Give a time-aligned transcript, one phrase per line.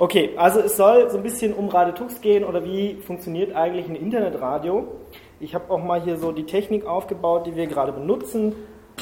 [0.00, 3.96] Okay, also es soll so ein bisschen um Radetux gehen oder wie funktioniert eigentlich ein
[3.96, 4.86] Internetradio.
[5.40, 8.54] Ich habe auch mal hier so die Technik aufgebaut, die wir gerade benutzen.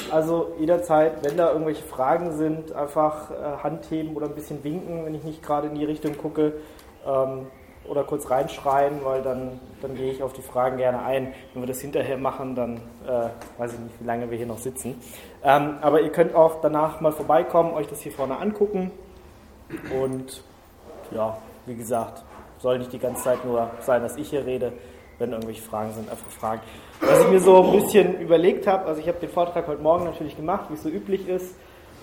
[0.09, 5.05] Also jederzeit, wenn da irgendwelche Fragen sind, einfach äh, Hand heben oder ein bisschen winken,
[5.05, 6.53] wenn ich nicht gerade in die Richtung gucke.
[7.05, 7.45] Ähm,
[7.87, 11.33] oder kurz reinschreien, weil dann, dann gehe ich auf die Fragen gerne ein.
[11.53, 12.77] Wenn wir das hinterher machen, dann
[13.07, 13.29] äh,
[13.59, 14.99] weiß ich nicht, wie lange wir hier noch sitzen.
[15.43, 18.91] Ähm, aber ihr könnt auch danach mal vorbeikommen, euch das hier vorne angucken.
[20.01, 20.41] Und
[21.11, 22.23] ja, wie gesagt,
[22.59, 24.73] soll nicht die ganze Zeit nur sein, dass ich hier rede.
[25.19, 26.61] Wenn irgendwelche Fragen sind, einfach fragen.
[27.01, 30.03] Was ich mir so ein bisschen überlegt habe, also ich habe den Vortrag heute Morgen
[30.03, 31.55] natürlich gemacht, wie es so üblich ist.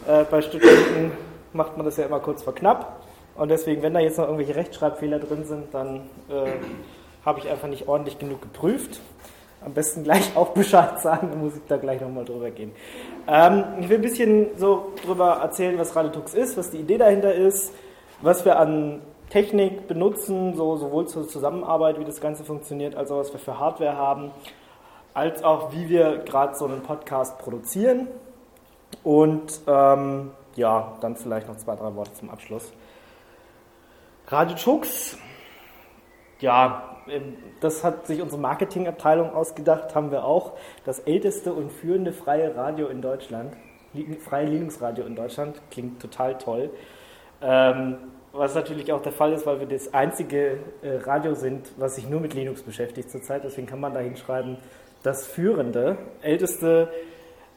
[0.08, 1.12] Äh, bei Studenten
[1.52, 3.04] macht man das ja immer kurz vor knapp.
[3.36, 6.50] Und deswegen, wenn da jetzt noch irgendwelche Rechtschreibfehler drin sind, dann äh,
[7.24, 9.00] habe ich einfach nicht ordentlich genug geprüft.
[9.64, 12.72] Am besten gleich auch Bescheid sagen, dann muss ich da gleich nochmal drüber gehen.
[13.26, 17.34] Ähm, ich will ein bisschen so drüber erzählen, was Radetux ist, was die Idee dahinter
[17.34, 17.72] ist,
[18.24, 23.18] was wir an Technik benutzen, so, sowohl zur Zusammenarbeit, wie das Ganze funktioniert, als auch
[23.18, 24.30] was wir für Hardware haben,
[25.12, 28.08] als auch wie wir gerade so einen Podcast produzieren.
[29.02, 32.72] Und ähm, ja, dann vielleicht noch zwei, drei Worte zum Abschluss.
[34.28, 35.18] Radio Chux,
[36.40, 40.52] ja, ähm, das hat sich unsere Marketingabteilung ausgedacht, haben wir auch.
[40.84, 43.54] Das älteste und führende freie Radio in Deutschland,
[44.20, 46.70] freie Linux-Radio in Deutschland, klingt total toll.
[47.42, 47.98] Ähm,
[48.34, 52.08] was natürlich auch der Fall ist, weil wir das einzige äh, Radio sind, was sich
[52.08, 53.44] nur mit Linux beschäftigt zurzeit.
[53.44, 54.58] Deswegen kann man da hinschreiben,
[55.04, 56.88] das führende, älteste,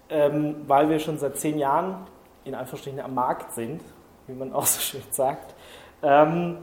[0.10, 2.06] ähm, weil wir schon seit zehn Jahren
[2.44, 3.82] in Anführungsstrichen am Markt sind,
[4.28, 5.56] wie man auch so schön sagt.
[6.04, 6.60] Ähm,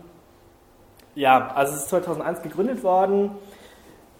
[1.17, 3.33] ja, also es ist 2001 gegründet worden,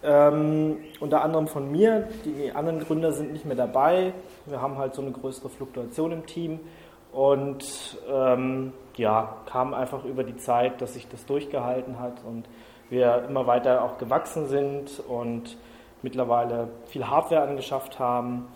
[0.03, 2.09] ähm, unter anderem von mir.
[2.25, 4.13] Die anderen Gründer sind nicht mehr dabei.
[4.45, 6.59] Wir haben halt so eine größere Fluktuation im Team
[7.11, 12.47] und ähm, ja, kam einfach über die Zeit, dass sich das durchgehalten hat und
[12.89, 15.57] wir immer weiter auch gewachsen sind und
[16.01, 18.47] mittlerweile viel Hardware angeschafft haben.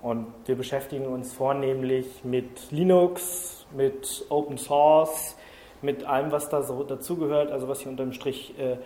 [0.00, 5.36] Und wir beschäftigen uns vornehmlich mit Linux, mit Open Source,
[5.80, 8.76] mit allem, was da so dazugehört, also was hier unter dem Strich, äh,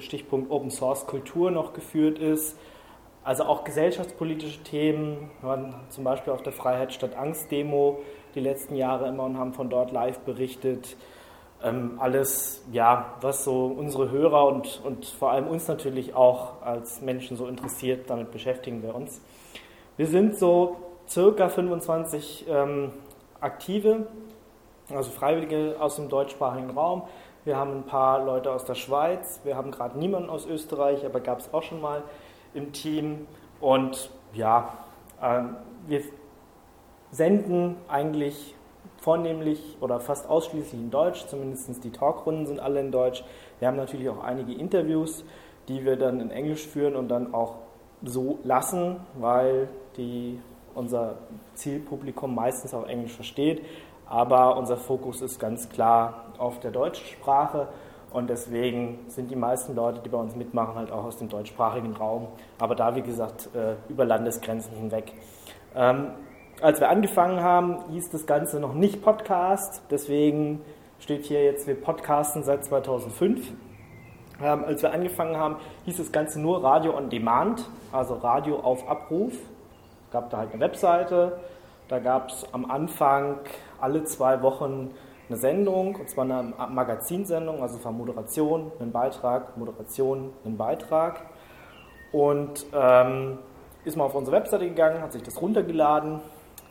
[0.00, 2.58] Stichpunkt Open Source Kultur noch geführt ist.
[3.24, 5.30] Also auch gesellschaftspolitische Themen.
[5.40, 8.00] Wir waren zum Beispiel auf der Freiheit statt Angst Demo
[8.36, 10.96] die letzten Jahre immer und haben von dort live berichtet.
[11.62, 17.00] Ähm, alles, ja, was so unsere Hörer und, und vor allem uns natürlich auch als
[17.00, 19.20] Menschen so interessiert, damit beschäftigen wir uns.
[19.96, 20.76] Wir sind so
[21.08, 22.92] circa 25 ähm,
[23.40, 24.06] Aktive
[24.94, 27.02] also Freiwillige aus dem deutschsprachigen Raum.
[27.44, 29.40] Wir haben ein paar Leute aus der Schweiz.
[29.44, 32.02] Wir haben gerade niemanden aus Österreich, aber gab es auch schon mal
[32.54, 33.26] im Team.
[33.60, 34.74] Und ja,
[35.20, 35.42] äh,
[35.86, 36.02] wir
[37.10, 38.54] senden eigentlich
[38.98, 43.24] vornehmlich oder fast ausschließlich in Deutsch, zumindest die Talkrunden sind alle in Deutsch.
[43.58, 45.24] Wir haben natürlich auch einige Interviews,
[45.68, 47.56] die wir dann in Englisch führen und dann auch
[48.02, 50.40] so lassen, weil die,
[50.74, 51.18] unser
[51.54, 53.62] Zielpublikum meistens auch Englisch versteht
[54.08, 57.68] aber unser Fokus ist ganz klar auf der deutschen Sprache
[58.12, 61.94] und deswegen sind die meisten Leute, die bei uns mitmachen, halt auch aus dem deutschsprachigen
[61.94, 62.28] Raum,
[62.58, 65.12] aber da, wie gesagt, äh, über Landesgrenzen hinweg.
[66.62, 70.62] Als wir angefangen haben, hieß das Ganze noch nicht Podcast, deswegen
[70.98, 73.52] steht hier jetzt, wir podcasten seit 2005.
[74.42, 78.88] Ähm, als wir angefangen haben, hieß das Ganze nur Radio on Demand, also Radio auf
[78.88, 79.34] Abruf.
[79.34, 81.38] Es gab da halt eine Webseite,
[81.88, 83.40] da gab es am Anfang
[83.78, 84.92] alle zwei Wochen
[85.28, 91.20] eine Sendung, und zwar eine Magazinsendung, also von Moderation, einen Beitrag, Moderation, einen Beitrag.
[92.12, 93.40] Und ähm,
[93.84, 96.20] ist mal auf unsere Webseite gegangen, hat sich das runtergeladen,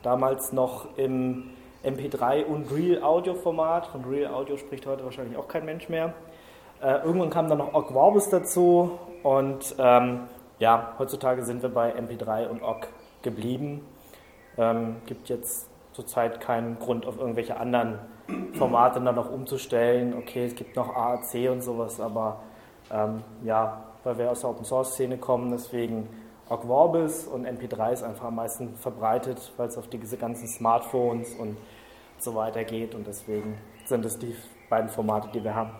[0.05, 1.49] damals noch im
[1.83, 3.87] MP3 und Real Audio Format.
[3.87, 6.13] Von Real Audio spricht heute wahrscheinlich auch kein Mensch mehr.
[6.81, 10.21] Äh, irgendwann kam dann noch Ogg Vorbis dazu und ähm,
[10.59, 12.87] ja, heutzutage sind wir bei MP3 und Ogg
[13.21, 13.81] geblieben.
[14.57, 17.99] Ähm, gibt jetzt zurzeit keinen Grund, auf irgendwelche anderen
[18.53, 20.13] Formate dann noch umzustellen.
[20.17, 22.41] Okay, es gibt noch AAC und sowas, aber
[22.91, 26.07] ähm, ja, weil wir aus der Open Source Szene kommen, deswegen
[26.47, 31.33] Ogg Vorbis und MP3 ist einfach am meisten verbreitet, weil es auf diese ganzen Smartphones
[31.33, 31.57] und
[32.19, 34.35] so weiter geht und deswegen sind es die
[34.69, 35.71] beiden Formate, die wir haben.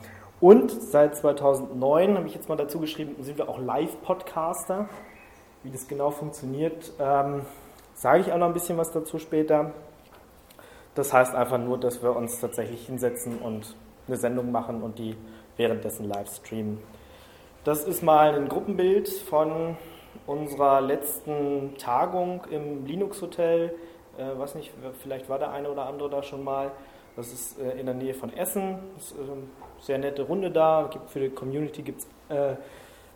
[0.42, 4.90] Und seit 2009 habe ich jetzt mal dazu geschrieben, sind wir auch Live-Podcaster.
[5.64, 7.42] Wie das genau funktioniert, ähm,
[7.94, 9.72] sage ich auch noch ein bisschen was dazu später.
[10.96, 13.76] Das heißt einfach nur, dass wir uns tatsächlich hinsetzen und
[14.08, 15.16] eine Sendung machen und die
[15.58, 16.80] währenddessen live streamen.
[17.64, 19.78] Das ist mal ein Gruppenbild von
[20.28, 23.76] unserer letzten Tagung im Linux Hotel.
[24.18, 26.72] Äh, weiß nicht, vielleicht war der eine oder andere da schon mal.
[27.16, 28.80] Das ist äh, in der Nähe von Essen.
[28.98, 29.44] Ist, eine
[29.80, 30.90] sehr nette Runde da.
[30.92, 32.56] Gibt für die Community gibt es äh,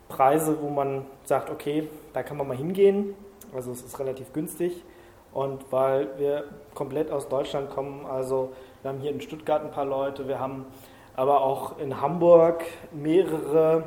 [0.08, 3.14] Preise, wo man sagt, okay, da kann man mal hingehen.
[3.54, 4.84] Also es ist relativ günstig.
[5.32, 8.52] Und weil wir komplett aus Deutschland kommen, also
[8.82, 10.66] wir haben hier in Stuttgart ein paar Leute, wir haben
[11.14, 13.84] aber auch in Hamburg mehrere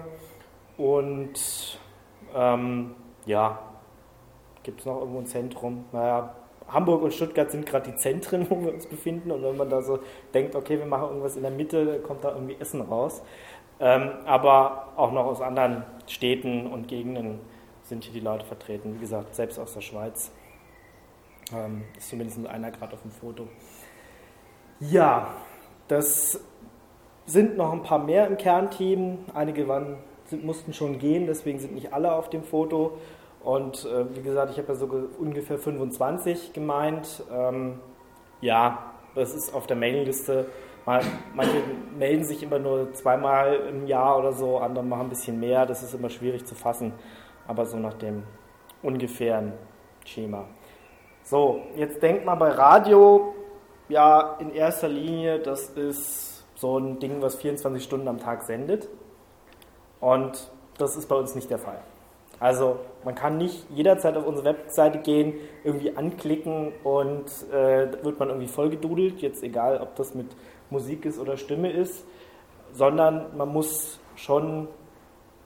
[0.78, 1.80] und
[2.34, 3.60] ähm, ja,
[4.64, 5.86] gibt es noch irgendwo ein Zentrum?
[5.92, 6.36] Naja,
[6.68, 9.32] Hamburg und Stuttgart sind gerade die Zentren, wo wir uns befinden.
[9.32, 10.00] Und wenn man da so
[10.34, 13.22] denkt, okay, wir machen irgendwas in der Mitte, kommt da irgendwie Essen raus.
[13.80, 17.40] Ähm, aber auch noch aus anderen Städten und Gegenden
[17.84, 18.96] sind hier die Leute vertreten.
[18.96, 20.32] Wie gesagt, selbst aus der Schweiz.
[21.54, 23.48] Ähm, ist zumindest einer gerade auf dem Foto.
[24.80, 25.34] Ja,
[25.88, 26.40] das
[27.26, 29.20] sind noch ein paar mehr im Kernteam.
[29.34, 29.98] Einige waren,
[30.34, 32.98] sind, mussten schon gehen, deswegen sind nicht alle auf dem Foto.
[33.44, 34.90] Und äh, wie gesagt, ich habe ja so
[35.20, 37.24] ungefähr 25 gemeint.
[37.32, 37.80] Ähm,
[38.42, 40.48] ja, das ist auf der Mailingliste.
[40.86, 41.62] Manche
[41.98, 45.66] melden sich immer nur zweimal im Jahr oder so, andere machen ein bisschen mehr.
[45.66, 46.94] Das ist immer schwierig zu fassen,
[47.48, 48.24] aber so nach dem
[48.82, 49.54] ungefähren
[50.04, 50.46] Schema.
[51.24, 53.34] So, jetzt denkt mal bei Radio,
[53.88, 58.90] ja, in erster Linie, das ist so ein Ding, was 24 Stunden am Tag sendet.
[60.04, 61.80] Und das ist bei uns nicht der Fall.
[62.38, 67.24] Also man kann nicht jederzeit auf unsere Webseite gehen, irgendwie anklicken und
[67.54, 70.28] äh, wird man irgendwie vollgedudelt, jetzt egal, ob das mit
[70.70, 72.06] Musik ist oder Stimme ist,
[72.74, 74.68] sondern man muss schon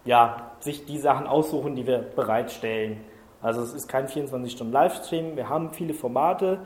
[0.06, 3.02] ja, sich die Sachen aussuchen, die wir bereitstellen.
[3.44, 6.62] Also es ist kein 24-Stunden-Livestream, wir haben viele Formate,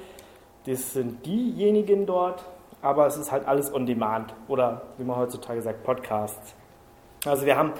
[0.66, 2.46] das sind diejenigen dort,
[2.82, 6.56] aber es ist halt alles on demand oder wie man heutzutage sagt, Podcasts.
[7.26, 7.74] Also wir haben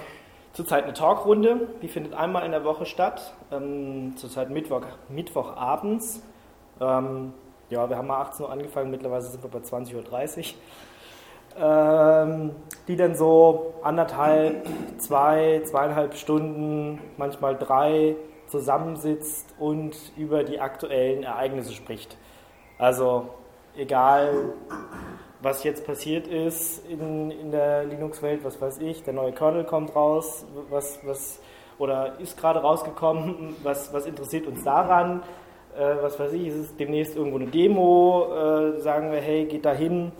[0.52, 6.22] zurzeit eine Talkrunde, die findet einmal in der Woche statt, ähm, zurzeit Mittwoch, Mittwochabends.
[6.80, 7.32] Ähm,
[7.68, 10.54] ja, wir haben mal 18 Uhr angefangen, mittlerweile sind wir bei 20.30
[11.56, 11.64] Uhr.
[11.64, 12.52] Ähm,
[12.86, 14.66] die dann so anderthalb,
[14.98, 18.16] zwei, zweieinhalb Stunden, manchmal drei
[18.46, 22.16] zusammensitzt und über die aktuellen Ereignisse spricht.
[22.78, 23.28] Also
[23.76, 24.54] egal,
[25.42, 29.94] was jetzt passiert ist in, in der Linux-Welt, was weiß ich, der neue Kernel kommt
[29.94, 31.40] raus, was, was,
[31.78, 35.22] oder ist gerade rausgekommen, was, was interessiert uns daran,
[35.76, 39.64] äh, was weiß ich, ist es demnächst irgendwo eine Demo, äh, sagen wir, hey, geht
[39.64, 40.12] da hin.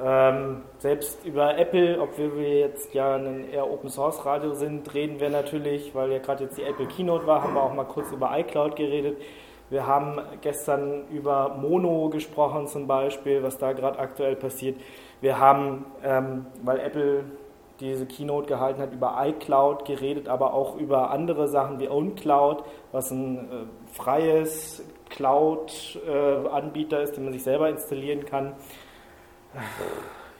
[0.00, 5.18] Ähm, selbst über Apple, obwohl wir jetzt ja ein eher Open Source Radio sind, reden
[5.18, 8.12] wir natürlich, weil ja gerade jetzt die Apple Keynote war, haben wir auch mal kurz
[8.12, 9.20] über iCloud geredet.
[9.70, 14.80] Wir haben gestern über Mono gesprochen zum Beispiel, was da gerade aktuell passiert.
[15.20, 17.24] Wir haben, ähm, weil Apple
[17.80, 23.10] diese Keynote gehalten hat, über iCloud geredet, aber auch über andere Sachen wie OwnCloud, was
[23.10, 28.54] ein äh, freies Cloud-Anbieter äh, ist, den man sich selber installieren kann.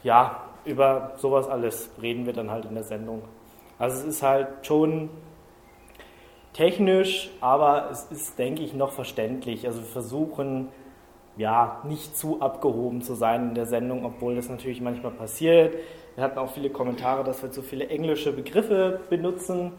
[0.03, 3.23] Ja, über sowas alles reden wir dann halt in der Sendung.
[3.79, 5.11] Also es ist halt schon
[6.59, 9.65] technisch, aber es ist, denke ich, noch verständlich.
[9.65, 10.69] Also wir versuchen
[11.37, 15.77] ja nicht zu abgehoben zu sein in der Sendung, obwohl das natürlich manchmal passiert.
[16.17, 19.71] Wir hatten auch viele Kommentare, dass wir zu viele englische Begriffe benutzen.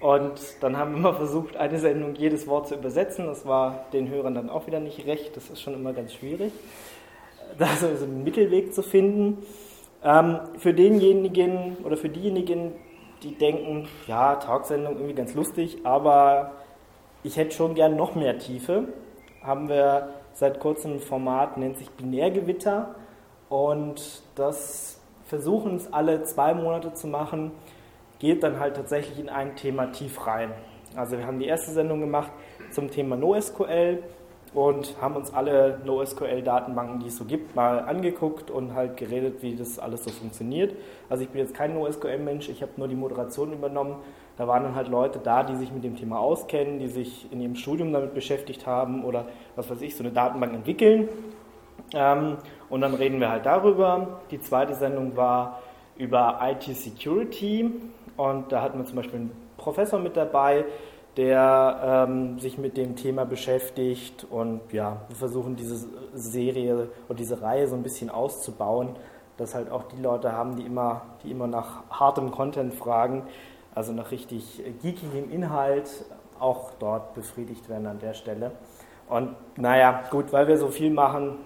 [0.00, 3.24] Und dann haben wir immer versucht, eine Sendung jedes Wort zu übersetzen.
[3.24, 5.34] Das war den Hörern dann auch wieder nicht recht.
[5.38, 6.52] Das ist schon immer ganz schwierig,
[7.58, 9.38] da so einen Mittelweg zu finden.
[10.04, 12.72] Ähm, für denjenigen oder für diejenigen,
[13.22, 16.52] die denken, ja, Talksendung irgendwie ganz lustig, aber
[17.22, 18.88] ich hätte schon gern noch mehr Tiefe,
[19.42, 22.94] haben wir seit kurzem ein Format, nennt sich Binärgewitter.
[23.48, 27.52] Und das versuchen es alle zwei Monate zu machen,
[28.18, 30.52] geht dann halt tatsächlich in ein Thema tief rein.
[30.96, 32.32] Also wir haben die erste Sendung gemacht
[32.70, 34.02] zum Thema NoSQL
[34.52, 39.54] und haben uns alle NoSQL-Datenbanken, die es so gibt, mal angeguckt und halt geredet, wie
[39.54, 40.74] das alles so funktioniert.
[41.08, 43.96] Also ich bin jetzt kein NoSQL-Mensch, ich habe nur die Moderation übernommen.
[44.36, 47.40] Da waren dann halt Leute da, die sich mit dem Thema auskennen, die sich in
[47.40, 51.08] ihrem Studium damit beschäftigt haben oder was weiß ich, so eine Datenbank entwickeln.
[51.94, 52.38] Ähm,
[52.68, 54.20] und dann reden wir halt darüber.
[54.30, 55.60] Die zweite Sendung war
[55.96, 57.70] über IT-Security
[58.16, 60.64] und da hatten wir zum Beispiel einen Professor mit dabei,
[61.16, 67.42] der ähm, sich mit dem Thema beschäftigt und ja, wir versuchen diese Serie und diese
[67.42, 68.96] Reihe so ein bisschen auszubauen,
[69.36, 73.24] dass halt auch die Leute haben, die immer, die immer nach hartem Content fragen,
[73.74, 76.04] also nach richtig geekigem Inhalt,
[76.38, 78.52] auch dort befriedigt werden an der Stelle.
[79.08, 81.38] Und naja, gut, weil wir so viel machen,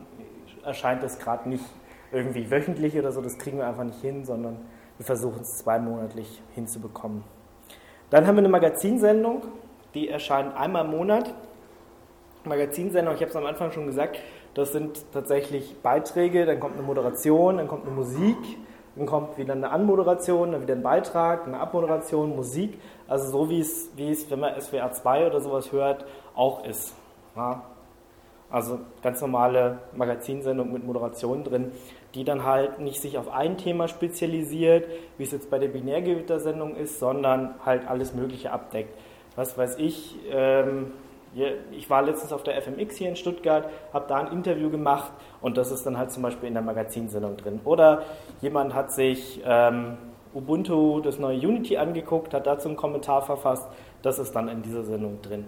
[0.65, 1.65] erscheint es gerade nicht
[2.13, 4.59] irgendwie wöchentlich oder so, das kriegen wir einfach nicht hin, sondern
[4.99, 7.25] wir versuchen es zweimonatlich hinzubekommen.
[8.15, 9.43] Dann haben wir eine Magazinsendung,
[9.93, 11.35] die erscheint einmal im Monat.
[12.45, 14.21] Magazinsendung, ich habe es am Anfang schon gesagt,
[14.55, 18.37] Das sind tatsächlich Beiträge, dann kommt eine Moderation, dann kommt eine Musik,
[18.95, 22.79] dann kommt wieder eine Anmoderation, dann wieder ein Beitrag, eine Abmoderation, Musik.
[23.09, 26.05] Also so wie es, wie es wenn man SWR 2 oder sowas hört,
[26.37, 26.95] auch ist.
[27.35, 27.65] Ja.
[28.49, 31.73] Also ganz normale Magazinsendung mit Moderation drin,
[32.15, 34.87] die dann halt nicht sich auf ein Thema spezialisiert,
[35.19, 38.97] wie es jetzt bei der Binärgewittersendung ist, sondern halt alles Mögliche abdeckt.
[39.37, 40.93] Was weiß ich, ähm,
[41.73, 45.57] ich war letztens auf der FMX hier in Stuttgart, habe da ein Interview gemacht und
[45.57, 47.61] das ist dann halt zum Beispiel in der Magazinsendung drin.
[47.65, 48.03] Oder
[48.41, 49.97] jemand hat sich ähm,
[50.33, 53.69] Ubuntu, das neue Unity angeguckt, hat dazu einen Kommentar verfasst,
[54.03, 55.47] das ist dann in dieser Sendung drin.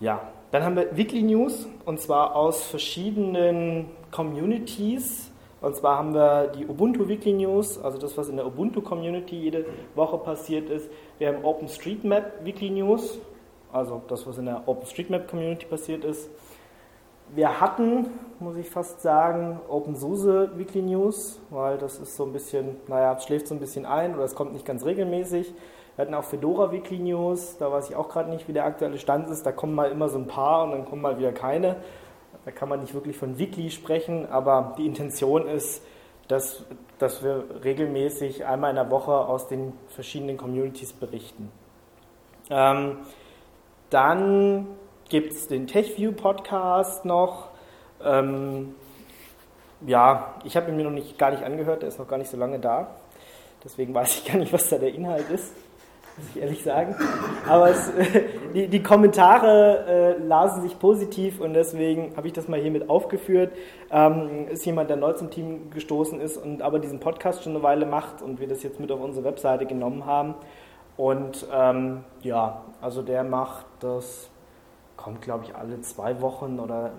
[0.00, 5.30] Ja, dann haben wir Weekly News und zwar aus verschiedenen Communities.
[5.60, 9.36] Und zwar haben wir die Ubuntu Weekly News, also das, was in der Ubuntu Community
[9.36, 10.88] jede Woche passiert ist.
[11.18, 13.18] Wir haben OpenStreetMap Weekly News,
[13.72, 16.30] also das, was in der OpenStreetMap Community passiert ist.
[17.34, 18.06] Wir hatten,
[18.38, 23.24] muss ich fast sagen, OpenSUSE Weekly News, weil das ist so ein bisschen, naja, es
[23.24, 25.52] schläft so ein bisschen ein oder es kommt nicht ganz regelmäßig.
[25.98, 28.98] Wir hatten auch Fedora Weekly News, da weiß ich auch gerade nicht, wie der aktuelle
[28.98, 29.44] Stand ist.
[29.44, 31.74] Da kommen mal immer so ein paar und dann kommen mal wieder keine.
[32.44, 35.82] Da kann man nicht wirklich von Weekly sprechen, aber die Intention ist,
[36.28, 36.62] dass,
[37.00, 41.50] dass wir regelmäßig einmal in der Woche aus den verschiedenen Communities berichten.
[42.48, 42.98] Ähm,
[43.90, 44.68] dann
[45.08, 47.48] gibt es den TechView Podcast noch.
[48.04, 48.76] Ähm,
[49.84, 52.30] ja, ich habe ihn mir noch nicht, gar nicht angehört, der ist noch gar nicht
[52.30, 52.86] so lange da.
[53.64, 55.52] Deswegen weiß ich gar nicht, was da der Inhalt ist,
[56.18, 56.94] muss ich ehrlich sagen.
[57.48, 57.90] Aber es,
[58.54, 63.52] die, die, Kommentare äh, lasen sich positiv und deswegen habe ich das mal hiermit aufgeführt.
[63.90, 67.62] Ähm, ist jemand, der neu zum Team gestoßen ist und aber diesen Podcast schon eine
[67.62, 70.34] Weile macht und wir das jetzt mit auf unsere Webseite genommen haben.
[70.96, 74.28] Und ähm, ja, also der macht das,
[74.96, 76.90] kommt glaube ich alle zwei Wochen oder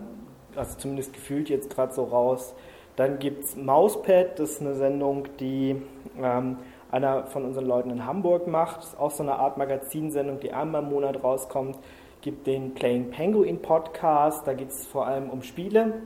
[0.56, 2.54] also zumindest gefühlt jetzt gerade so raus.
[2.96, 5.82] Dann gibt es Mauspad, das ist eine Sendung, die
[6.22, 6.58] ähm,
[6.92, 8.80] einer von unseren Leuten in Hamburg macht.
[8.80, 11.78] Das ist auch so eine Art Magazinsendung, die einmal im Monat rauskommt.
[12.22, 16.02] Gibt den Playing Penguin Podcast, da geht es vor allem um Spiele,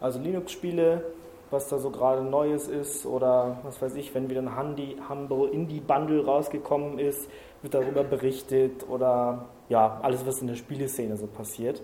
[0.00, 1.04] also Linux-Spiele,
[1.50, 5.50] was da so gerade Neues ist oder was weiß ich, wenn wieder ein Handy, Humble
[5.50, 7.28] Indie Bundle rausgekommen ist,
[7.62, 11.82] wird darüber berichtet oder ja, alles, was in der Spieleszene so passiert.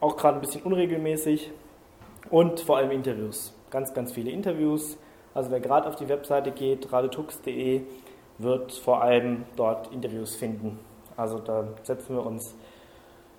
[0.00, 1.50] Auch gerade ein bisschen unregelmäßig
[2.30, 3.54] und vor allem Interviews.
[3.70, 4.96] Ganz, ganz viele Interviews.
[5.40, 7.80] Also wer gerade auf die Webseite geht, radetux.de,
[8.36, 10.78] wird vor allem dort Interviews finden.
[11.16, 12.54] Also da setzen wir uns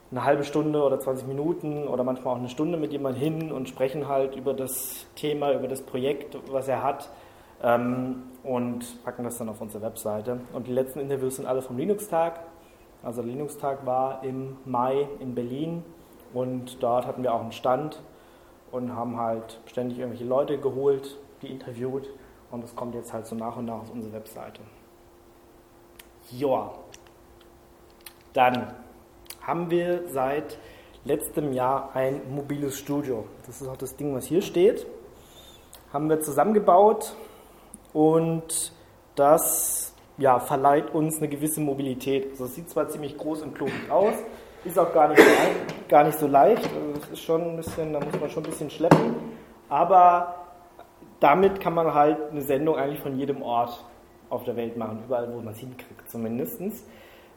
[0.09, 3.69] eine halbe Stunde oder 20 Minuten oder manchmal auch eine Stunde mit jemandem hin und
[3.69, 7.07] sprechen halt über das Thema, über das Projekt, was er hat
[7.61, 10.39] ähm, und packen das dann auf unsere Webseite.
[10.53, 12.39] Und die letzten Interviews sind alle vom Linux-Tag.
[13.03, 15.83] Also der Linux-Tag war im Mai in Berlin
[16.33, 18.01] und dort hatten wir auch einen Stand
[18.71, 22.09] und haben halt ständig irgendwelche Leute geholt, die interviewt
[22.51, 24.61] und das kommt jetzt halt so nach und nach auf unsere Webseite.
[26.31, 26.73] Joa.
[28.33, 28.73] Dann
[29.41, 30.57] haben wir seit
[31.03, 33.25] letztem Jahr ein mobiles Studio.
[33.45, 34.85] Das ist auch das Ding, was hier steht.
[35.91, 37.15] Haben wir zusammengebaut
[37.93, 38.71] und
[39.15, 42.31] das ja, verleiht uns eine gewisse Mobilität.
[42.31, 44.13] Also es sieht zwar ziemlich groß und klobig aus,
[44.63, 45.29] ist auch gar nicht so,
[45.89, 46.63] gar nicht so leicht.
[46.63, 49.15] Also es ist schon ein bisschen, da muss man schon ein bisschen schleppen.
[49.67, 50.40] Aber
[51.21, 53.85] damit kann man halt eine Sendung eigentlich von jedem Ort
[54.29, 56.59] auf der Welt machen, überall, wo man es hinkriegt zumindest.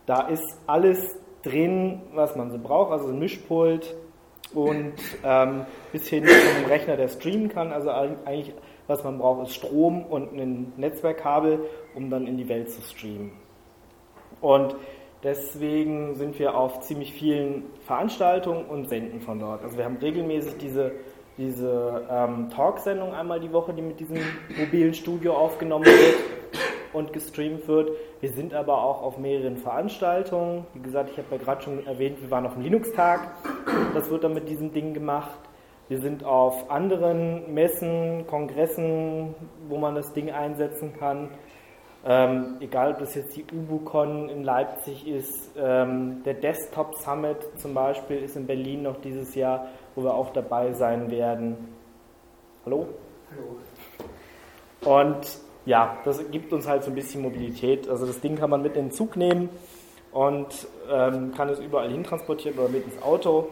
[0.06, 0.98] Da ist alles
[1.42, 3.94] drin, was man so braucht, also ein Mischpult
[4.54, 7.72] und ähm, bis hin zu einem Rechner, der streamen kann.
[7.72, 8.54] Also eigentlich,
[8.86, 11.60] was man braucht, ist Strom und ein Netzwerkkabel,
[11.94, 13.32] um dann in die Welt zu streamen.
[14.40, 14.76] Und
[15.22, 19.62] deswegen sind wir auf ziemlich vielen Veranstaltungen und senden von dort.
[19.62, 20.92] Also wir haben regelmäßig diese,
[21.36, 24.18] diese ähm, Talksendung einmal die Woche, die mit diesem
[24.56, 26.16] mobilen Studio aufgenommen wird
[26.92, 27.90] und gestreamt wird.
[28.20, 30.66] Wir sind aber auch auf mehreren Veranstaltungen.
[30.74, 33.32] Wie gesagt, ich habe ja gerade schon erwähnt, wir waren auf dem Linux-Tag.
[33.94, 35.38] Das wird dann mit diesem Ding gemacht.
[35.88, 39.34] Wir sind auf anderen Messen, Kongressen,
[39.68, 41.28] wo man das Ding einsetzen kann.
[42.06, 47.72] Ähm, egal, ob das jetzt die UbuCon in Leipzig ist, ähm, der Desktop Summit zum
[47.72, 51.74] Beispiel ist in Berlin noch dieses Jahr, wo wir auch dabei sein werden.
[52.64, 52.86] Hallo?
[53.30, 54.98] Hallo.
[54.98, 57.88] Und ja, das gibt uns halt so ein bisschen Mobilität.
[57.88, 59.48] Also das Ding kann man mit in den Zug nehmen
[60.12, 63.48] und ähm, kann es überall hin transportieren oder mit ins Auto.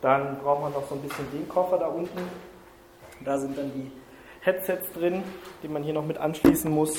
[0.00, 2.20] Dann braucht man noch so ein bisschen den Koffer da unten.
[3.24, 3.90] Da sind dann die
[4.40, 5.22] Headsets drin,
[5.62, 6.98] die man hier noch mit anschließen muss.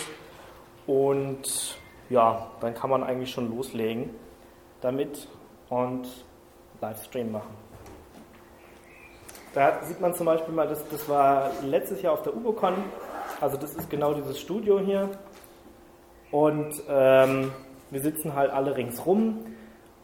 [0.85, 1.77] Und
[2.09, 4.11] ja, dann kann man eigentlich schon loslegen
[4.81, 5.27] damit
[5.69, 6.07] und
[6.81, 7.60] Livestream machen.
[9.53, 12.74] Da sieht man zum Beispiel mal, das, das war letztes Jahr auf der UboCon,
[13.41, 15.10] also das ist genau dieses Studio hier.
[16.31, 17.51] Und ähm,
[17.89, 19.39] wir sitzen halt alle ringsrum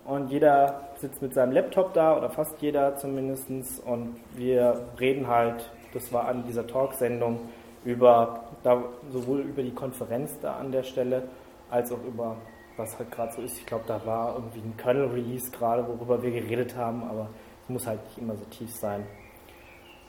[0.03, 3.49] und jeder sitzt mit seinem Laptop da oder fast jeder zumindest
[3.85, 7.39] und wir reden halt, das war an dieser Talksendung,
[7.85, 11.23] über da, sowohl über die Konferenz da an der Stelle
[11.69, 12.35] als auch über
[12.75, 13.57] was halt gerade so ist.
[13.57, 17.29] Ich glaube, da war irgendwie ein Kernel-Release gerade, worüber wir geredet haben, aber
[17.63, 19.05] es muss halt nicht immer so tief sein.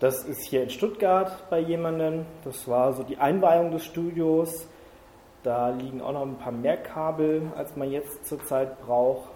[0.01, 2.25] Das ist hier in Stuttgart bei jemandem.
[2.45, 4.69] Das war so die Einweihung des Studios.
[5.43, 9.29] Da liegen auch noch ein paar mehr Kabel, als man jetzt zurzeit braucht.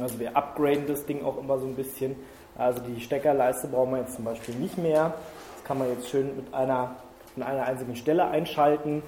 [0.00, 2.14] Also wir upgraden das Ding auch immer so ein bisschen.
[2.56, 5.14] Also die Steckerleiste brauchen wir jetzt zum Beispiel nicht mehr.
[5.56, 6.94] Das kann man jetzt schön mit einer,
[7.34, 9.02] mit einer einzigen Stelle einschalten.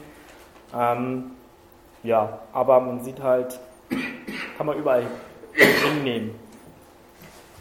[0.77, 1.31] Ähm,
[2.03, 3.61] ja, aber man sieht halt,
[4.57, 5.05] kann man überall
[5.53, 6.35] hinnehmen.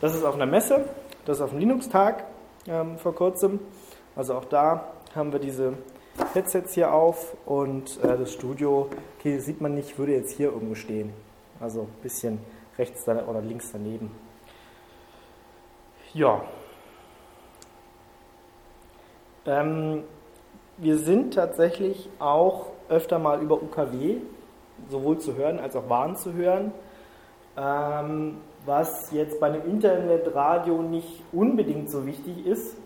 [0.01, 0.85] Das ist auf einer Messe,
[1.25, 2.32] das ist auf dem Linux-Tag
[2.67, 3.60] ähm, vor kurzem.
[4.15, 5.74] Also auch da haben wir diese
[6.34, 8.89] Headsets hier auf und äh, das Studio,
[9.20, 11.13] okay, sieht man nicht, würde jetzt hier irgendwo stehen.
[11.60, 12.39] Also ein bisschen
[12.77, 14.12] rechts oder links daneben.
[16.13, 16.43] Ja.
[19.46, 20.03] Ähm,
[20.77, 24.17] wir sind tatsächlich auch öfter mal über UKW,
[24.89, 26.72] sowohl zu hören als auch Waren zu hören.
[27.58, 32.77] Ähm, was jetzt bei einem Internetradio nicht unbedingt so wichtig ist,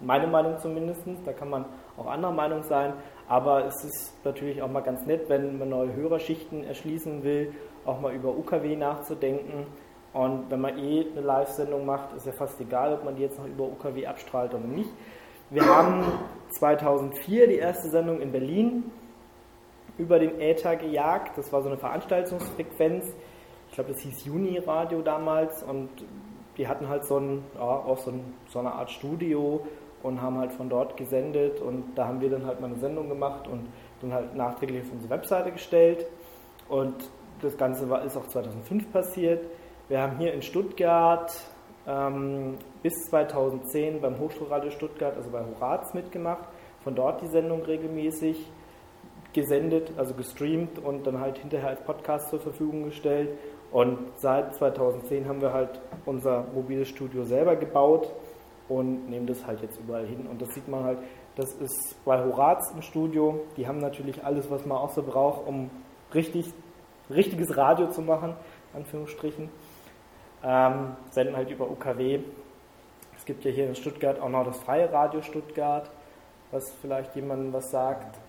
[0.00, 1.64] meine Meinung zumindest, da kann man
[1.96, 2.92] auch anderer Meinung sein,
[3.28, 7.54] aber es ist natürlich auch mal ganz nett, wenn man neue Hörerschichten erschließen will,
[7.84, 9.66] auch mal über UKW nachzudenken.
[10.12, 13.38] Und wenn man eh eine Live-Sendung macht, ist ja fast egal, ob man die jetzt
[13.38, 14.90] noch über UKW abstrahlt oder nicht.
[15.50, 16.04] Wir haben
[16.58, 18.90] 2004 die erste Sendung in Berlin
[19.98, 21.36] über den Äther gejagt.
[21.36, 23.12] Das war so eine Veranstaltungsfrequenz.
[23.74, 25.64] Ich glaube, das hieß Juni-Radio damals.
[25.64, 25.88] Und
[26.56, 29.66] die hatten halt so, ein, ja, auch so, ein, so eine Art Studio
[30.04, 31.60] und haben halt von dort gesendet.
[31.60, 33.66] Und da haben wir dann halt mal eine Sendung gemacht und
[34.00, 36.06] dann halt nachträglich auf unsere Webseite gestellt.
[36.68, 36.94] Und
[37.42, 39.44] das Ganze war, ist auch 2005 passiert.
[39.88, 41.32] Wir haben hier in Stuttgart
[41.88, 46.44] ähm, bis 2010 beim Hochschulradio Stuttgart, also bei Horaz mitgemacht,
[46.84, 48.52] von dort die Sendung regelmäßig
[49.34, 53.30] gesendet, also gestreamt und dann halt hinterher als Podcast zur Verfügung gestellt.
[53.74, 58.08] Und seit 2010 haben wir halt unser mobiles Studio selber gebaut
[58.68, 60.28] und nehmen das halt jetzt überall hin.
[60.30, 60.98] Und das sieht man halt,
[61.34, 63.40] das ist bei Horaz im Studio.
[63.56, 65.70] Die haben natürlich alles, was man auch so braucht, um
[66.14, 66.52] richtig,
[67.10, 68.36] richtiges Radio zu machen,
[68.74, 69.48] Anführungsstrichen.
[70.44, 72.20] Ähm, senden halt über UKW.
[73.16, 75.90] Es gibt ja hier in Stuttgart auch noch das Freie Radio Stuttgart,
[76.52, 78.20] was vielleicht jemandem was sagt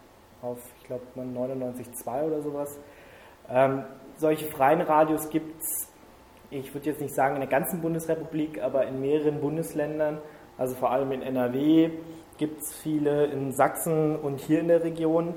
[0.42, 2.80] auf, ich glaube, 99,2 oder sowas.
[3.48, 3.84] Ähm,
[4.18, 5.90] solche freien Radios gibt es,
[6.50, 10.20] ich würde jetzt nicht sagen in der ganzen Bundesrepublik, aber in mehreren Bundesländern,
[10.58, 11.90] also vor allem in NRW
[12.38, 15.34] gibt es viele, in Sachsen und hier in der Region.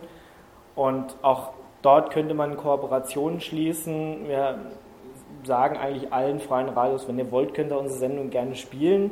[0.75, 4.29] Und auch dort könnte man Kooperationen schließen.
[4.29, 4.59] Wir
[5.45, 9.11] sagen eigentlich allen freien Radios, wenn ihr wollt, könnt ihr unsere Sendung gerne spielen,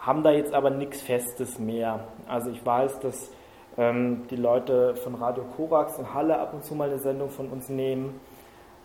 [0.00, 2.00] haben da jetzt aber nichts Festes mehr.
[2.26, 3.30] Also ich weiß, dass
[3.76, 7.48] ähm, die Leute von Radio Korax in Halle ab und zu mal eine Sendung von
[7.48, 8.20] uns nehmen.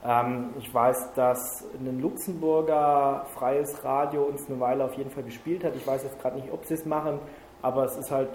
[0.05, 5.63] Ähm, ich weiß, dass ein Luxemburger freies Radio uns eine Weile auf jeden Fall gespielt
[5.63, 5.75] hat.
[5.75, 7.19] Ich weiß jetzt gerade nicht, ob sie es machen,
[7.61, 8.29] aber es ist halt,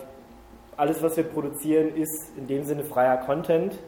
[0.76, 3.78] alles, was wir produzieren, ist in dem Sinne freier Content.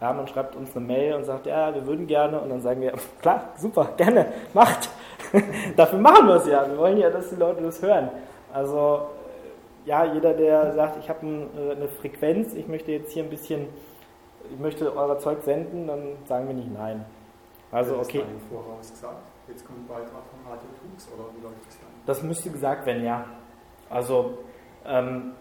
[0.00, 2.80] Ja, man schreibt uns eine Mail und sagt, ja, wir würden gerne, und dann sagen
[2.80, 4.90] wir, klar, super, gerne, macht.
[5.76, 6.68] Dafür machen wir es ja.
[6.68, 8.10] Wir wollen ja, dass die Leute das hören.
[8.52, 9.02] Also
[9.84, 13.66] ja, jeder, der sagt, ich habe äh, eine Frequenz, ich möchte jetzt hier ein bisschen,
[14.52, 17.04] ich möchte euer Zeug senden, dann sagen wir nicht nein.
[17.72, 18.24] Also okay.
[18.32, 19.22] Das voraus gesagt.
[19.48, 21.88] Jetzt kommt ein Beitrag von Radio Tux oder wie läuft das dann?
[22.06, 23.24] Das müsste gesagt werden, ja.
[23.88, 24.38] Also
[24.84, 25.32] ähm,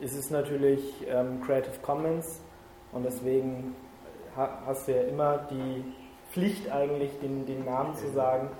[0.00, 2.40] es ist natürlich ähm, Creative Commons
[2.92, 3.74] und deswegen
[4.36, 5.84] hast du ja immer die
[6.30, 8.50] Pflicht eigentlich, den, den Namen zu sagen.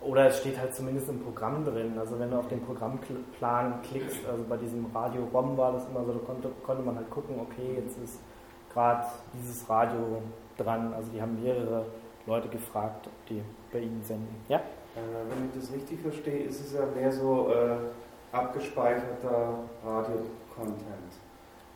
[0.00, 1.98] Oder es steht halt zumindest im Programm drin.
[1.98, 6.04] Also wenn du auf den Programmplan klickst, also bei diesem Radio ROM war das immer
[6.04, 8.20] so, da konnte, konnte man halt gucken, okay, jetzt ist
[8.72, 9.04] gerade
[9.34, 10.22] dieses Radio
[10.56, 10.94] dran.
[10.94, 11.86] Also die haben mehrere
[12.28, 14.36] Leute gefragt, ob die bei ihnen senden.
[14.48, 14.58] Ja?
[14.58, 14.60] Äh,
[15.28, 21.12] wenn ich das richtig verstehe, ist es ja mehr so äh, abgespeicherter Radio-Content.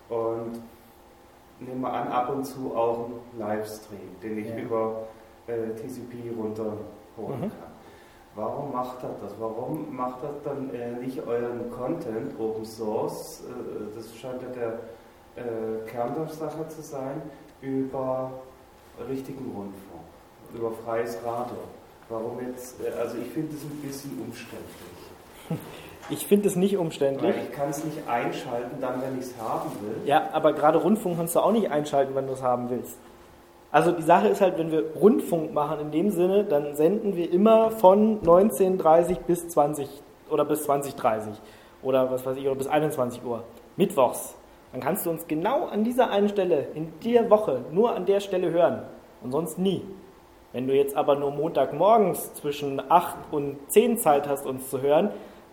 [0.09, 0.63] Und
[1.59, 4.59] nehmen wir an, ab und zu auch ein Livestream, den ich ja.
[4.59, 5.07] über
[5.47, 6.77] äh, TCP runterholen
[7.17, 7.41] mhm.
[7.41, 7.73] kann.
[8.35, 9.35] Warum macht er das?
[9.39, 13.43] Warum macht er dann äh, nicht euren Content Open Source?
[13.47, 14.73] Äh, das scheint ja der
[15.37, 17.23] äh, Kern der Sache zu sein,
[17.61, 18.33] über
[19.09, 19.92] richtigen Rundfunk,
[20.55, 21.57] über freies Radio.
[22.09, 22.81] Warum jetzt?
[22.81, 24.69] Äh, also ich finde es ein bisschen umständlich.
[26.11, 27.33] Ich finde es nicht umständlich.
[27.33, 29.97] Weil ich kann es nicht einschalten, dann, wenn ich es haben will.
[30.05, 32.99] Ja, aber gerade Rundfunk kannst du auch nicht einschalten, wenn du es haben willst.
[33.71, 37.33] Also die Sache ist halt, wenn wir Rundfunk machen in dem Sinne, dann senden wir
[37.33, 39.89] immer von 19.30 bis 20
[40.29, 41.29] oder bis 20.30
[41.83, 43.45] oder was weiß ich, oder bis 21 Uhr.
[43.77, 44.35] Mittwochs.
[44.73, 48.21] Dann kannst du uns genau an dieser einen Stelle, in der Woche, nur an der
[48.21, 48.83] Stelle hören
[49.23, 49.83] und sonst nie.
[50.53, 55.11] Wenn du jetzt aber nur Montagmorgens zwischen 8 und 10 Zeit hast, uns zu hören,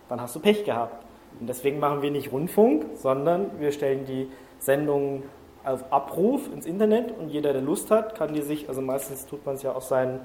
[0.08, 1.04] dann hast du Pech gehabt.
[1.38, 5.22] Und deswegen machen wir nicht Rundfunk, sondern wir stellen die Sendungen
[5.64, 9.44] auf Abruf ins Internet und jeder, der Lust hat, kann die sich, also meistens tut
[9.44, 10.20] man es ja auf sein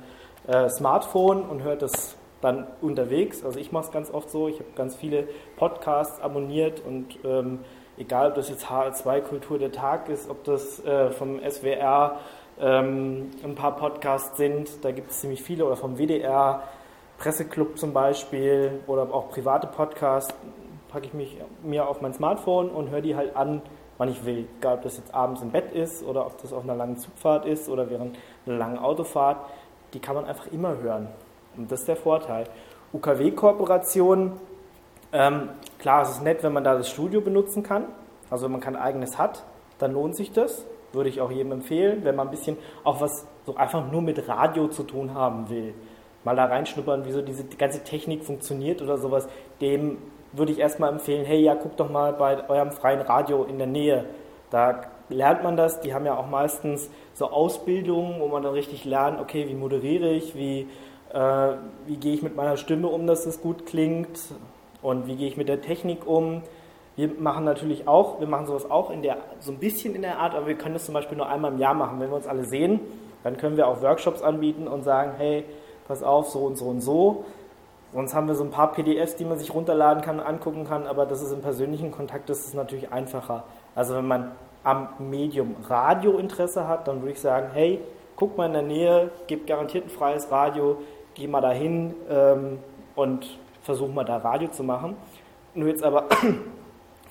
[0.48, 3.44] äh, Smartphone und hört es dann unterwegs.
[3.44, 7.60] Also ich mache es ganz oft so, ich habe ganz viele Podcasts abonniert und ähm,
[7.98, 12.20] egal, ob das jetzt HR2 Kultur der Tag ist, ob das äh, vom SWR
[12.60, 16.64] ähm, ein paar Podcasts sind, da gibt es ziemlich viele, oder vom WDR,
[17.18, 20.34] Presseclub zum Beispiel, oder auch private Podcasts,
[20.90, 23.62] packe ich mich mir auf mein Smartphone und höre die halt an,
[23.98, 24.48] wann ich will.
[24.60, 27.46] Egal, ob das jetzt abends im Bett ist oder ob das auf einer langen Zugfahrt
[27.46, 29.38] ist oder während einer langen Autofahrt,
[29.94, 31.10] die kann man einfach immer hören.
[31.58, 32.46] Und das ist der Vorteil.
[32.94, 34.34] UKW-Kooperation,
[35.12, 37.86] ähm, klar, es ist nett, wenn man da das Studio benutzen kann.
[38.30, 39.44] Also wenn man kein eigenes hat,
[39.80, 40.66] dann lohnt sich das.
[40.96, 44.28] Würde ich auch jedem empfehlen, wenn man ein bisschen auch was so einfach nur mit
[44.28, 45.74] Radio zu tun haben will.
[46.24, 49.28] Mal da reinschnuppern, wie so diese ganze Technik funktioniert oder sowas,
[49.62, 49.98] dem
[50.32, 53.68] würde ich erstmal empfehlen, hey, ja, guckt doch mal bei eurem freien Radio in der
[53.68, 54.06] Nähe.
[54.50, 55.82] Da lernt man das.
[55.82, 60.10] Die haben ja auch meistens so Ausbildungen, wo man dann richtig lernt, okay, wie moderiere
[60.12, 60.68] ich, wie,
[61.14, 61.54] äh,
[61.86, 64.20] wie gehe ich mit meiner Stimme um, dass es gut klingt
[64.82, 66.42] und wie gehe ich mit der Technik um.
[66.96, 70.20] Wir machen natürlich auch, wir machen sowas auch in der, so ein bisschen in der
[70.20, 72.00] Art, aber wir können das zum Beispiel nur einmal im Jahr machen.
[72.00, 72.80] Wenn wir uns alle sehen,
[73.24, 75.44] dann können wir auch Workshops anbieten und sagen, hey,
[75.88, 77.26] pass auf, so und so und so.
[77.94, 81.06] Sonst haben wir so ein paar PDFs, die man sich runterladen kann, angucken kann, aber
[81.06, 83.44] das ist im persönlichen Kontakt, das ist natürlich einfacher.
[83.74, 84.32] Also wenn man
[84.64, 87.80] am Medium Radio Interesse hat, dann würde ich sagen, hey,
[88.16, 90.78] guck mal in der Nähe, gib garantiert ein freies Radio,
[91.14, 92.60] geh mal dahin ähm,
[92.96, 94.96] und versuch mal da Radio zu machen.
[95.54, 96.06] Nur jetzt aber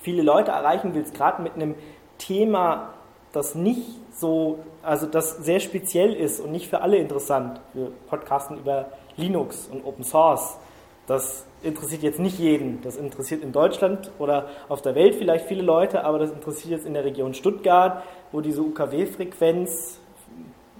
[0.05, 1.75] viele Leute erreichen willst, gerade mit einem
[2.17, 2.93] Thema,
[3.33, 7.59] das nicht so, also das sehr speziell ist und nicht für alle interessant.
[7.73, 8.85] Wir podcasten über
[9.17, 10.57] Linux und Open Source
[11.07, 12.81] das interessiert jetzt nicht jeden.
[12.81, 16.85] Das interessiert in Deutschland oder auf der Welt vielleicht viele Leute, aber das interessiert jetzt
[16.85, 19.99] in der Region Stuttgart, wo diese UKW-Frequenz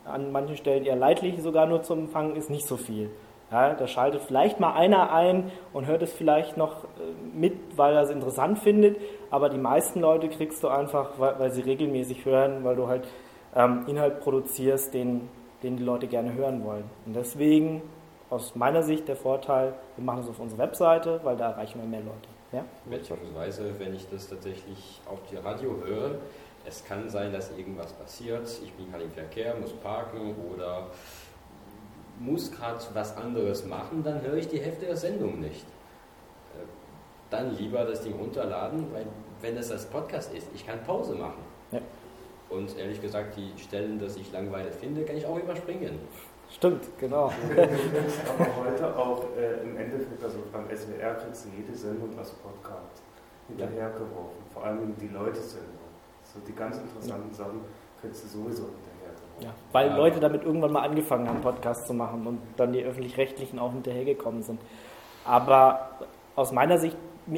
[0.05, 3.09] an manchen Stellen eher leidlich sogar nur zu empfangen ist, nicht so viel.
[3.51, 6.87] Ja, da schaltet vielleicht mal einer ein und hört es vielleicht noch äh,
[7.33, 8.97] mit, weil er es interessant findet,
[9.29, 13.07] aber die meisten Leute kriegst du einfach, weil, weil sie regelmäßig hören, weil du halt
[13.55, 15.29] ähm, Inhalt produzierst, den,
[15.61, 16.85] den die Leute gerne hören wollen.
[17.05, 17.83] Und deswegen
[18.29, 21.87] aus meiner Sicht der Vorteil, wir machen es auf unserer Webseite, weil da erreichen wir
[21.87, 22.29] mehr Leute.
[22.51, 22.65] Ja?
[22.89, 26.15] Beziehungsweise, wenn ich das tatsächlich auf die Radio höre,
[26.67, 30.87] es kann sein, dass irgendwas passiert, ich bin gerade im Verkehr, muss parken oder
[32.19, 35.65] muss gerade was anderes machen, dann höre ich die Hälfte der Sendung nicht.
[36.53, 36.65] Äh,
[37.29, 39.05] dann lieber das Ding runterladen, weil
[39.41, 41.43] wenn es als Podcast ist, ich kann Pause machen.
[41.71, 41.79] Ja.
[42.49, 45.99] Und ehrlich gesagt, die Stellen, dass ich langweilig finde, kann ich auch überspringen.
[46.49, 47.25] Stimmt, genau.
[48.39, 53.01] Aber heute auch äh, im Endeffekt, also beim SWR kriegst du jede Sendung als Podcast
[53.47, 54.43] hinterhergeworfen.
[54.53, 55.85] Vor allem die Leute-Sendung.
[56.23, 57.37] So die ganz interessanten ja.
[57.37, 57.61] Sachen
[57.99, 58.69] kriegst du sowieso.
[59.41, 59.97] Ja, weil ja.
[59.97, 64.43] Leute damit irgendwann mal angefangen haben, Podcasts zu machen und dann die öffentlich-rechtlichen auch hinterhergekommen
[64.43, 64.59] sind.
[65.25, 65.89] Aber
[66.35, 66.95] aus meiner Sicht,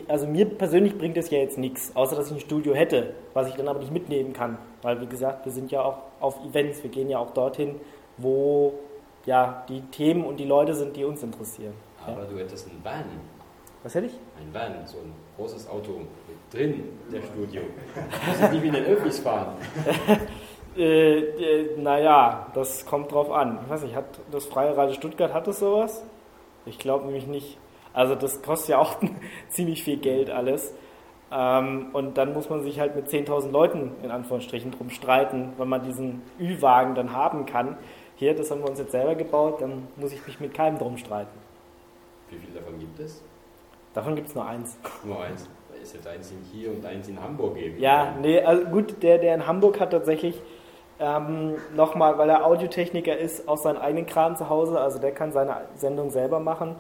[0.08, 3.48] also mir persönlich bringt es ja jetzt nichts, außer dass ich ein Studio hätte, was
[3.48, 4.58] ich dann aber nicht mitnehmen kann.
[4.82, 7.76] Weil, wie gesagt, wir sind ja auch auf Events, wir gehen ja auch dorthin,
[8.18, 8.74] wo
[9.26, 11.74] ja, die Themen und die Leute sind, die uns interessieren.
[12.06, 12.28] Aber ja.
[12.28, 13.04] du hättest einen Van.
[13.84, 14.14] Was hätte ich?
[14.40, 17.62] Ein Van, so ein großes Auto mit drin, der Studio.
[17.62, 19.56] Du musst nicht wie in den Öffis fahren.
[20.78, 23.60] äh, äh, naja, das kommt drauf an.
[23.64, 26.04] Ich weiß nicht, hat das Freie Radio Stuttgart, hat das sowas?
[26.66, 27.58] Ich glaube nämlich nicht.
[27.94, 28.96] Also das kostet ja auch
[29.50, 30.74] ziemlich viel Geld alles.
[31.32, 35.68] Ähm, und dann muss man sich halt mit 10.000 Leuten in Anführungsstrichen drum streiten, wenn
[35.68, 37.78] man diesen Ü-Wagen dann haben kann
[38.18, 40.98] hier, das haben wir uns jetzt selber gebaut, dann muss ich mich mit keinem drum
[40.98, 41.38] streiten.
[42.30, 43.24] Wie viele davon gibt es?
[43.94, 44.78] Davon gibt es nur eins.
[45.04, 45.48] Nur eins.
[45.70, 47.80] Weil es jetzt eins in hier und eins in Hamburg geben.
[47.80, 50.42] Ja, nee, also gut, der, der in Hamburg hat tatsächlich
[51.00, 55.32] ähm, nochmal, weil er Audiotechniker ist, auch seinen eigenen Kram zu Hause, also der kann
[55.32, 56.76] seine Sendung selber machen.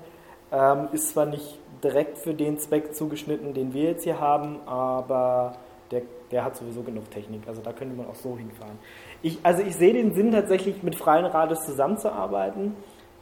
[0.52, 5.54] Ähm, ist zwar nicht direkt für den Zweck zugeschnitten, den wir jetzt hier haben, aber
[5.92, 6.02] der,
[6.32, 8.80] der hat sowieso genug Technik, also da könnte man auch so hinfahren.
[9.22, 12.76] Ich, also ich sehe den Sinn tatsächlich mit Freien Radios zusammenzuarbeiten.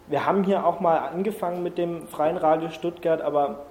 [0.07, 3.65] Wir haben hier auch mal angefangen mit dem Freien Radio Stuttgart, aber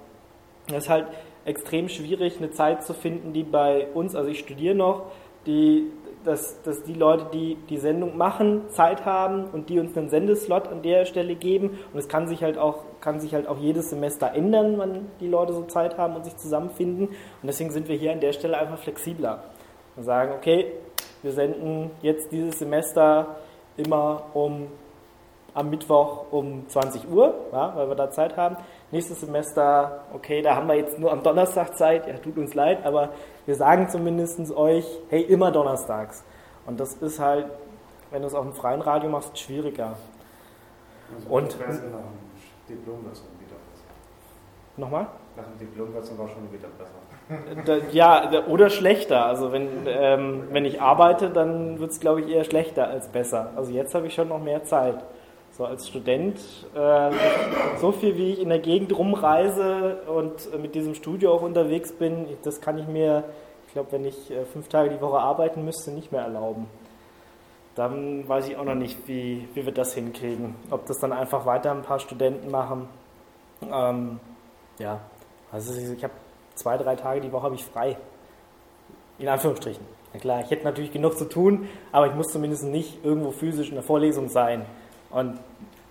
[0.67, 1.07] Es ist halt
[1.45, 5.11] extrem schwierig, eine Zeit zu finden, die bei uns, also ich studiere noch,
[5.45, 5.91] die,
[6.25, 10.67] dass, dass die Leute, die die Sendung machen, Zeit haben und die uns einen Sendeslot
[10.67, 11.77] an der Stelle geben.
[11.93, 15.27] Und es kann sich halt auch, kann sich halt auch jedes Semester ändern, wann die
[15.27, 17.07] Leute so Zeit haben und sich zusammenfinden.
[17.07, 19.43] Und deswegen sind wir hier an der Stelle einfach flexibler.
[19.95, 20.73] Und sagen, okay,
[21.21, 23.37] wir senden jetzt dieses Semester
[23.77, 24.67] immer um
[25.55, 28.57] am Mittwoch um 20 Uhr, ja, weil wir da Zeit haben.
[28.91, 32.85] Nächstes Semester, okay, da haben wir jetzt nur am Donnerstag Zeit, ja, tut uns leid,
[32.85, 33.11] aber
[33.45, 36.23] wir sagen zumindest euch, hey, immer donnerstags.
[36.65, 37.45] Und das ist halt,
[38.11, 39.95] wenn du es auf dem freien Radio machst, schwieriger.
[41.15, 41.53] Also Und-
[42.67, 43.85] Diplom wird es dann wieder besser.
[44.77, 45.07] Nochmal?
[45.37, 47.91] Nach dem Diplom wird es dann wahrscheinlich wieder besser.
[47.91, 49.25] Ja, oder schlechter.
[49.25, 53.51] Also wenn, ähm, wenn ich arbeite, dann wird es, glaube ich, eher schlechter als besser.
[53.55, 55.03] Also jetzt habe ich schon noch mehr Zeit.
[55.57, 56.37] So als Student,
[56.75, 57.11] äh,
[57.79, 61.93] so viel wie ich in der Gegend rumreise und äh, mit diesem Studio auch unterwegs
[61.93, 63.23] bin, das kann ich mir,
[63.67, 66.67] ich glaube, wenn ich äh, fünf Tage die Woche arbeiten müsste, nicht mehr erlauben.
[67.75, 70.55] Dann weiß ich auch noch nicht, wie, wie wir das hinkriegen.
[70.71, 72.89] Ob das dann einfach weiter ein paar Studenten machen.
[73.71, 74.19] Ähm,
[74.77, 74.99] ja,
[75.53, 76.13] also ich habe
[76.55, 77.95] zwei, drei Tage die Woche habe ich frei.
[79.19, 79.85] In Anführungsstrichen.
[80.13, 83.69] Na klar, ich hätte natürlich genug zu tun, aber ich muss zumindest nicht irgendwo physisch
[83.69, 84.65] in der Vorlesung sein.
[85.09, 85.39] Und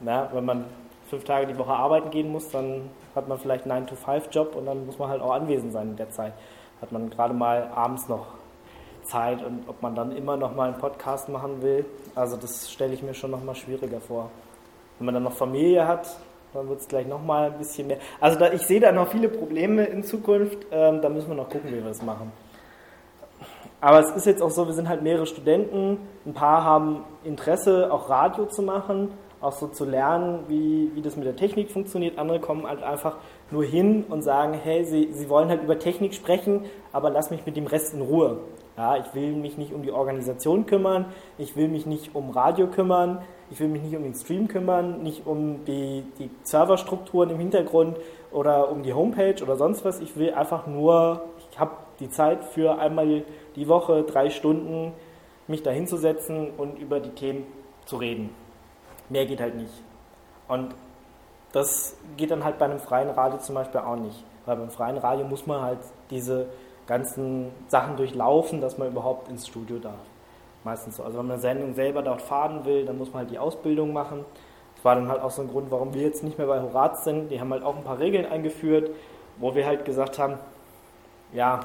[0.00, 0.64] na, wenn man
[1.08, 4.86] fünf Tage die Woche arbeiten gehen muss, dann hat man vielleicht einen 9-to-5-Job und dann
[4.86, 6.32] muss man halt auch anwesend sein in der Zeit.
[6.80, 8.26] Hat man gerade mal abends noch
[9.04, 12.94] Zeit und ob man dann immer noch mal einen Podcast machen will, also das stelle
[12.94, 14.30] ich mir schon noch mal schwieriger vor.
[14.98, 16.16] Wenn man dann noch Familie hat,
[16.52, 17.98] dann wird es gleich noch mal ein bisschen mehr.
[18.20, 21.48] Also da, ich sehe da noch viele Probleme in Zukunft, ähm, da müssen wir noch
[21.48, 22.32] gucken, wie wir das machen.
[23.84, 27.92] Aber es ist jetzt auch so, wir sind halt mehrere Studenten, ein paar haben Interesse,
[27.92, 29.10] auch Radio zu machen,
[29.42, 32.18] auch so zu lernen, wie, wie das mit der Technik funktioniert.
[32.18, 33.18] Andere kommen halt einfach
[33.50, 37.44] nur hin und sagen, hey, sie, sie wollen halt über Technik sprechen, aber lass mich
[37.44, 38.38] mit dem Rest in Ruhe.
[38.78, 41.04] Ja, ich will mich nicht um die Organisation kümmern,
[41.36, 43.20] ich will mich nicht um Radio kümmern,
[43.50, 47.98] ich will mich nicht um den Stream kümmern, nicht um die, die Serverstrukturen im Hintergrund
[48.32, 50.00] oder um die Homepage oder sonst was.
[50.00, 51.72] Ich will einfach nur, ich habe
[52.04, 53.24] die Zeit für einmal
[53.56, 54.92] die Woche drei Stunden
[55.46, 57.46] mich da hinzusetzen und über die Themen
[57.86, 58.30] zu reden.
[59.08, 59.72] Mehr geht halt nicht.
[60.48, 60.74] Und
[61.52, 64.22] das geht dann halt bei einem freien Radio zum Beispiel auch nicht.
[64.44, 65.78] Weil beim freien Radio muss man halt
[66.10, 66.46] diese
[66.86, 69.94] ganzen Sachen durchlaufen, dass man überhaupt ins Studio darf.
[70.64, 71.02] Meistens so.
[71.02, 73.92] Also wenn man eine Sendung selber dort fahren will, dann muss man halt die Ausbildung
[73.92, 74.24] machen.
[74.76, 77.04] Das war dann halt auch so ein Grund, warum wir jetzt nicht mehr bei Horaz
[77.04, 77.30] sind.
[77.30, 78.90] Die haben halt auch ein paar Regeln eingeführt,
[79.38, 80.38] wo wir halt gesagt haben,
[81.32, 81.60] ja,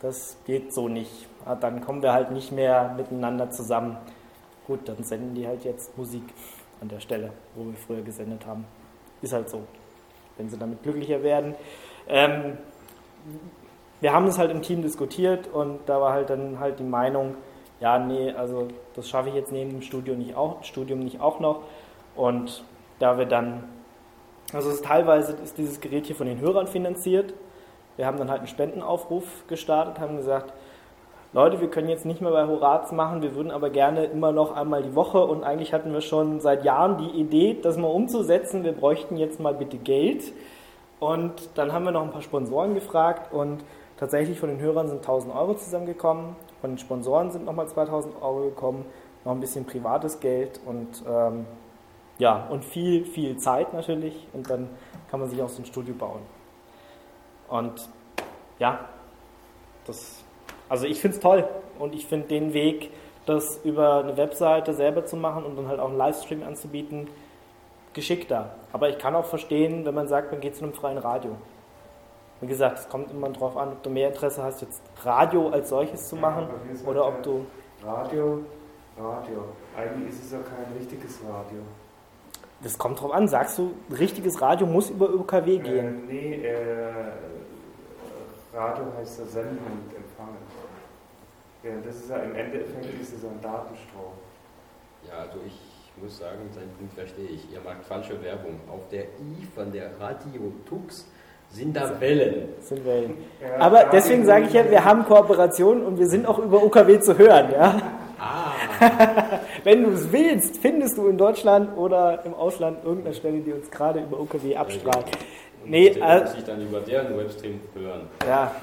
[0.00, 1.26] das geht so nicht.
[1.44, 3.96] Ja, Dann kommen wir halt nicht mehr miteinander zusammen.
[4.66, 6.24] Gut, dann senden die halt jetzt Musik
[6.80, 8.64] an der Stelle, wo wir früher gesendet haben.
[9.22, 9.62] Ist halt so.
[10.36, 11.54] Wenn sie damit glücklicher werden.
[12.08, 12.58] Ähm,
[14.00, 17.34] wir haben es halt im Team diskutiert und da war halt dann halt die Meinung,
[17.80, 21.40] ja, nee, also das schaffe ich jetzt neben dem Studium nicht auch, Studium nicht auch
[21.40, 21.62] noch.
[22.14, 22.64] Und
[22.98, 23.64] da wir dann,
[24.52, 27.34] also teilweise ist dieses Gerät hier von den Hörern finanziert.
[27.96, 30.52] Wir haben dann halt einen Spendenaufruf gestartet, haben gesagt,
[31.32, 34.56] Leute, wir können jetzt nicht mehr bei Horaz machen, wir würden aber gerne immer noch
[34.56, 38.64] einmal die Woche und eigentlich hatten wir schon seit Jahren die Idee, das mal umzusetzen.
[38.64, 40.32] Wir bräuchten jetzt mal bitte Geld.
[40.98, 43.62] Und dann haben wir noch ein paar Sponsoren gefragt und
[43.98, 46.36] tatsächlich von den Hörern sind 1000 Euro zusammengekommen.
[46.60, 48.86] Von den Sponsoren sind nochmal 2000 Euro gekommen,
[49.24, 51.44] noch ein bisschen privates Geld und ähm,
[52.18, 54.26] ja, und viel, viel Zeit natürlich.
[54.32, 54.70] Und dann
[55.10, 56.20] kann man sich auch so ein Studio bauen.
[57.48, 57.88] Und
[58.58, 58.88] ja,
[59.86, 60.24] das,
[60.68, 62.90] also ich finde es toll und ich finde den Weg,
[63.26, 67.08] das über eine Webseite selber zu machen und dann halt auch einen Livestream anzubieten,
[67.92, 68.54] geschickter.
[68.72, 71.36] Aber ich kann auch verstehen, wenn man sagt, man geht zu einem freien Radio.
[72.40, 75.70] Wie gesagt, es kommt immer darauf an, ob du mehr Interesse hast, jetzt Radio als
[75.70, 77.46] solches zu machen sind oder ja ob du.
[77.82, 78.40] Radio,
[78.98, 79.44] Radio.
[79.76, 81.60] Eigentlich ist es ja kein richtiges Radio.
[82.62, 83.28] Das kommt drauf an.
[83.28, 86.08] Sagst du, richtiges Radio muss über UKW gehen?
[86.08, 86.54] Äh, nee, äh,
[88.56, 90.36] Radio heißt ja senden und empfangen.
[91.62, 94.12] Ja, das ist ja im Endeffekt ist es ein Datenstrom.
[95.08, 95.60] Ja, also ich
[96.02, 97.52] muss sagen, seinen Punkt verstehe ich.
[97.52, 98.58] Ihr macht falsche Werbung.
[98.70, 101.06] Auf der I von der Radio Tux
[101.50, 102.48] sind da Wellen.
[102.60, 103.08] Sind wir Ja,
[103.58, 106.98] Aber Radio- deswegen sage ich ja, wir haben Kooperationen und wir sind auch über UKW
[107.00, 107.50] zu hören.
[107.52, 107.80] Ja?
[108.18, 108.52] Ah,
[109.64, 113.70] Wenn du es willst, findest du in Deutschland oder im Ausland irgendeine Stelle, die uns
[113.70, 115.06] gerade über UKW abstrahlt.
[115.68, 118.08] Nee, den äh, muss ich dann über deren Webstream hören.
[118.26, 118.54] Ja,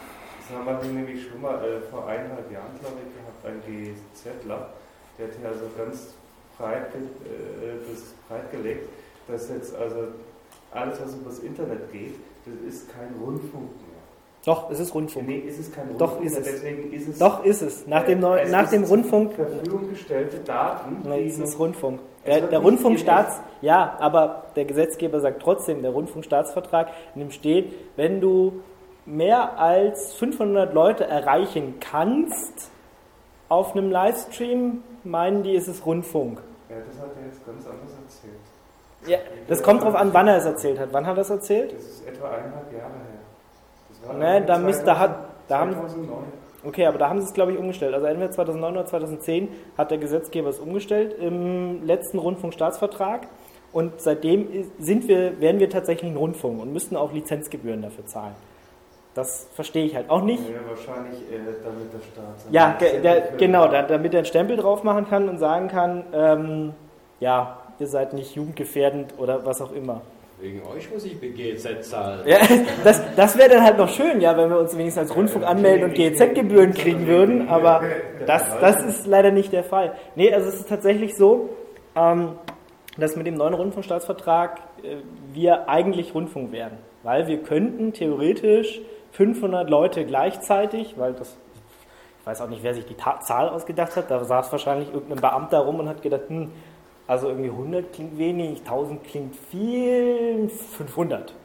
[0.50, 4.70] Das haben wir nämlich schon mal äh, vor eineinhalb Jahren, glaube ich, gehabt, ein GZler,
[5.18, 6.14] der hat hier also ganz
[6.58, 8.90] breit, ge- äh, das breit gelegt,
[9.28, 10.08] dass jetzt also
[10.72, 13.93] alles, was übers Internet geht, das ist kein Rundfunk mehr.
[14.46, 15.28] Doch, es ist Rundfunk.
[15.28, 16.44] Nee, ist es kein Rundfunk Doch, ist es.
[16.44, 17.18] deswegen ist es.
[17.20, 17.88] Doch, ist es.
[17.88, 19.34] Nach dem, Neu Es nach ist dem Rundfunk.
[19.34, 20.98] Verfügung gestellte Daten.
[21.08, 22.02] Nee, die es ist Rundfunk.
[22.26, 28.22] Der, der Rundfunkstaats, ja, aber der Gesetzgeber sagt trotzdem, der Rundfunkstaatsvertrag, in dem steht, wenn
[28.22, 28.62] du
[29.06, 32.72] mehr als 500 Leute erreichen kannst
[33.50, 36.42] auf einem Livestream, meinen die, ist es Rundfunk.
[36.70, 38.40] Ja, das hat er jetzt ganz anders erzählt.
[39.06, 39.18] Ja,
[39.50, 40.90] das kommt drauf an, wann er es erzählt hat.
[40.94, 41.74] Wann hat er es erzählt?
[41.76, 42.92] Das ist etwa eineinhalb Jahre
[44.18, 45.16] Nee, da 2000 müsste- hat-
[45.48, 46.24] da haben- 2009.
[46.66, 47.94] Okay, aber da haben sie es, glaube ich, umgestellt.
[47.94, 53.28] Also entweder 2009 oder 2010 hat der Gesetzgeber es umgestellt im letzten Rundfunkstaatsvertrag.
[53.74, 54.48] Und seitdem
[54.80, 58.36] sind wir, werden wir tatsächlich ein Rundfunk und müssten auch Lizenzgebühren dafür zahlen.
[59.16, 60.42] Das verstehe ich halt auch nicht.
[60.50, 62.52] Ja, wahrscheinlich äh, damit der Staat.
[62.52, 66.04] Ja, ge der, genau, da, damit er einen Stempel drauf machen kann und sagen kann,
[66.14, 66.74] ähm,
[67.20, 70.02] ja, ihr seid nicht jugendgefährdend oder was auch immer.
[70.44, 72.28] Wegen euch muss ich BGZ zahlen.
[72.28, 72.38] Ja,
[72.84, 75.86] das das wäre dann halt noch schön, ja, wenn wir uns wenigstens als Rundfunk anmelden
[75.86, 77.82] und GEZ-Gebühren kriegen würden, aber
[78.28, 79.96] das, das ist leider nicht der Fall.
[80.18, 81.52] Nee, also es ist tatsächlich so,
[81.96, 82.34] ähm,
[82.98, 84.98] dass mit dem neuen Rundfunkstaatsvertrag äh,
[85.32, 91.38] wir eigentlich Rundfunk werden, weil wir könnten theoretisch 500 Leute gleichzeitig, weil das,
[92.20, 95.22] ich weiß auch nicht, wer sich die Ta Zahl ausgedacht hat, da saß wahrscheinlich irgendein
[95.22, 96.52] Beamter rum und hat gedacht, hm,
[97.14, 101.36] also irgendwie 100 klingt wenig, 1000 klingt viel, 500.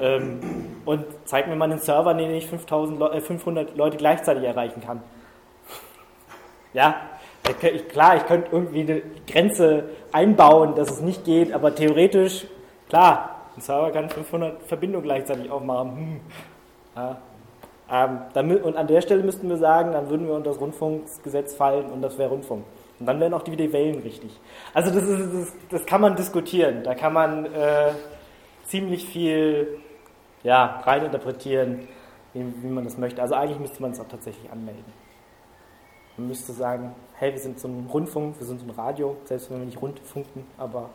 [0.00, 0.40] Ähm,
[0.84, 4.80] und zeig mir mal einen Server, den ich 5000 Leu- äh, 500 Leute gleichzeitig erreichen
[4.80, 5.00] kann.
[6.72, 6.96] Ja,
[7.62, 12.48] ich, klar, ich könnte irgendwie eine Grenze einbauen, dass es nicht geht, aber theoretisch,
[12.88, 15.96] klar, ein Server kann 500 Verbindungen gleichzeitig aufmachen.
[15.96, 16.20] Hm.
[16.96, 17.18] Ja.
[17.90, 21.54] Ähm, damit, und an der Stelle müssten wir sagen, dann würden wir unter das Rundfunkgesetz
[21.54, 22.64] fallen und das wäre Rundfunk.
[23.00, 24.38] Und dann wären auch die die Wellen richtig.
[24.74, 26.82] Also das, ist, das, das kann man diskutieren.
[26.82, 27.92] Da kann man äh,
[28.64, 29.78] ziemlich viel
[30.42, 31.88] ja, reininterpretieren,
[32.34, 33.22] wie, wie man das möchte.
[33.22, 34.84] Also eigentlich müsste man es auch tatsächlich anmelden.
[36.16, 39.50] Man müsste sagen, hey, wir sind so ein Rundfunk, wir sind so ein Radio, selbst
[39.50, 40.90] wenn wir nicht rundfunken, aber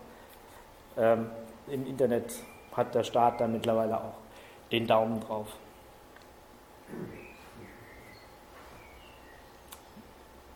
[0.97, 1.27] ähm,
[1.67, 2.33] im Internet
[2.73, 4.15] hat der Staat da mittlerweile auch
[4.71, 5.47] den Daumen drauf.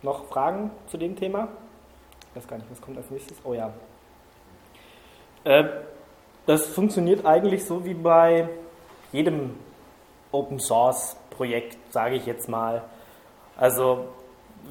[0.03, 1.47] Noch Fragen zu dem Thema?
[2.29, 3.37] Ich weiß gar nicht, was kommt als nächstes?
[3.43, 3.73] Oh ja.
[5.43, 5.63] Äh,
[6.45, 8.47] das funktioniert eigentlich so wie bei
[9.11, 9.55] jedem
[10.31, 12.83] Open Source Projekt, sage ich jetzt mal.
[13.57, 14.05] Also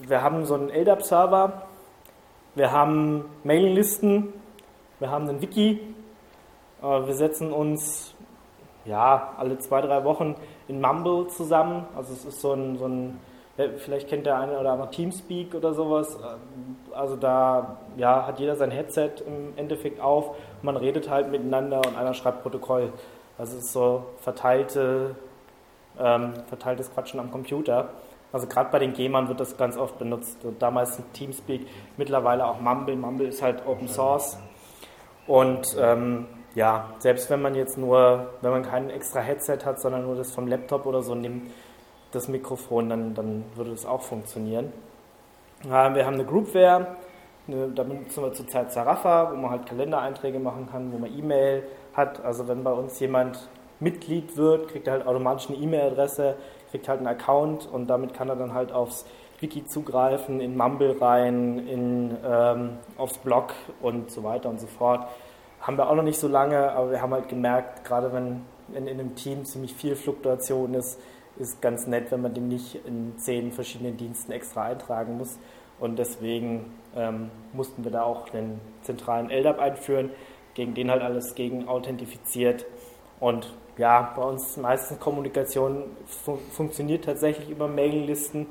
[0.07, 1.63] wir haben so einen LDAP-Server,
[2.55, 4.33] wir haben Mailinglisten,
[4.99, 5.81] wir haben einen Wiki,
[6.81, 8.15] wir setzen uns
[8.85, 10.37] ja alle zwei, drei Wochen
[10.69, 11.87] in Mumble zusammen.
[11.97, 13.21] Also es ist so ein, so ein
[13.79, 16.17] vielleicht kennt der eine oder andere Teamspeak oder sowas.
[16.17, 21.79] Ähm, Also da ja, hat jeder sein Headset im Endeffekt auf man redet halt miteinander
[21.79, 22.93] und einer schreibt Protokoll.
[23.39, 25.15] Also es ist so verteilte,
[25.99, 27.91] ähm, verteiltes Quatschen am Computer.
[28.33, 30.39] Also gerade bei den Gamern wird das ganz oft benutzt.
[30.59, 31.67] Damals Teamspeak,
[31.97, 32.97] mittlerweile auch Mumble.
[32.97, 34.39] Mumble ist halt Open Source.
[35.27, 40.05] Und ähm, ja, selbst wenn man jetzt nur, wenn man kein extra Headset hat, sondern
[40.05, 41.51] nur das vom Laptop oder so nimmt,
[42.17, 44.73] das Mikrofon, dann, dann würde das auch funktionieren.
[45.63, 46.97] Wir haben eine Groupware,
[47.47, 51.63] da benutzen wir zurzeit Zarafa, wo man halt Kalendereinträge machen kann, wo man E-Mail
[51.95, 52.25] hat.
[52.25, 53.49] Also wenn bei uns jemand
[53.79, 56.37] Mitglied wird, kriegt er halt automatisch eine E-Mail-Adresse,
[56.71, 59.07] kriegt halt einen Account und damit kann er dann halt aufs
[59.41, 65.07] Wiki zugreifen, in Mumble rein, in, ähm, aufs Blog und so weiter und so fort.
[65.61, 68.87] Haben wir auch noch nicht so lange, aber wir haben halt gemerkt, gerade wenn, wenn
[68.87, 70.99] in einem Team ziemlich viel Fluktuation ist,
[71.39, 75.39] ist ganz nett, wenn man den nicht in zehn verschiedenen Diensten extra eintragen muss.
[75.79, 80.11] Und deswegen ähm, mussten wir da auch den zentralen LDAP einführen,
[80.55, 82.65] gegen den halt alles gegen authentifiziert.
[83.21, 88.47] Und ja, bei uns meistens Kommunikation fun funktioniert tatsächlich über Mailinglisten.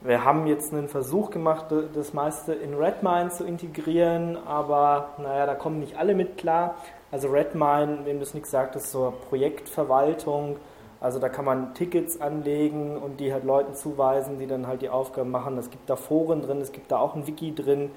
[0.00, 5.54] Wir haben jetzt einen Versuch gemacht, das meiste in Redmine zu integrieren, aber naja, da
[5.54, 6.74] kommen nicht alle mit klar.
[7.12, 10.56] Also Redmine, wem das nichts sagt, ist so Projektverwaltung.
[11.02, 14.88] Also da kann man Tickets anlegen und die halt Leuten zuweisen, die dann halt die
[14.88, 15.58] Aufgaben machen.
[15.58, 17.90] Es gibt da Foren drin, es gibt da auch ein Wiki drin.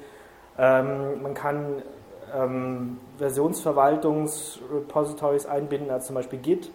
[0.57, 1.83] Ähm, man kann
[2.35, 6.71] ähm, Versionsverwaltungsrepositories einbinden, als zum Beispiel Git,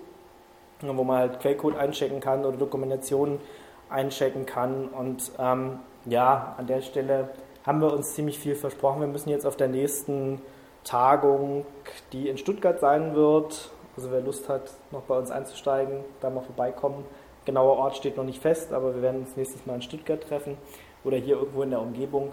[0.82, 3.40] wo man halt Quellcode einchecken kann oder Dokumentationen
[3.88, 4.86] einchecken kann.
[4.86, 7.30] Und ähm, ja, an der Stelle
[7.66, 9.00] haben wir uns ziemlich viel versprochen.
[9.00, 10.40] Wir müssen jetzt auf der nächsten
[10.84, 11.66] Tagung,
[12.12, 16.40] die in Stuttgart sein wird, also wer Lust hat, noch bei uns einzusteigen, da mal
[16.40, 17.04] vorbeikommen.
[17.44, 20.56] Genauer Ort steht noch nicht fest, aber wir werden uns nächstes Mal in Stuttgart treffen
[21.04, 22.32] oder hier irgendwo in der Umgebung.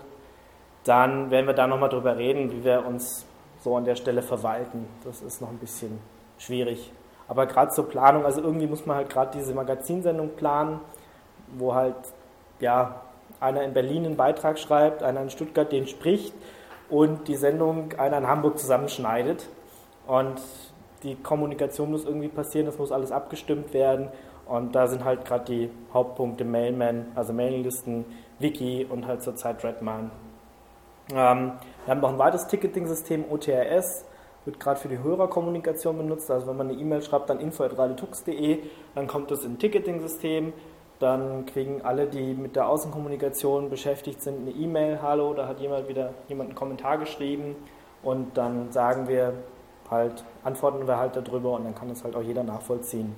[0.86, 3.26] Dann werden wir da nochmal drüber reden, wie wir uns
[3.60, 4.88] so an der Stelle verwalten.
[5.04, 6.00] Das ist noch ein bisschen
[6.38, 6.94] schwierig.
[7.28, 10.80] Aber gerade zur Planung, also irgendwie muss man halt gerade diese Magazinsendung planen,
[11.58, 11.96] wo halt
[12.62, 13.02] ja
[13.42, 16.34] einer in Berlin einen Beitrag schreibt, einer in Stuttgart den spricht
[16.90, 19.50] und die Sendung einer in Hamburg zusammenschneidet.
[20.08, 20.40] Und
[21.04, 24.10] die Kommunikation muss irgendwie passieren, das muss alles abgestimmt werden.
[24.48, 28.06] Und da sind halt gerade die Hauptpunkte Mailman, also Mailinglisten,
[28.40, 30.10] Wiki und halt zurzeit Redman.
[31.12, 31.54] Ähm,
[31.86, 34.06] wir haben noch ein weiteres Ticketing-System, OTRS,
[34.46, 36.32] wird gerade für die Hörerkommunikation benutzt.
[36.32, 38.60] Also wenn man eine E-Mail schreibt, dann info.radiotux.de,
[38.96, 40.54] dann kommt das in Ticketing-System.
[41.00, 45.88] Dann kriegen alle, die mit der Außenkommunikation beschäftigt sind, eine E-Mail, hallo, da hat jemand
[45.88, 47.56] wieder jemand einen Kommentar geschrieben
[48.02, 49.34] und dann sagen wir
[49.90, 53.16] halt, antworten wir halt darüber und dann kann das halt auch jeder nachvollziehen.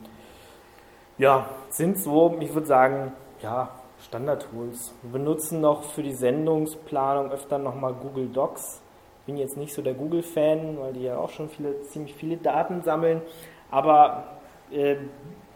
[1.17, 3.11] Ja, sind so, ich würde sagen,
[3.41, 3.69] ja,
[4.05, 4.93] Standard-Tools.
[5.01, 8.81] Wir benutzen noch für die Sendungsplanung öfter nochmal Google Docs.
[9.25, 12.81] Bin jetzt nicht so der Google-Fan, weil die ja auch schon viele, ziemlich viele Daten
[12.81, 13.21] sammeln.
[13.69, 14.39] Aber
[14.71, 14.95] äh,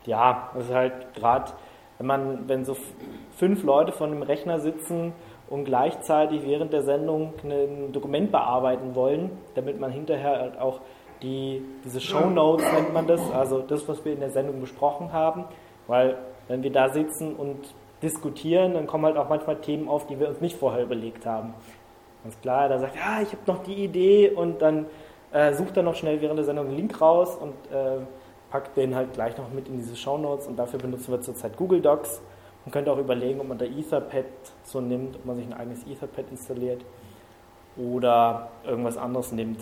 [0.05, 1.53] ja, das ist halt gerade,
[1.97, 2.75] wenn man, wenn so
[3.37, 5.13] fünf Leute vor einem Rechner sitzen
[5.49, 10.81] und gleichzeitig während der Sendung ein Dokument bearbeiten wollen, damit man hinterher halt auch
[11.23, 15.11] die, diese Show Notes nennt man das, also das, was wir in der Sendung besprochen
[15.11, 15.45] haben,
[15.87, 16.17] weil
[16.47, 20.27] wenn wir da sitzen und diskutieren, dann kommen halt auch manchmal Themen auf, die wir
[20.27, 21.53] uns nicht vorher überlegt haben.
[22.23, 24.85] Ganz klar, da sagt, ja, ich habe noch die Idee und dann
[25.31, 28.01] äh, sucht er noch schnell während der Sendung einen Link raus und äh,
[28.51, 31.57] packt den halt gleich noch mit in diese Show Notes und dafür benutzen wir zurzeit
[31.57, 32.21] Google Docs.
[32.65, 34.25] Man könnte auch überlegen, ob man da Etherpad
[34.63, 36.81] so nimmt, ob man sich ein eigenes Etherpad installiert
[37.75, 39.59] oder irgendwas anderes nimmt.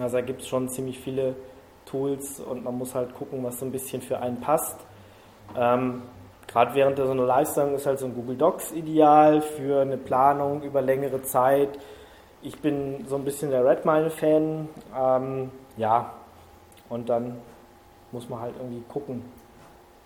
[0.00, 1.34] Also da gibt es schon ziemlich viele
[1.86, 4.78] Tools und man muss halt gucken, was so ein bisschen für einen passt.
[5.56, 6.02] Ähm,
[6.46, 10.62] Gerade während so einer Live-Sendung ist halt so ein Google Docs ideal für eine Planung
[10.62, 11.78] über längere Zeit.
[12.40, 14.68] Ich bin so ein bisschen der Redmine-Fan.
[14.96, 16.12] Ähm, ja,
[16.88, 17.38] und dann
[18.12, 19.24] muss man halt irgendwie gucken,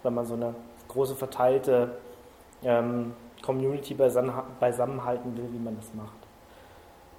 [0.03, 0.55] wenn man so eine
[0.89, 1.99] große verteilte
[2.65, 3.13] ähm,
[3.43, 6.20] Community beisammenhalten will, wie man das macht.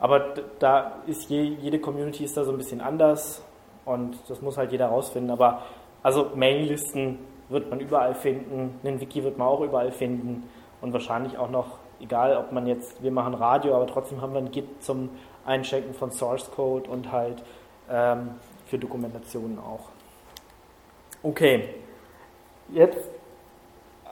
[0.02, 3.44] Aber da ist je, jede Community ist da so ein bisschen anders
[3.86, 5.30] und das muss halt jeder rausfinden.
[5.30, 5.62] Aber
[6.02, 10.50] also Mailinglisten wird man überall finden, einen Wiki wird man auch überall finden
[10.82, 14.40] und wahrscheinlich auch noch, egal ob man jetzt, wir machen Radio, aber trotzdem haben wir
[14.40, 15.10] ein Git zum
[15.46, 17.44] Einchecken von Source Code und halt
[17.88, 18.32] ähm,
[18.66, 19.90] für Dokumentationen auch.
[21.22, 21.76] Okay,
[22.70, 23.08] jetzt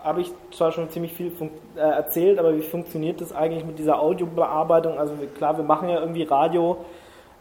[0.03, 1.31] habe ich zwar schon ziemlich viel
[1.75, 4.97] äh, erzählt, aber wie funktioniert das eigentlich mit dieser Audiobearbeitung?
[4.97, 6.77] Also klar, wir machen ja irgendwie Radio.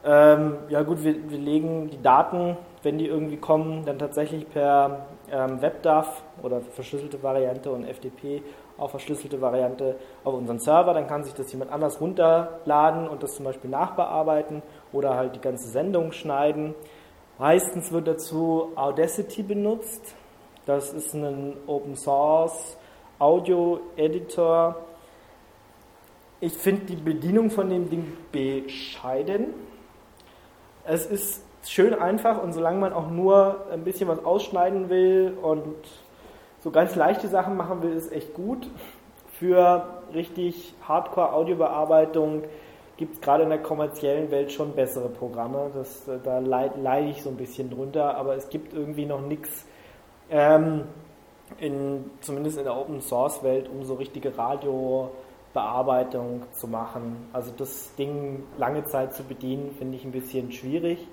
[0.04, 5.06] Ähm, ja gut, wir, wir, legen die Daten, wenn die irgendwie kommen, dann tatsächlich per
[5.30, 8.42] ähm, WebDAV oder verschlüsselte Variante und FTP
[8.78, 10.94] auch verschlüsselte Variante auf unseren Server.
[10.94, 15.40] Dann kann sich das jemand anders runterladen und das zum Beispiel nachbearbeiten oder halt die
[15.40, 16.74] ganze Sendung schneiden.
[17.38, 20.14] Meistens wird dazu Audacity benutzt.
[20.68, 22.76] Das ist ein Open Source
[23.18, 24.76] Audio Editor.
[26.40, 29.54] Ich finde die Bedienung von dem Ding bescheiden.
[30.84, 35.74] Es ist schön einfach und solange man auch nur ein bisschen was ausschneiden will und
[36.62, 38.68] so ganz leichte Sachen machen will, ist echt gut.
[39.38, 42.42] Für richtig Hardcore-Audiobearbeitung
[42.98, 45.70] gibt es gerade in der kommerziellen Welt schon bessere Programme.
[45.72, 49.64] Das, da leide ich so ein bisschen drunter, aber es gibt irgendwie noch nichts
[50.31, 50.85] ähm,
[51.59, 57.29] in, zumindest in der Open Source Welt, um so richtige Radiobearbeitung zu machen.
[57.33, 61.07] Also das Ding lange Zeit zu bedienen, finde ich ein bisschen schwierig,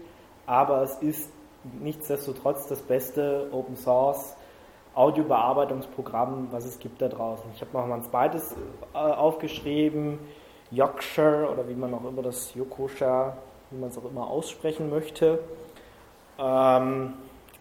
[0.45, 1.32] aber es ist
[1.82, 4.36] nichtsdestotrotz das beste Open Source
[4.93, 7.49] Audiobearbeitungsprogramm, was es gibt da draußen.
[7.53, 8.55] Ich habe noch mal ein zweites
[8.93, 10.20] äh, aufgeschrieben,
[10.72, 13.36] Yorkshire oder wie man auch immer das Yokosha,
[13.72, 15.39] wie man es auch immer aussprechen möchte.
[16.39, 17.13] Ähm,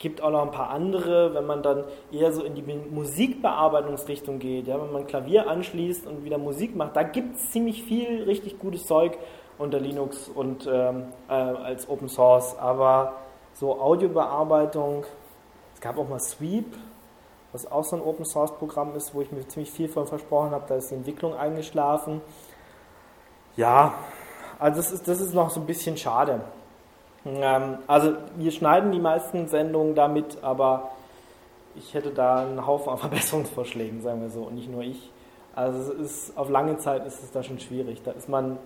[0.05, 4.67] gibt auch noch ein paar andere, wenn man dann eher so in die Musikbearbeitungsrichtung geht,
[4.67, 8.59] ja, wenn man Klavier anschließt und wieder Musik macht, da gibt es ziemlich viel richtig
[8.59, 9.17] gutes Zeug
[9.57, 13.15] unter Linux und ähm, äh, als Open Source, aber
[13.55, 15.07] so Audiobearbeitung,
[15.75, 16.77] es gab auch mal Sweep,
[17.53, 20.51] was auch so ein Open Source Programm ist, wo ich mir ziemlich viel von versprochen
[20.51, 22.21] habe, da ist die Entwicklung eingeschlafen.
[23.57, 23.95] Ja,
[24.59, 26.43] also das ist, das ist noch so ein bisschen schade.
[27.27, 30.91] Ähm, also wir schneiden die meisten Sendungen damit, aber
[31.75, 35.11] ich hätte da einen Haufen an Verbesserungsvorschlägen, sagen wir so, und nicht nur ich.
[35.55, 38.03] Also es ist, auf lange Zeit ist es da schon schwierig.
[38.03, 38.59] Da ist man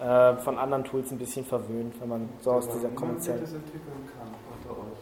[0.00, 3.40] äh, von anderen Tools ein bisschen verwöhnt, wenn man so aus dieser kommerziellen...
[3.40, 4.98] das entwickeln kann unter euch.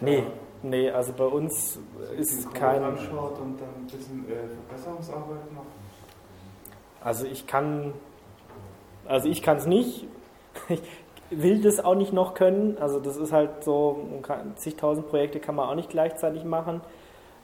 [0.00, 0.24] Nee,
[0.62, 2.82] nee, also bei uns also ist kein...
[2.82, 4.34] anschaut und dann ein bisschen äh,
[4.68, 5.66] Verbesserungsarbeit macht.
[7.02, 7.92] Also ich kann...
[9.06, 10.06] Also ich kann es nicht.
[11.30, 12.78] will das auch nicht noch können.
[12.78, 13.98] Also das ist halt so,
[14.56, 16.80] zigtausend Projekte kann man auch nicht gleichzeitig machen.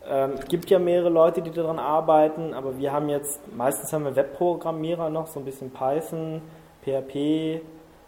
[0.06, 4.04] Ähm, es gibt ja mehrere Leute, die daran arbeiten, aber wir haben jetzt, meistens haben
[4.04, 6.42] wir Webprogrammierer noch, so ein bisschen Python,
[6.82, 7.62] PHP,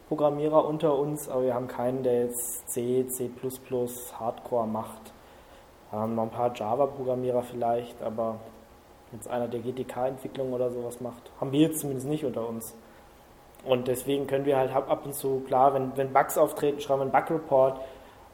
[0.09, 3.31] Programmierer unter uns, aber wir haben keinen, der jetzt C, C++
[4.19, 5.13] Hardcore macht.
[5.91, 8.37] Wir haben noch ein paar Java-Programmierer vielleicht, aber
[9.13, 12.75] jetzt einer, der GTK-Entwicklung oder sowas macht, haben wir jetzt zumindest nicht unter uns.
[13.65, 17.03] Und deswegen können wir halt ab und zu, klar, wenn, wenn Bugs auftreten, schreiben wir
[17.05, 17.81] einen Bug-Report,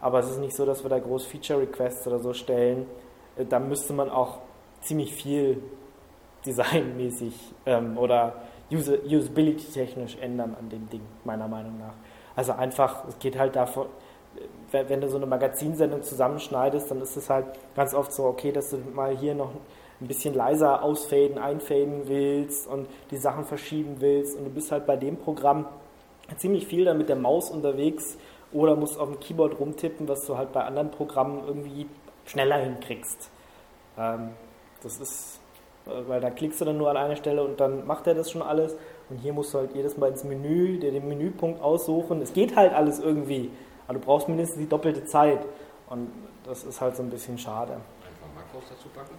[0.01, 2.87] aber es ist nicht so, dass wir da groß Feature-Requests oder so stellen.
[3.37, 4.39] Äh, da müsste man auch
[4.81, 5.63] ziemlich viel
[6.45, 7.35] designmäßig
[7.67, 8.35] ähm, oder
[8.71, 11.95] usability-technisch ändern an dem Ding, meiner Meinung nach.
[12.35, 13.87] Also einfach, es geht halt davon,
[14.71, 17.47] wenn du so eine Magazinsendung zusammenschneidest, dann ist es halt
[17.77, 19.51] ganz oft so, okay, dass du mal hier noch
[20.03, 24.85] ein bisschen leiser ausfaden, einfaden willst und die Sachen verschieben willst und du bist halt
[24.87, 25.67] bei dem Programm
[26.37, 28.19] ziemlich viel dann mit der Maus unterwegs
[28.53, 31.87] oder musst auf dem Keyboard rumtippen, was du halt bei anderen Programmen irgendwie
[32.27, 33.31] schneller hinkriegst.
[33.97, 34.31] Ähm,
[34.83, 35.41] das ist,
[35.87, 38.31] äh, weil da klickst du dann nur an einer Stelle und dann macht er das
[38.31, 38.77] schon alles
[39.09, 42.21] und hier musst du halt jedes Mal ins Menü, dir den Menüpunkt aussuchen.
[42.23, 43.51] Es geht halt alles irgendwie,
[43.87, 45.41] aber du brauchst mindestens die doppelte Zeit
[45.89, 46.11] und
[46.45, 47.73] das ist halt so ein bisschen schade.
[47.73, 49.15] Einfach Makros dazu packen?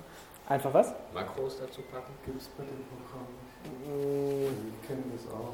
[0.50, 0.94] Einfach was?
[1.14, 2.14] Makros dazu packen.
[2.26, 3.88] Gibt es bei dem Programm nicht.
[3.88, 4.82] Mm.
[4.82, 5.54] Ich kenne das auch.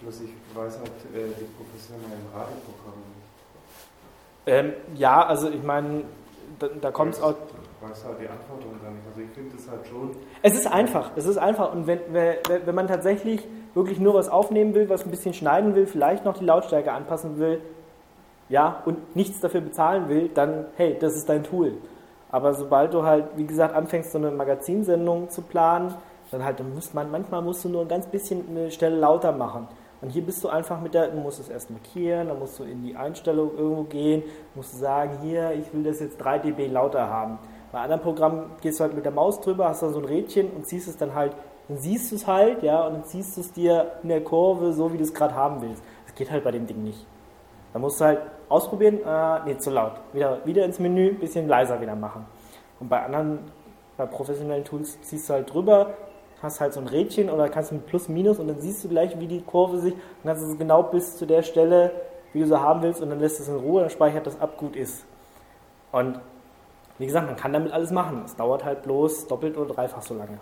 [0.00, 3.30] Bloß ich weiß halt äh, die professionellen Radioprogramme nicht.
[4.46, 6.04] Ähm, ja, also ich meine,
[6.58, 7.34] da, da kommt es auch.
[7.34, 9.06] Ich weiß halt die Antwort dann nicht.
[9.08, 10.16] Also ich finde es halt schon.
[10.42, 11.72] Es ist einfach, es ist einfach.
[11.72, 15.74] Und wenn, wenn, wenn man tatsächlich wirklich nur was aufnehmen will, was ein bisschen schneiden
[15.74, 17.60] will, vielleicht noch die Lautstärke anpassen will,
[18.48, 21.74] ja, und nichts dafür bezahlen will, dann, hey, das ist dein Tool.
[22.30, 25.94] Aber sobald du halt, wie gesagt, anfängst, so eine Magazinsendung zu planen,
[26.30, 29.32] dann halt, dann muss man, manchmal musst du nur ein ganz bisschen eine Stelle lauter
[29.32, 29.66] machen.
[30.00, 32.64] Und hier bist du einfach mit der, du musst es erst markieren, dann musst du
[32.64, 34.22] in die Einstellung irgendwo gehen,
[34.54, 37.38] musst du sagen, hier, ich will das jetzt 3 dB lauter haben.
[37.70, 40.50] Bei anderen Programmen gehst du halt mit der Maus drüber, hast dann so ein Rädchen
[40.52, 41.34] und ziehst es dann halt,
[41.68, 44.72] dann siehst du es halt, ja, und dann ziehst du es dir in der Kurve
[44.72, 45.82] so, wie du es gerade haben willst.
[46.06, 47.06] Das geht halt bei dem Ding nicht.
[47.72, 48.20] Da musst du halt
[48.50, 49.92] ausprobieren, äh, nee, zu laut.
[50.12, 52.26] Wieder, wieder ins Menü, bisschen leiser wieder machen.
[52.78, 53.38] Und bei anderen,
[53.96, 55.94] bei professionellen Tools ziehst du halt drüber,
[56.42, 59.18] hast halt so ein Rädchen oder kannst mit Plus, Minus und dann siehst du gleich,
[59.18, 61.92] wie die Kurve sich, und kannst es genau bis zu der Stelle,
[62.32, 64.56] wie du sie haben willst, und dann lässt es in Ruhe, dann speichert das ab,
[64.56, 65.04] gut ist.
[65.92, 66.20] Und
[66.98, 68.22] wie gesagt, man kann damit alles machen.
[68.24, 70.38] Es dauert halt bloß doppelt oder dreifach so lange.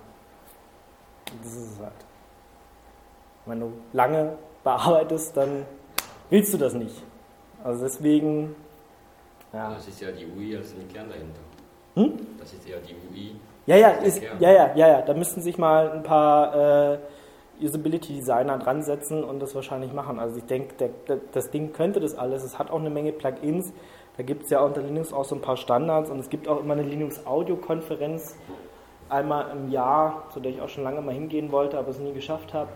[1.31, 1.93] Und das ist es halt.
[3.47, 5.65] Wenn du lange bearbeitest, dann
[6.31, 7.03] willst du das nicht.
[7.65, 8.55] Also deswegen,
[9.53, 9.71] ja.
[9.75, 11.41] Das ist ja die UI als den Kern dahinter.
[11.95, 12.27] Hm?
[12.39, 13.37] Das ist ja die UI.
[13.67, 15.03] Ja, ja, ist, ja, ja, ja, ja.
[15.03, 16.99] Da müssten sich mal ein paar äh,
[17.61, 20.19] Usability-Designer dran setzen und das wahrscheinlich machen.
[20.19, 20.91] Also ich denke,
[21.33, 22.45] das Ding könnte das alles.
[22.45, 23.73] Es hat auch eine Menge Plugins.
[24.17, 26.61] Da gibt es ja unter Linux auch so ein paar Standards und es gibt auch
[26.61, 28.37] immer eine Linux-Audio-Konferenz
[29.09, 32.13] einmal im Jahr, zu der ich auch schon lange mal hingehen wollte, aber es nie
[32.13, 32.71] geschafft habe.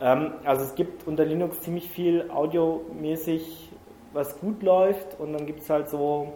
[0.00, 3.67] Ähm, also es gibt unter Linux ziemlich viel audiomäßig
[4.12, 6.32] was gut läuft und dann gibt es halt so,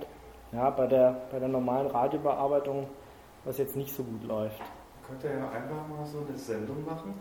[0.52, 2.86] ja, bei der, bei der normalen Radiobearbeitung,
[3.44, 4.58] was jetzt nicht so gut läuft.
[4.58, 7.14] Man könnte ja einfach mal so eine Sendung machen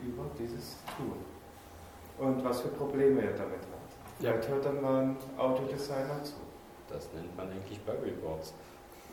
[0.00, 4.18] über dieses Tool und was für Probleme er damit hat.
[4.18, 6.34] Vielleicht hört dann mal ein Autodesigner zu.
[6.88, 8.54] Das nennt man eigentlich Bug Reports.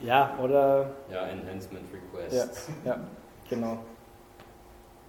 [0.01, 0.91] Ja, oder.
[1.11, 2.69] Ja, Enhancement Requests.
[2.83, 2.99] Ja, ja,
[3.49, 3.77] genau.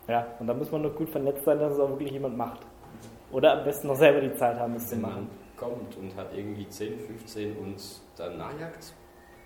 [0.09, 2.61] Ja, und da muss man noch gut vernetzt sein, dass es auch wirklich jemand macht.
[3.33, 5.29] Oder am besten noch selber die Zeit haben, es zu machen
[5.61, 7.77] kommt und hat irgendwie 10, 15 und
[8.17, 8.95] dann nachjagt.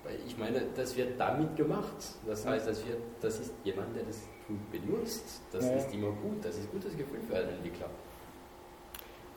[0.05, 1.97] Weil ich meine, das wird damit gemacht.
[2.27, 5.43] Das heißt, das, wird, das ist jemand, der das gut benutzt.
[5.51, 5.73] Das ja.
[5.73, 6.45] ist immer gut.
[6.45, 7.89] Das ist gutes Gefühl für einen Entwickler.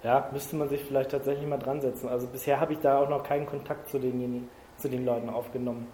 [0.03, 2.07] Ja, müsste man sich vielleicht tatsächlich mal dran setzen.
[2.07, 4.47] Also bisher habe ich da auch noch keinen Kontakt zu den,
[4.77, 5.87] zu den Leuten aufgenommen.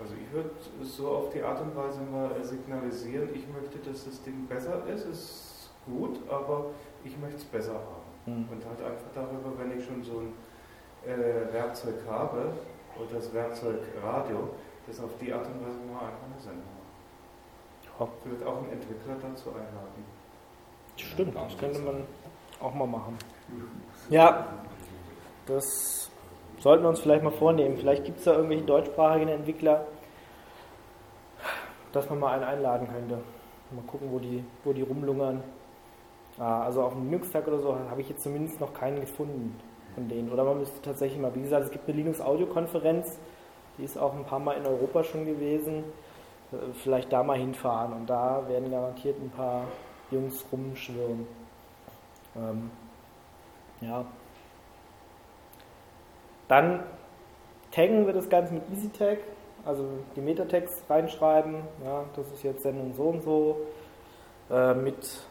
[0.00, 0.50] Also ich würde
[0.82, 5.06] so auf die Art und Weise mal signalisieren, ich möchte, dass das Ding besser ist,
[5.06, 6.70] ist gut, aber
[7.04, 8.03] ich möchte es besser haben.
[8.26, 8.48] Mhm.
[8.50, 10.32] Und halt einfach darüber, wenn ich schon so ein
[11.06, 12.52] äh, Werkzeug habe,
[12.96, 14.50] oder das Werkzeug Radio,
[14.86, 18.00] das auf die Art und Weise mal einfach eine Sendung macht.
[18.00, 18.08] Ja.
[18.22, 20.04] Vielleicht auch einen Entwickler dazu einladen.
[20.96, 22.04] Stimmt, das könnte man
[22.60, 23.18] auch mal machen.
[24.10, 24.46] Ja,
[25.46, 26.10] das
[26.58, 27.76] sollten wir uns vielleicht mal vornehmen.
[27.76, 29.86] Vielleicht gibt es da irgendwelche deutschsprachigen Entwickler,
[31.92, 33.18] dass man mal einen einladen könnte.
[33.70, 35.42] Mal gucken, wo die, wo die rumlungern.
[36.38, 39.58] Ah, also auf dem Linux-Tag oder so habe ich jetzt zumindest noch keinen gefunden
[39.94, 40.32] von denen.
[40.32, 43.18] Oder man müsste tatsächlich mal, wie gesagt, es gibt eine Linux-Audio-Konferenz,
[43.78, 45.84] die ist auch ein paar Mal in Europa schon gewesen.
[46.52, 49.64] Äh, vielleicht da mal hinfahren und da werden garantiert ein paar
[50.10, 51.26] Jungs rumschwirren.
[52.36, 52.70] Ähm,
[53.80, 54.04] ja.
[56.48, 56.84] Dann
[57.70, 59.18] taggen wir das Ganze mit EasyTag,
[59.64, 61.62] also die Metatext reinschreiben.
[61.84, 63.56] Ja, das ist jetzt Sendung so und so
[64.50, 65.22] äh, mit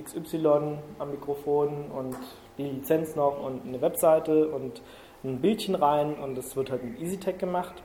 [0.00, 2.16] XY am Mikrofon und
[2.58, 4.82] die Lizenz noch und eine Webseite und
[5.24, 7.82] ein Bildchen rein und das wird halt mit EasyTag gemacht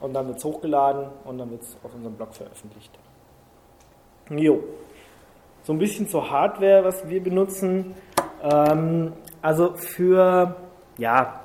[0.00, 2.98] und dann wird es hochgeladen und dann wird es auf unserem Blog veröffentlicht.
[4.30, 4.62] Jo.
[5.62, 7.94] So ein bisschen zur Hardware, was wir benutzen.
[8.42, 9.12] Ähm,
[9.42, 10.56] also für,
[10.96, 11.40] ja,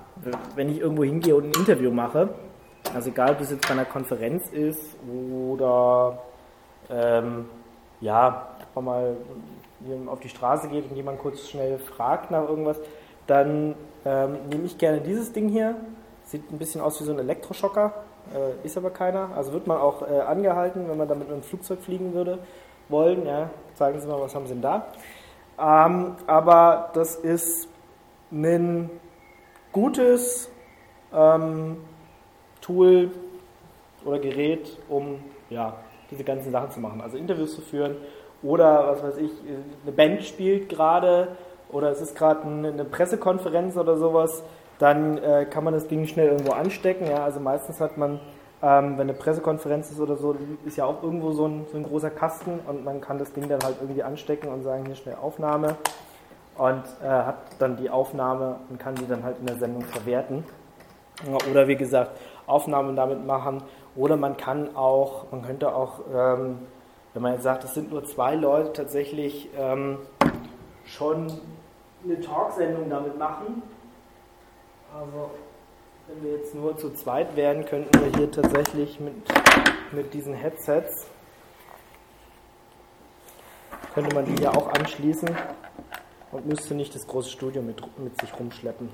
[0.55, 2.29] wenn ich irgendwo hingehe und ein Interview mache,
[2.93, 6.19] also egal ob es jetzt bei einer Konferenz ist oder
[6.89, 7.45] ähm,
[8.03, 9.15] ja, mal
[10.07, 12.79] auf die Straße geht und jemand kurz schnell fragt nach irgendwas,
[13.27, 13.75] dann
[14.05, 15.75] ähm, nehme ich gerne dieses Ding hier.
[16.25, 17.93] Sieht ein bisschen aus wie so ein Elektroschocker,
[18.33, 19.29] äh, ist aber keiner.
[19.35, 22.39] Also wird man auch äh, angehalten, wenn man damit mit einem Flugzeug fliegen würde
[22.89, 23.25] wollen.
[23.25, 24.87] Ja, zeigen Sie mal, was haben Sie denn da?
[25.59, 27.69] Ähm, aber das ist
[28.31, 28.89] ein
[29.71, 30.49] gutes
[31.13, 31.77] ähm,
[32.61, 33.11] Tool
[34.03, 35.77] oder Gerät, um ja,
[36.13, 37.01] diese ganzen Sachen zu machen.
[37.01, 37.97] Also Interviews zu führen
[38.41, 39.31] oder was weiß ich,
[39.83, 41.29] eine Band spielt gerade
[41.71, 44.43] oder es ist gerade eine Pressekonferenz oder sowas,
[44.79, 47.07] dann äh, kann man das Ding schnell irgendwo anstecken.
[47.07, 47.23] Ja?
[47.23, 48.19] Also meistens hat man,
[48.61, 50.35] ähm, wenn eine Pressekonferenz ist oder so,
[50.65, 53.47] ist ja auch irgendwo so ein, so ein großer Kasten und man kann das Ding
[53.47, 55.75] dann halt irgendwie anstecken und sagen, hier schnell Aufnahme
[56.57, 60.43] und äh, hat dann die Aufnahme und kann sie dann halt in der Sendung verwerten.
[61.49, 62.11] Oder wie gesagt,
[62.47, 63.63] Aufnahmen damit machen.
[63.95, 66.59] Oder man kann auch, man könnte auch ähm,
[67.13, 69.99] wenn man jetzt sagt, es sind nur zwei Leute tatsächlich ähm,
[70.85, 71.31] schon
[72.03, 73.61] eine Talksendung damit machen.
[74.93, 75.29] Also
[76.07, 79.13] wenn wir jetzt nur zu zweit wären, könnten wir hier tatsächlich mit,
[79.91, 81.07] mit diesen Headsets,
[83.93, 85.29] könnte man die ja auch anschließen
[86.31, 88.89] und müsste nicht das große Studio mit, mit sich rumschleppen.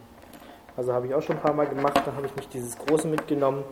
[0.76, 3.08] Also habe ich auch schon ein paar Mal gemacht, da habe ich nicht dieses große
[3.08, 3.64] mitgenommen,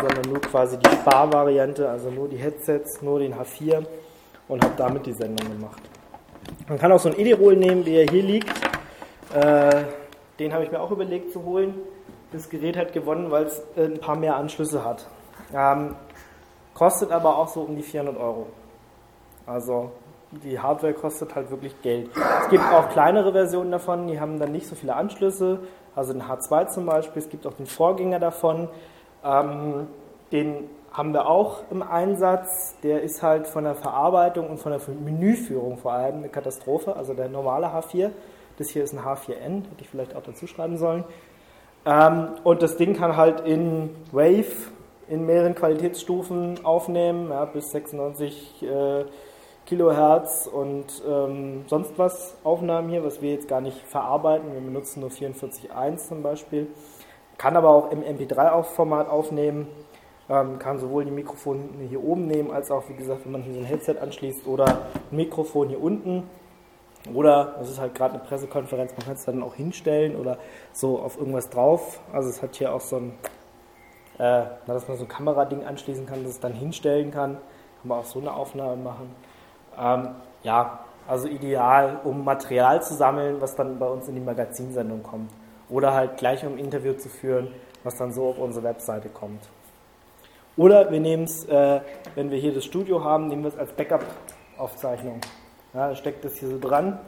[0.00, 3.84] sondern nur quasi die Sparvariante, also nur die Headsets, nur den H4
[4.48, 5.80] und habe damit die Sendung gemacht.
[6.68, 8.50] Man kann auch so ein Edi-Roll nehmen, wie er hier liegt.
[9.34, 9.84] Äh,
[10.38, 11.74] den habe ich mir auch überlegt zu holen.
[12.32, 15.06] Das Gerät hat gewonnen, weil es äh, ein paar mehr Anschlüsse hat.
[15.54, 15.96] Ähm,
[16.74, 18.46] kostet aber auch so um die 400 Euro.
[19.46, 19.90] Also
[20.30, 22.10] die Hardware kostet halt wirklich Geld.
[22.42, 25.60] Es gibt auch kleinere Versionen davon, die haben dann nicht so viele Anschlüsse.
[25.94, 27.20] Also den H2 zum Beispiel.
[27.20, 28.68] Es gibt auch den Vorgänger davon.
[29.24, 29.88] Ähm,
[30.32, 32.76] den haben wir auch im Einsatz.
[32.82, 36.96] Der ist halt von der Verarbeitung und von der Menüführung vor allem eine Katastrophe.
[36.96, 38.10] Also der normale H4.
[38.58, 41.04] Das hier ist ein H4N, hätte ich vielleicht auch dazu schreiben sollen.
[41.86, 44.70] Ähm, und das Ding kann halt in Wave
[45.08, 49.04] in mehreren Qualitätsstufen aufnehmen, ja, bis 96 äh,
[49.66, 54.52] Kilohertz und ähm, sonst was Aufnahmen hier, was wir jetzt gar nicht verarbeiten.
[54.52, 56.68] Wir benutzen nur 44.1 zum Beispiel.
[57.40, 59.66] Kann aber auch im MP3-Format aufnehmen.
[60.28, 63.54] Ähm, kann sowohl die Mikrofone hier oben nehmen, als auch, wie gesagt, wenn man hier
[63.54, 64.76] so ein Headset anschließt oder ein
[65.10, 66.28] Mikrofon hier unten.
[67.14, 70.36] Oder, das ist halt gerade eine Pressekonferenz, man kann es dann auch hinstellen oder
[70.74, 72.00] so auf irgendwas drauf.
[72.12, 73.14] Also es hat hier auch so ein,
[74.18, 77.36] äh, dass man so ein Kamerading anschließen kann, dass es dann hinstellen kann.
[77.80, 79.14] Kann man auch so eine Aufnahme machen.
[79.78, 80.08] Ähm,
[80.42, 85.30] ja, also ideal, um Material zu sammeln, was dann bei uns in die Magazinsendung kommt
[85.70, 87.48] oder halt gleich um ein Interview zu führen,
[87.84, 89.48] was dann so auf unsere Webseite kommt.
[90.56, 91.80] Oder wir nehmen es, äh,
[92.14, 95.20] wenn wir hier das Studio haben, nehmen wir es als Backup-Aufzeichnung.
[95.72, 96.98] Ja, steckt das hier so dran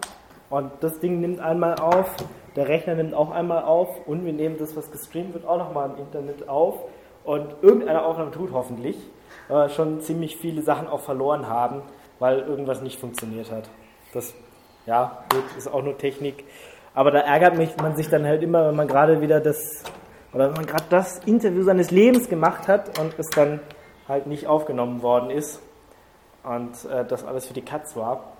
[0.48, 2.14] und das Ding nimmt einmal auf,
[2.54, 5.90] der Rechner nimmt auch einmal auf und wir nehmen das, was gestreamt wird, auch nochmal
[5.90, 6.78] im Internet auf
[7.24, 8.96] und irgendeine Aufnahme tut hoffentlich,
[9.48, 11.82] wir schon ziemlich viele Sachen auch verloren haben,
[12.18, 13.68] weil irgendwas nicht funktioniert hat.
[14.12, 14.34] Das,
[14.86, 15.24] ja,
[15.58, 16.44] ist auch nur Technik.
[16.94, 19.82] Aber da ärgert mich man sich dann halt immer, wenn man gerade wieder das,
[20.32, 23.60] oder wenn man gerade das Interview seines Lebens gemacht hat und es dann
[24.08, 25.60] halt nicht aufgenommen worden ist
[26.42, 28.32] und äh, das alles für die Katz war.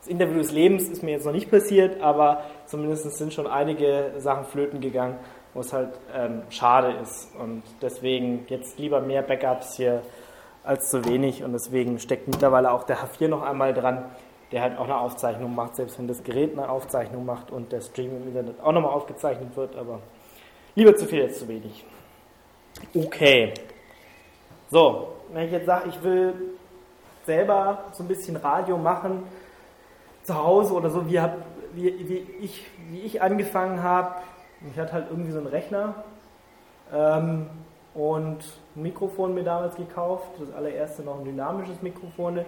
[0.00, 4.12] Das Interview des Lebens ist mir jetzt noch nicht passiert, aber zumindest sind schon einige
[4.16, 5.18] Sachen flöten gegangen,
[5.52, 7.28] wo es halt ähm, schade ist.
[7.38, 10.00] Und deswegen jetzt lieber mehr Backups hier
[10.64, 11.44] als zu wenig.
[11.44, 14.06] Und deswegen steckt mittlerweile auch der H4 noch einmal dran,
[14.52, 17.80] der halt auch eine Aufzeichnung macht, selbst wenn das Gerät eine Aufzeichnung macht und der
[17.80, 20.00] Stream im Internet auch nochmal aufgezeichnet wird, aber
[20.74, 21.84] lieber zu viel als zu wenig.
[22.94, 23.54] Okay.
[24.70, 26.34] So, wenn ich jetzt sage, ich will
[27.24, 29.24] selber so ein bisschen Radio machen,
[30.22, 31.36] zu Hause oder so, wie, hab,
[31.72, 34.16] wie, wie, ich, wie ich angefangen habe,
[34.70, 35.94] ich hatte halt irgendwie so einen Rechner
[36.92, 37.46] ähm,
[37.94, 38.38] und
[38.76, 42.44] ein Mikrofon mir damals gekauft, das allererste noch ein dynamisches Mikrofon,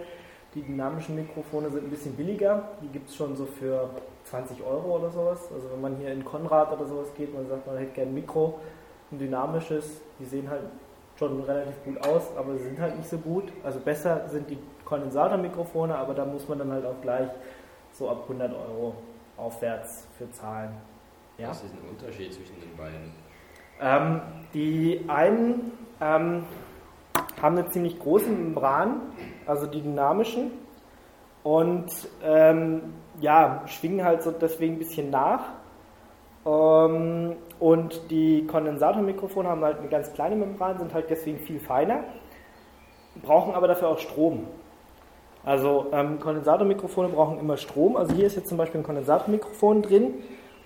[0.54, 2.68] die dynamischen Mikrofone sind ein bisschen billiger.
[2.82, 3.88] Die gibt es schon so für
[4.24, 5.40] 20 Euro oder sowas.
[5.52, 8.14] Also wenn man hier in Konrad oder sowas geht, man sagt, man hätte gerne ein
[8.14, 8.60] Mikro,
[9.10, 10.62] ein dynamisches, die sehen halt
[11.18, 13.52] schon relativ gut aus, aber sie sind halt nicht so gut.
[13.64, 17.28] Also besser sind die Kondensatormikrofone, aber da muss man dann halt auch gleich
[17.92, 18.94] so ab 100 Euro
[19.36, 20.72] aufwärts für zahlen.
[21.38, 21.48] Ja?
[21.48, 23.12] Was ist ein Unterschied zwischen den beiden?
[23.80, 24.20] Ähm,
[24.54, 26.44] die einen ähm,
[27.40, 29.00] haben eine ziemlich große Membran,
[29.46, 30.52] also die dynamischen,
[31.42, 31.90] und
[32.24, 35.40] ähm, ja, schwingen halt so deswegen ein bisschen nach.
[36.46, 42.04] Ähm, und die Kondensatormikrofone haben halt eine ganz kleine Membran, sind halt deswegen viel feiner,
[43.22, 44.46] brauchen aber dafür auch Strom.
[45.44, 47.96] Also ähm, Kondensatormikrofone brauchen immer Strom.
[47.96, 50.14] Also hier ist jetzt zum Beispiel ein Kondensatormikrofon drin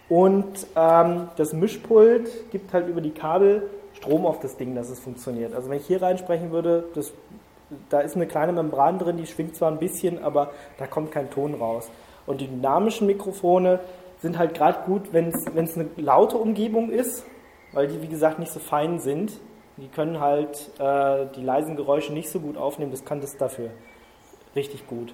[0.09, 3.71] und ähm, das Mischpult gibt halt über die Kabel
[4.07, 5.55] Strom auf das Ding, dass es funktioniert.
[5.55, 7.13] Also wenn ich hier reinsprechen würde, das,
[7.91, 11.31] da ist eine kleine Membran drin, die schwingt zwar ein bisschen, aber da kommt kein
[11.31, 11.91] Ton raus.
[12.27, 13.81] Und die dynamischen Mikrofone
[14.21, 17.25] sind halt gerade gut, wenn es eine laute Umgebung ist,
[17.73, 19.33] weil die wie gesagt nicht so fein sind.
[19.77, 23.71] Die können halt äh, die leisen Geräusche nicht so gut aufnehmen, das kann das dafür
[24.55, 25.13] richtig gut.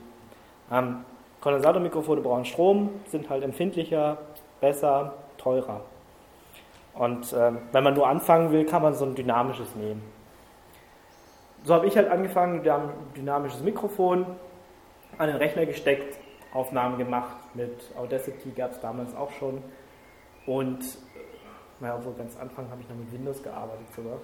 [0.71, 1.05] Ähm,
[1.41, 4.19] Kondensatormikrofone brauchen Strom, sind halt empfindlicher,
[4.61, 5.81] besser, teurer.
[6.95, 10.03] Und äh, wenn man nur anfangen will, kann man so ein dynamisches nehmen.
[11.65, 14.27] So habe ich halt angefangen, wir haben ein dynamisches Mikrofon
[15.19, 16.19] an den Rechner gesteckt,
[16.53, 17.37] Aufnahmen gemacht.
[17.55, 19.63] Mit Audacity gab es damals auch schon.
[20.47, 20.81] Und
[21.81, 24.19] naja, obwohl ganz Anfang habe ich noch mit Windows gearbeitet sogar.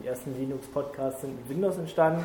[0.00, 2.24] Die ersten Linux-Podcasts sind mit Windows entstanden.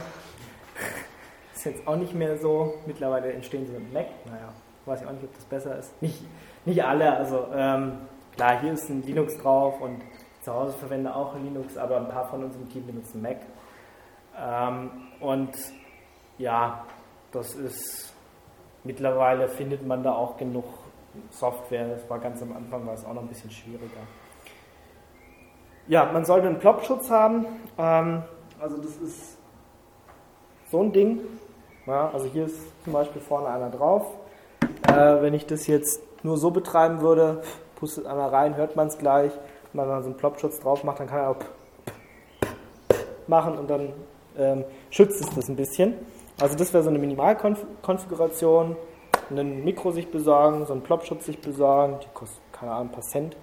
[1.53, 2.75] ist jetzt auch nicht mehr so.
[2.85, 4.07] Mittlerweile entstehen sie mit Mac.
[4.25, 4.49] Naja,
[4.85, 6.01] weiß ich auch nicht, ob das besser ist.
[6.01, 6.23] Nicht,
[6.65, 7.93] nicht alle, also ähm,
[8.39, 10.01] klar, hier ist ein Linux drauf und
[10.39, 13.39] zu Hause verwende auch Linux, aber ein paar von uns im Team benutzen Mac.
[14.41, 15.49] Ähm, und
[16.37, 16.85] ja,
[17.33, 18.13] das ist
[18.85, 20.63] mittlerweile findet man da auch genug
[21.31, 21.89] Software.
[21.89, 24.07] Das war ganz am Anfang war es auch noch ein bisschen schwieriger.
[25.89, 27.45] Ja, man sollte einen Plop-Schutz haben.
[27.77, 28.23] Ähm,
[28.57, 29.37] also das ist
[30.71, 31.19] so ein Ding.
[31.85, 34.05] Ja, also hier ist zum Beispiel vorne einer drauf.
[34.87, 37.41] Äh, wenn ich das jetzt nur so betreiben würde,
[37.79, 39.31] pustet einer rein, hört man es gleich.
[39.73, 41.37] Wenn man so einen Plopschutz drauf macht, dann kann er auch
[43.27, 43.93] machen und dann
[44.37, 45.93] ähm, schützt es das ein bisschen.
[46.39, 48.75] Also das wäre so eine Minimalkonfiguration.
[49.29, 53.03] Ein Mikro sich besorgen, so einen Plopschutz sich besorgen, die kostet, keine Ahnung, ein paar
[53.03, 53.37] Cent.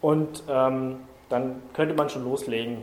[0.00, 2.82] Und ähm, dann könnte man schon loslegen.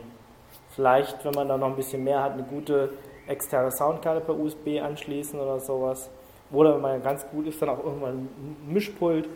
[0.70, 2.90] Vielleicht, wenn man da noch ein bisschen mehr hat, eine gute
[3.26, 6.10] externe Soundkarte per USB anschließen oder sowas.
[6.52, 9.28] Oder wenn man ganz gut ist, dann auch irgendwann ein Mischpult.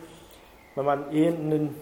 [0.79, 1.75] Wenn man eh ein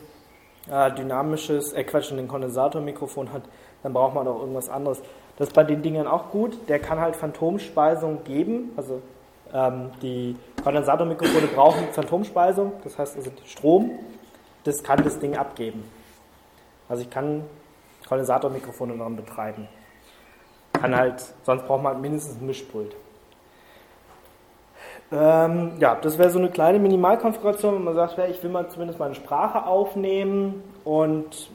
[0.71, 3.43] äh, dynamisches, äh Quatsch, ein Kondensatormikrofon hat,
[3.83, 5.03] dann braucht man auch irgendwas anderes.
[5.37, 6.57] Das ist bei den Dingern auch gut.
[6.67, 8.71] Der kann halt Phantomspeisung geben.
[8.75, 9.03] Also
[9.53, 13.99] ähm, die Kondensatormikrofone brauchen Phantomspeisung, das heißt also Strom.
[14.63, 15.83] Das kann das Ding abgeben.
[16.89, 17.43] Also ich kann
[18.09, 19.67] Kondensatormikrofone daran betreiben.
[20.73, 22.95] Kann halt, sonst braucht man halt mindestens ein Mischpult.
[25.11, 28.99] Ähm, ja, das wäre so eine kleine Minimalkonfiguration, wenn man sagt, ich will mal zumindest
[28.99, 31.49] mal eine Sprache aufnehmen und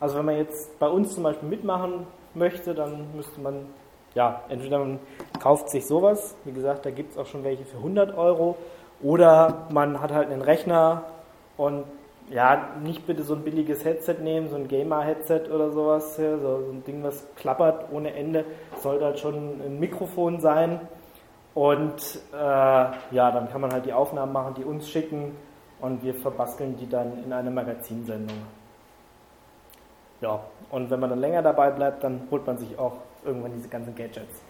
[0.00, 3.66] also wenn man jetzt bei uns zum Beispiel mitmachen möchte, dann müsste man,
[4.14, 4.98] ja, entweder man
[5.40, 8.56] kauft sich sowas, wie gesagt, da gibt es auch schon welche für 100 Euro,
[9.02, 11.04] oder man hat halt einen Rechner
[11.56, 11.84] und
[12.30, 16.60] ja, nicht bitte so ein billiges Headset nehmen, so ein Gamer-Headset oder sowas, ja, so,
[16.60, 18.44] so, ein Ding, was klappert ohne Ende.
[18.82, 20.80] Sollte halt schon ein Mikrofon sein.
[21.58, 25.34] Und äh, ja, dann kann man halt die Aufnahmen machen, die uns schicken
[25.80, 28.36] und wir verbasteln die dann in eine Magazinsendung.
[30.20, 30.38] Ja,
[30.70, 32.92] und wenn man dann länger dabei bleibt, dann holt man sich auch
[33.24, 34.40] irgendwann diese ganzen Gadgets.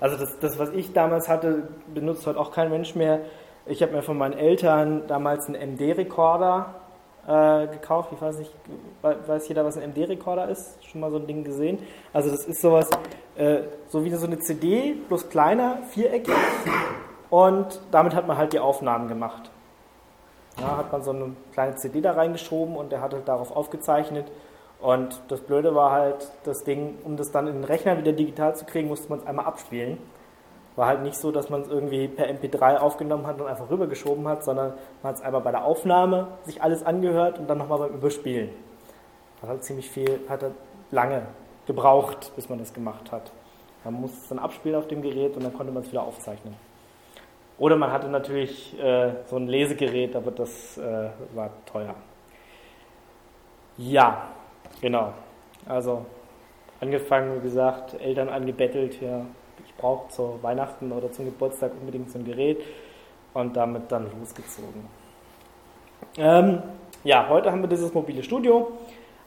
[0.00, 3.20] Also das, das was ich damals hatte, benutzt heute auch kein Mensch mehr.
[3.66, 6.74] Ich habe mir von meinen Eltern damals einen MD-Rekorder
[7.26, 8.10] äh, gekauft.
[8.12, 8.52] Ich weiß nicht,
[9.02, 10.84] weiß jeder, was ein MD-Rekorder ist?
[10.84, 11.78] Schon mal so ein Ding gesehen?
[12.12, 12.88] Also das ist sowas,
[13.36, 16.34] äh, so wie so eine CD, bloß kleiner, viereckig.
[17.30, 19.50] Und damit hat man halt die Aufnahmen gemacht.
[20.58, 24.30] Ja, hat man so eine kleine CD da reingeschoben und der hat halt darauf aufgezeichnet.
[24.80, 28.54] Und das Blöde war halt, das Ding, um das dann in den Rechner wieder digital
[28.56, 29.98] zu kriegen, musste man es einmal abspielen.
[30.76, 34.28] War halt nicht so, dass man es irgendwie per MP3 aufgenommen hat und einfach rübergeschoben
[34.28, 37.78] hat, sondern man hat es einmal bei der Aufnahme sich alles angehört und dann nochmal
[37.78, 38.50] beim Überspielen.
[39.40, 40.54] Hat halt ziemlich viel, hat halt
[40.90, 41.22] lange
[41.66, 43.32] gebraucht, bis man das gemacht hat.
[43.84, 46.54] Man musste es dann abspielen auf dem Gerät und dann konnte man es wieder aufzeichnen.
[47.58, 51.94] Oder man hatte natürlich äh, so ein Lesegerät, aber das äh, war teuer.
[53.78, 54.28] Ja,
[54.80, 55.12] genau.
[55.66, 56.04] Also
[56.80, 59.22] angefangen, wie gesagt, Eltern angebettelt, ja,
[59.78, 62.62] braucht zu Weihnachten oder zum Geburtstag unbedingt so ein Gerät
[63.34, 64.88] und damit dann losgezogen.
[66.18, 66.62] Ähm,
[67.04, 68.72] ja, heute haben wir dieses mobile Studio.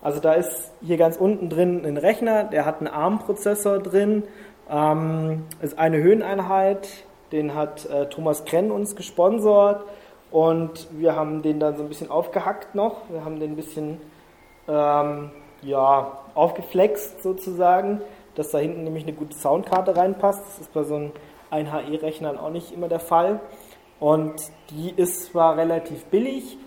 [0.01, 4.23] Also da ist hier ganz unten drin ein Rechner, der hat einen ARM-Prozessor drin,
[4.69, 6.87] ähm, ist eine Höheneinheit,
[7.31, 9.83] den hat äh, Thomas Krenn uns gesponsert
[10.31, 13.01] und wir haben den dann so ein bisschen aufgehackt noch.
[13.09, 13.99] Wir haben den ein bisschen
[14.67, 15.31] ähm,
[15.61, 18.01] ja, aufgeflext sozusagen,
[18.39, 20.41] dass da hinten nämlich eine gute Soundkarte reinpasst.
[20.47, 21.11] Das ist bei so einem
[21.51, 23.41] 1HE-Rechnern auch nicht immer der Fall.
[23.99, 26.57] Und die ist zwar relativ billig,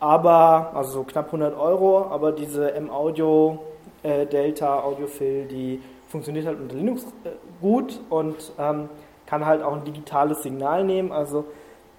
[0.00, 3.60] aber, also so knapp 100 Euro, aber diese M-Audio
[4.02, 7.30] äh, Delta Audiophil, die funktioniert halt unter Linux äh,
[7.60, 8.88] gut und ähm,
[9.26, 11.12] kann halt auch ein digitales Signal nehmen.
[11.12, 11.44] Also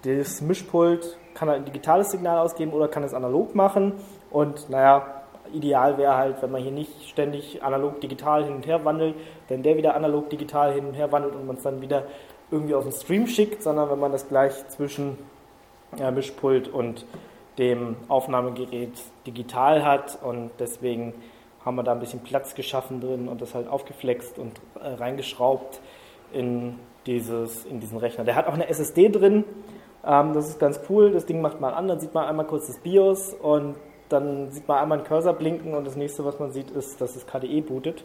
[0.02, 3.94] das Mischpult kann halt ein digitales Signal ausgeben oder kann es analog machen.
[4.30, 5.19] Und naja,
[5.54, 9.14] ideal wäre halt, wenn man hier nicht ständig analog-digital hin und her wandelt,
[9.48, 12.04] wenn der wieder analog-digital hin und her wandelt und man es dann wieder
[12.50, 15.18] irgendwie auf den Stream schickt, sondern wenn man das gleich zwischen
[15.98, 17.04] ja, Mischpult und
[17.58, 18.92] dem Aufnahmegerät
[19.26, 21.14] digital hat und deswegen
[21.64, 25.80] haben wir da ein bisschen Platz geschaffen drin und das halt aufgeflext und äh, reingeschraubt
[26.32, 28.24] in, dieses, in diesen Rechner.
[28.24, 29.44] Der hat auch eine SSD drin,
[30.04, 31.12] ähm, das ist ganz cool.
[31.12, 33.74] Das Ding macht man an, dann sieht man einmal kurz das BIOS und
[34.10, 37.16] dann sieht man einmal einen Cursor blinken und das nächste, was man sieht, ist, dass
[37.16, 38.04] es KDE bootet.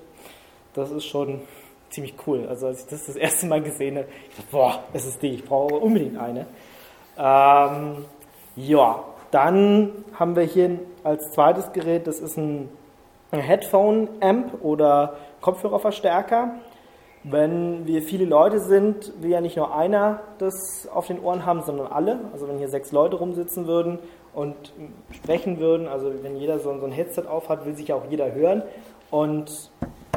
[0.74, 1.42] Das ist schon
[1.90, 2.46] ziemlich cool.
[2.48, 5.76] Also als ich das das erste Mal gesehen habe, ich dachte, boah, SSD, ich brauche
[5.76, 6.46] unbedingt eine.
[7.18, 8.06] Ähm,
[8.56, 12.70] ja, dann haben wir hier als zweites Gerät, das ist ein
[13.32, 16.56] Headphone-Amp oder Kopfhörerverstärker.
[17.24, 21.64] Wenn wir viele Leute sind, will ja nicht nur einer das auf den Ohren haben,
[21.64, 22.20] sondern alle.
[22.34, 23.98] Also wenn hier sechs Leute rumsitzen würden
[24.36, 24.74] und
[25.12, 28.34] sprechen würden, also wenn jeder so, ein Headset auf hat, will sich ja auch jeder
[28.34, 28.64] hören.
[29.10, 29.72] Und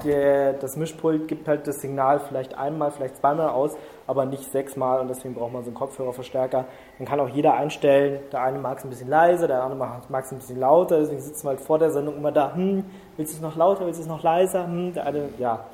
[0.05, 5.01] der, das Mischpult gibt halt das Signal vielleicht einmal, vielleicht zweimal aus, aber nicht sechsmal.
[5.01, 6.65] Und deswegen braucht man so einen Kopfhörerverstärker.
[6.99, 10.25] Dann kann auch jeder einstellen, der eine mag es ein bisschen leiser, der andere mag
[10.25, 12.85] es ein bisschen lauter, deswegen sitzen wir halt vor der Sendung immer da, hm,
[13.17, 15.65] willst du es noch lauter, willst du es noch leiser, hm, der eine, ja,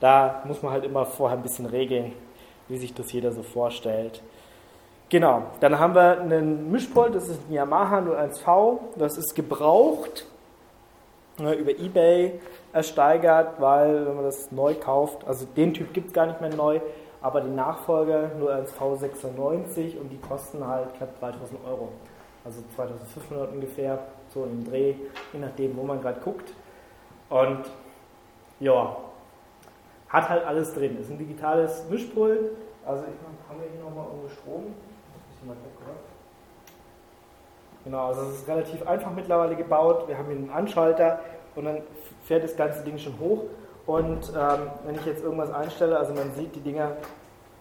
[0.00, 2.12] da muss man halt immer vorher ein bisschen regeln,
[2.68, 4.22] wie sich das jeder so vorstellt.
[5.12, 10.26] Genau, dann haben wir einen Mischpult, das ist ein Yamaha 01V, das ist gebraucht,
[11.36, 12.40] ne, über Ebay
[12.72, 16.54] ersteigert, weil wenn man das neu kauft, also den Typ gibt es gar nicht mehr
[16.54, 16.80] neu,
[17.20, 21.90] aber die Nachfolger nur als V96 und die kosten halt knapp 3000 Euro.
[22.42, 23.98] Also 2500 ungefähr,
[24.32, 24.94] so im Dreh,
[25.34, 26.54] je nachdem, wo man gerade guckt.
[27.28, 27.70] Und
[28.60, 28.96] ja,
[30.08, 30.98] hat halt alles drin.
[30.98, 32.52] Ist ein digitales Mischpult.
[32.86, 34.74] Also ich meine, haben wir hier nochmal irgendwo Strom?
[35.44, 35.96] Mal weg, oder?
[37.84, 40.06] Genau, also es ist relativ einfach mittlerweile gebaut.
[40.06, 41.18] Wir haben hier einen Anschalter
[41.56, 41.82] und dann
[42.24, 43.44] fährt das ganze Ding schon hoch.
[43.86, 46.92] Und ähm, wenn ich jetzt irgendwas einstelle, also man sieht die Dinger,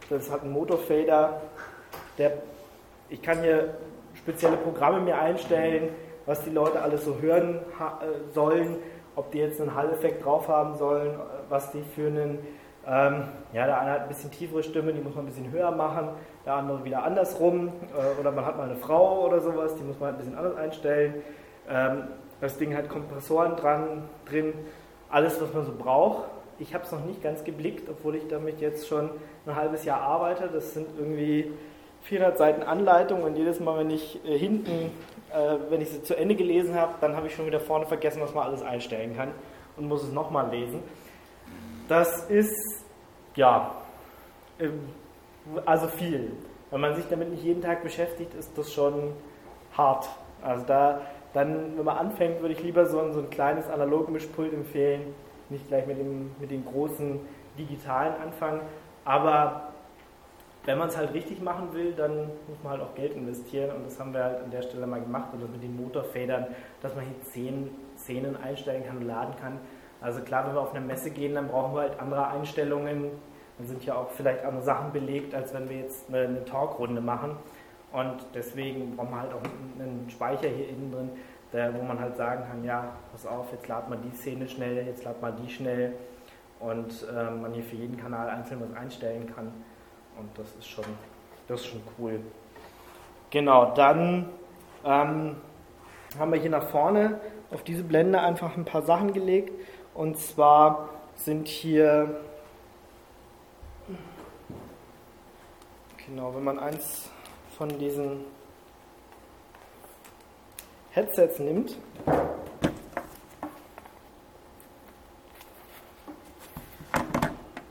[0.10, 1.42] das hat einen Motorfader,
[2.18, 2.34] der,
[3.10, 3.74] ich kann hier
[4.14, 5.90] spezielle Programme mir einstellen,
[6.28, 8.78] was die Leute alles so hören äh, sollen,
[9.16, 11.18] ob die jetzt einen Hall-Effekt drauf haben sollen,
[11.50, 12.38] was die für einen,
[12.88, 13.24] ähm,
[13.54, 16.10] ja, der eine hat ein bisschen tiefere Stimme, die muss man ein bisschen höher machen,
[16.46, 20.00] der andere wieder andersrum, äh, oder man hat mal eine Frau oder sowas, die muss
[20.00, 21.16] man halt ein bisschen anders einstellen.
[21.70, 22.04] Ähm,
[22.40, 24.54] das Ding hat Kompressoren dran, drin,
[25.10, 26.24] alles, was man so braucht.
[26.58, 29.12] Ich habe es noch nicht ganz geblickt, obwohl ich damit jetzt schon
[29.46, 30.50] ein halbes Jahr arbeite.
[30.52, 31.52] Das sind irgendwie
[32.02, 34.92] 400 Seiten Anleitung und jedes Mal, wenn ich äh, hinten,
[35.32, 38.22] äh, wenn ich sie zu Ende gelesen habe, dann habe ich schon wieder vorne vergessen,
[38.22, 39.30] was man alles einstellen kann
[39.78, 40.82] und muss es nochmal lesen.
[41.92, 42.86] Das ist,
[43.36, 43.76] ja,
[44.62, 44.80] ähm,
[45.66, 46.32] also viel.
[46.70, 49.12] Wenn man sich damit nicht jeden Tag beschäftigt, ist das schon
[49.76, 50.08] hart.
[50.42, 51.02] Also da
[51.34, 55.14] dann, wenn man anfängt, würde ich lieber so ein, so ein kleines Analogmischpult empfehlen,
[55.50, 57.20] nicht gleich mit, dem, mit den großen
[57.60, 58.62] digitalen anfangen.
[59.04, 59.74] Aber
[60.64, 63.86] wenn man es halt richtig machen will, dann muss man halt auch Geld investieren und
[63.86, 66.48] das haben wir halt an der Stelle mal gemacht und mit den Motorfedern,
[66.82, 69.60] dass man hier Szenen, Szenen einstellen kann und laden kann.
[70.02, 73.12] Also klar, wenn wir auf eine Messe gehen, dann brauchen wir halt andere Einstellungen.
[73.58, 77.02] Dann sind ja auch vielleicht andere Sachen belegt, als wenn wir jetzt eine, eine Talkrunde
[77.02, 77.36] machen.
[77.91, 79.43] Und deswegen braucht man halt auch
[79.80, 81.10] einen Speicher hier innen drin,
[81.54, 84.86] der, wo man halt sagen kann, ja, pass auf, jetzt lad mal die Szene schnell,
[84.86, 85.93] jetzt lad mal die schnell
[86.60, 89.52] und äh, man hier für jeden Kanal einzeln was einstellen kann.
[90.18, 90.86] Und das ist schon,
[91.47, 92.22] das ist schon cool.
[93.30, 94.30] Genau, dann
[94.86, 95.36] ähm,
[96.18, 97.20] haben wir hier nach vorne
[97.52, 99.52] auf diese Blende einfach ein paar Sachen gelegt.
[99.94, 102.22] Und zwar sind hier,
[106.06, 107.10] genau, wenn man eins
[107.58, 108.26] von diesen
[110.92, 111.78] Headsets nimmt,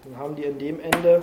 [0.05, 1.23] dann haben die an dem Ende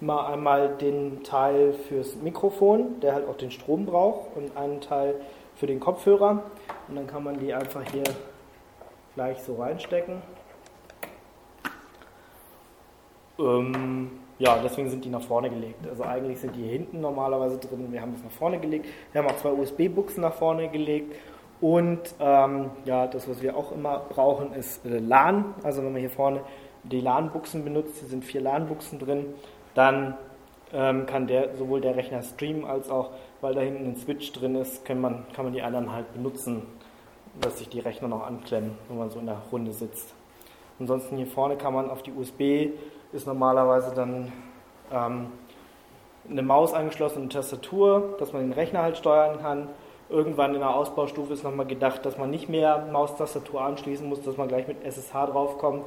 [0.00, 5.14] immer einmal den Teil fürs Mikrofon, der halt auch den Strom braucht, und einen Teil
[5.56, 6.42] für den Kopfhörer.
[6.88, 8.04] Und dann kann man die einfach hier
[9.14, 10.22] gleich so reinstecken.
[13.38, 15.86] Ähm, ja, deswegen sind die nach vorne gelegt.
[15.88, 17.92] Also eigentlich sind die hier hinten normalerweise drin.
[17.92, 18.86] Wir haben es nach vorne gelegt.
[19.12, 21.14] Wir haben auch zwei USB-Buchsen nach vorne gelegt.
[21.60, 25.54] Und ähm, ja, das, was wir auch immer brauchen, ist äh, LAN.
[25.62, 26.40] Also wenn man hier vorne
[26.82, 29.26] die LAN-Buchsen benutzt, hier sind vier LAN-Buchsen drin,
[29.74, 30.16] dann
[30.72, 33.10] ähm, kann der sowohl der Rechner streamen als auch,
[33.40, 36.62] weil da hinten ein Switch drin ist, kann man, kann man die anderen halt benutzen,
[37.40, 40.14] dass sich die Rechner noch anklemmen, wenn man so in der Runde sitzt.
[40.78, 42.70] Ansonsten hier vorne kann man auf die USB
[43.14, 44.32] ist normalerweise dann
[44.92, 45.28] ähm,
[46.28, 49.68] eine Maus angeschlossen und eine Tastatur, dass man den Rechner halt steuern kann.
[50.10, 54.36] Irgendwann in der Ausbaustufe ist nochmal gedacht, dass man nicht mehr Maustastatur anschließen muss, dass
[54.36, 55.84] man gleich mit SSH draufkommt.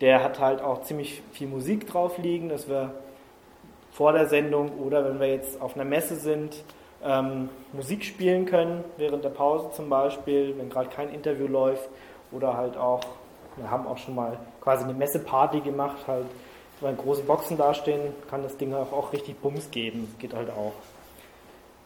[0.00, 2.94] Der hat halt auch ziemlich viel Musik drauf liegen, dass wir
[3.90, 6.62] vor der Sendung oder wenn wir jetzt auf einer Messe sind,
[7.04, 11.88] ähm, Musik spielen können, während der Pause zum Beispiel, wenn gerade kein Interview läuft
[12.32, 13.00] oder halt auch,
[13.56, 16.26] wir haben auch schon mal quasi eine Messeparty gemacht, halt
[16.80, 20.14] wenn große Boxen dastehen, kann das Ding auch, auch richtig Bums geben.
[20.18, 20.72] Geht halt auch.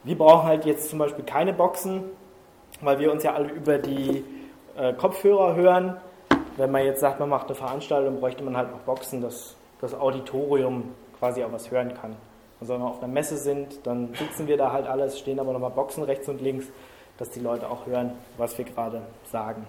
[0.04, 2.04] Wir brauchen halt jetzt zum Beispiel keine Boxen,
[2.80, 4.24] weil wir uns ja alle über die
[4.76, 5.96] äh, Kopfhörer hören.
[6.56, 9.94] Wenn man jetzt sagt, man macht eine Veranstaltung, bräuchte man halt noch Boxen, dass das
[9.94, 12.14] Auditorium quasi auch was hören kann.
[12.60, 15.52] Also wenn wir auf einer Messe sind, dann sitzen wir da halt alles, stehen aber
[15.52, 16.66] nochmal Boxen rechts und links,
[17.18, 19.66] dass die Leute auch hören, was wir gerade sagen.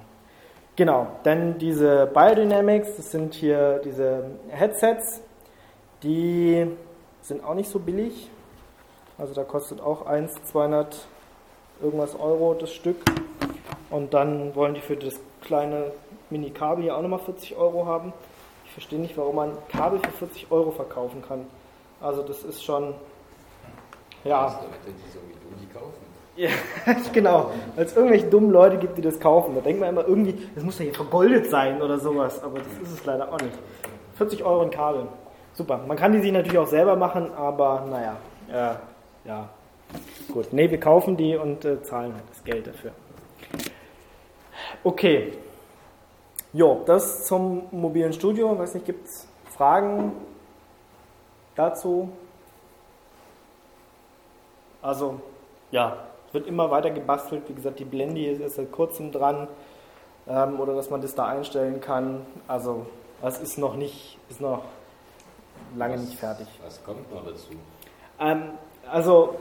[0.76, 5.22] Genau, dann diese Biodynamics, das sind hier diese Headsets,
[6.04, 6.68] die
[7.22, 8.30] sind auch nicht so billig.
[9.18, 11.08] Also da kostet auch 1, 200
[11.82, 12.98] irgendwas Euro das Stück.
[13.90, 15.92] Und dann wollen die für das kleine
[16.30, 18.12] Mini-Kabel hier auch nochmal 40 Euro haben.
[18.66, 21.46] Ich verstehe nicht, warum man Kabel für 40 Euro verkaufen kann.
[22.06, 22.94] Also das ist schon,
[24.24, 24.60] ja.
[24.86, 26.06] Die so wie du die kaufen.
[26.36, 26.50] Ja,
[27.14, 27.50] genau.
[27.76, 29.56] Weil es irgendwelche dummen Leute gibt, die das kaufen.
[29.56, 32.44] Da denkt man immer irgendwie, das muss ja hier vergoldet sein oder sowas.
[32.44, 33.58] Aber das ist es leider auch nicht.
[34.18, 35.08] 40 Euro ein Kabel.
[35.54, 35.80] Super.
[35.88, 38.18] Man kann die sich natürlich auch selber machen, aber naja.
[38.52, 39.50] Äh, ja.
[40.32, 40.54] Gut.
[40.54, 42.92] Ne, wir kaufen die und äh, zahlen halt das Geld dafür.
[44.84, 45.34] Okay.
[46.54, 48.54] Jo, das zum mobilen Studio.
[48.54, 49.28] Ich weiß nicht, gibt es
[49.58, 50.12] Fragen
[51.56, 52.10] dazu?
[54.82, 55.20] Also,
[55.72, 55.98] ja,
[56.32, 57.44] wird immer weiter gebastelt.
[57.48, 59.48] Wie gesagt, die Blendy ist seit kurzem dran.
[60.28, 62.26] Ähm, oder dass man das da einstellen kann.
[62.48, 62.86] Also,
[63.22, 64.64] das ist noch nicht, ist noch
[65.76, 66.48] lange was, nicht fertig.
[66.64, 67.54] Was kommt noch dazu?
[68.20, 68.52] Ähm,
[68.92, 69.36] also,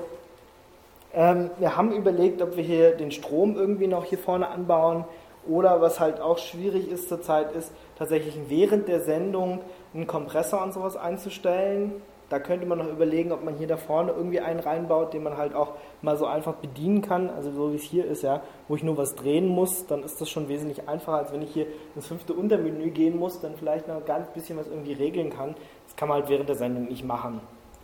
[1.13, 5.05] ähm, wir haben überlegt, ob wir hier den Strom irgendwie noch hier vorne anbauen.
[5.49, 9.61] Oder was halt auch schwierig ist zurzeit, ist tatsächlich während der Sendung
[9.93, 14.13] einen Kompressor und sowas einzustellen da könnte man noch überlegen, ob man hier da vorne
[14.13, 17.29] irgendwie einen reinbaut, den man halt auch mal so einfach bedienen kann.
[17.31, 20.21] Also so wie es hier ist, ja, wo ich nur was drehen muss, dann ist
[20.21, 23.89] das schon wesentlich einfacher, als wenn ich hier ins fünfte Untermenü gehen muss, dann vielleicht
[23.89, 25.55] noch ein ganz bisschen was irgendwie regeln kann.
[25.87, 27.41] Das kann man halt während der Sendung nicht machen.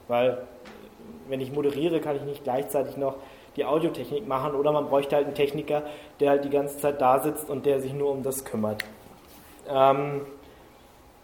[0.09, 0.39] Weil
[1.29, 3.17] wenn ich moderiere, kann ich nicht gleichzeitig noch
[3.57, 5.83] die Audiotechnik machen oder man bräuchte halt einen Techniker,
[6.21, 8.85] der halt die ganze Zeit da sitzt und der sich nur um das kümmert.
[9.69, 10.23] Ähm,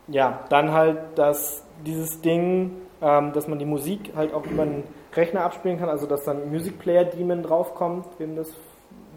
[0.08, 2.72] ja, dann halt das, dieses Ding,
[3.02, 6.50] ähm, dass man die Musik halt auch über einen Rechner abspielen kann, also dass dann
[6.50, 8.52] Music Player Daemon draufkommt, wem das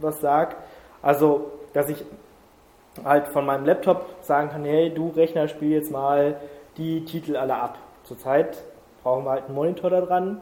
[0.01, 0.57] was sagt.
[1.01, 2.03] Also, dass ich
[3.03, 6.39] halt von meinem Laptop sagen kann, hey, du Rechner, spiel jetzt mal
[6.78, 7.78] die Titel alle ab.
[8.03, 8.64] Zurzeit
[9.03, 10.41] brauchen wir halt einen Monitor da dran,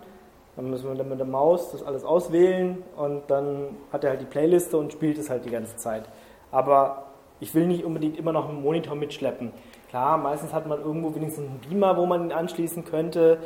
[0.58, 4.22] dann müssen wir dann mit der Maus das alles auswählen und dann hat er halt
[4.22, 6.04] die Playliste und spielt es halt die ganze Zeit.
[6.52, 7.04] Aber
[7.40, 9.54] ich will nicht unbedingt immer noch einen Monitor mitschleppen.
[9.90, 13.38] Klar, meistens hat man irgendwo wenigstens einen Beamer, wo man ihn anschließen könnte,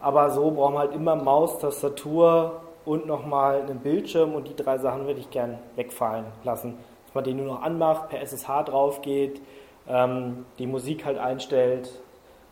[0.00, 4.78] aber so braucht man halt immer Maus, Tastatur und nochmal einen Bildschirm und die drei
[4.78, 6.78] Sachen würde ich gern wegfallen lassen.
[7.06, 9.40] Dass man den nur noch anmacht, per SSH drauf geht,
[9.88, 11.90] ähm, die Musik halt einstellt.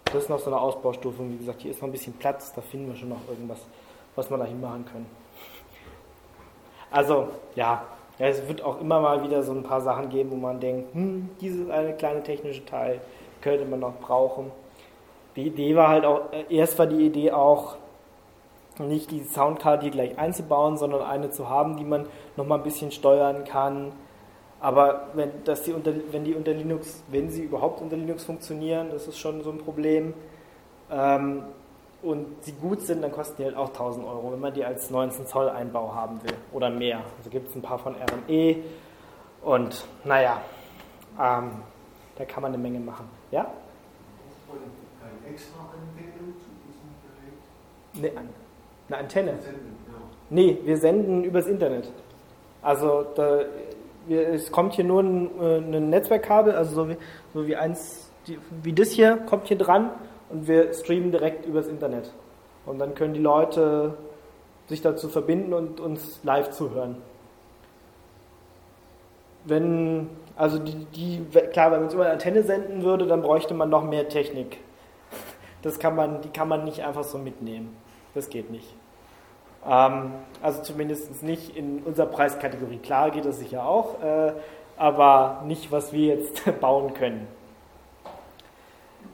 [0.04, 1.22] Das ist noch so eine Ausbaustufe.
[1.28, 3.60] Wie gesagt, hier ist noch ein bisschen Platz, da finden wir schon noch irgendwas,
[4.16, 5.06] was wir da hinmachen können.
[6.90, 7.84] Also, ja,
[8.18, 10.94] ja, es wird auch immer mal wieder so ein paar Sachen geben, wo man denkt,
[10.94, 13.00] hm, dieses eine kleine technische Teil
[13.40, 14.50] könnte man noch brauchen.
[15.36, 17.76] Die Idee war halt auch, äh, erst war die Idee auch,
[18.78, 22.06] nicht die Soundcard hier gleich einzubauen, sondern eine zu haben, die man
[22.36, 23.92] nochmal ein bisschen steuern kann.
[24.60, 28.90] Aber wenn, dass die unter, wenn die unter Linux, wenn sie überhaupt unter Linux funktionieren,
[28.90, 30.14] das ist schon so ein Problem.
[30.90, 31.44] Ähm,
[32.02, 34.90] und sie gut sind, dann kosten die halt auch 1000 Euro, wenn man die als
[34.90, 37.02] 19 Zoll Einbau haben will oder mehr.
[37.18, 38.56] Also gibt es ein paar von RME
[39.42, 40.40] und naja,
[41.20, 41.50] ähm,
[42.16, 43.08] da kann man eine Menge machen.
[43.30, 43.52] Ja?
[47.92, 48.12] Ne,
[48.88, 49.38] eine Antenne.
[50.30, 51.90] Nee, wir senden übers Internet.
[52.62, 53.44] Also da,
[54.06, 56.96] wir, es kommt hier nur ein, äh, ein Netzwerkkabel, also so wie,
[57.34, 59.90] so wie eins, die, wie das hier, kommt hier dran
[60.30, 62.10] und wir streamen direkt übers Internet.
[62.66, 63.94] Und dann können die Leute
[64.68, 66.96] sich dazu verbinden und uns live zuhören.
[69.44, 73.54] Wenn, also die, die klar, wenn man es über eine Antenne senden würde, dann bräuchte
[73.54, 74.58] man noch mehr Technik.
[75.62, 77.76] Das kann man, die kann man nicht einfach so mitnehmen.
[78.14, 78.74] Das geht nicht.
[79.66, 82.78] Ähm, also zumindest nicht in unserer Preiskategorie.
[82.78, 84.32] Klar geht das sicher auch, äh,
[84.76, 87.26] aber nicht, was wir jetzt bauen können.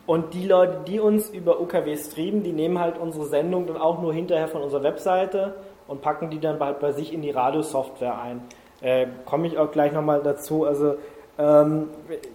[0.07, 4.01] Und die Leute, die uns über UKW streamen, die nehmen halt unsere Sendung dann auch
[4.01, 5.55] nur hinterher von unserer Webseite
[5.89, 8.43] und packen die dann bald bei sich in die Radiosoftware ein.
[8.81, 10.65] Äh, Komme ich auch gleich nochmal dazu.
[10.65, 10.95] Also
[11.39, 11.91] ähm,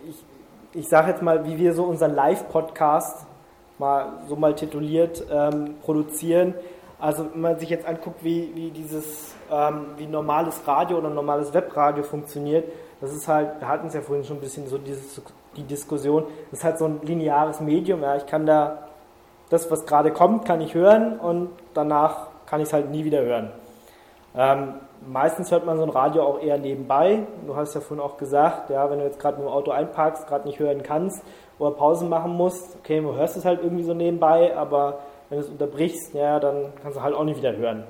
[0.07, 3.25] ich, ich sage jetzt mal, wie wir so unseren Live-Podcast
[3.77, 6.53] mal so mal tituliert ähm, produzieren.
[6.99, 11.53] Also wenn man sich jetzt anguckt, wie, wie dieses ähm, wie normales Radio oder normales
[11.53, 12.65] Webradio funktioniert,
[13.01, 15.19] das ist halt, wir hatten es ja vorhin schon ein bisschen so dieses,
[15.55, 18.87] die Diskussion, das ist halt so ein lineares Medium, ja, ich kann da
[19.49, 23.21] das, was gerade kommt, kann ich hören und danach kann ich es halt nie wieder
[23.21, 23.51] hören.
[24.35, 24.75] Ähm,
[25.05, 27.23] meistens hört man so ein Radio auch eher nebenbei.
[27.45, 30.27] Du hast ja vorhin auch gesagt, ja, wenn du jetzt gerade mit dem Auto einparkst,
[30.27, 31.23] gerade nicht hören kannst
[31.59, 34.99] oder Pausen machen musst, okay, du hörst es halt irgendwie so nebenbei, aber
[35.29, 37.83] wenn du es unterbrichst, ja, dann kannst du halt auch nicht wieder hören.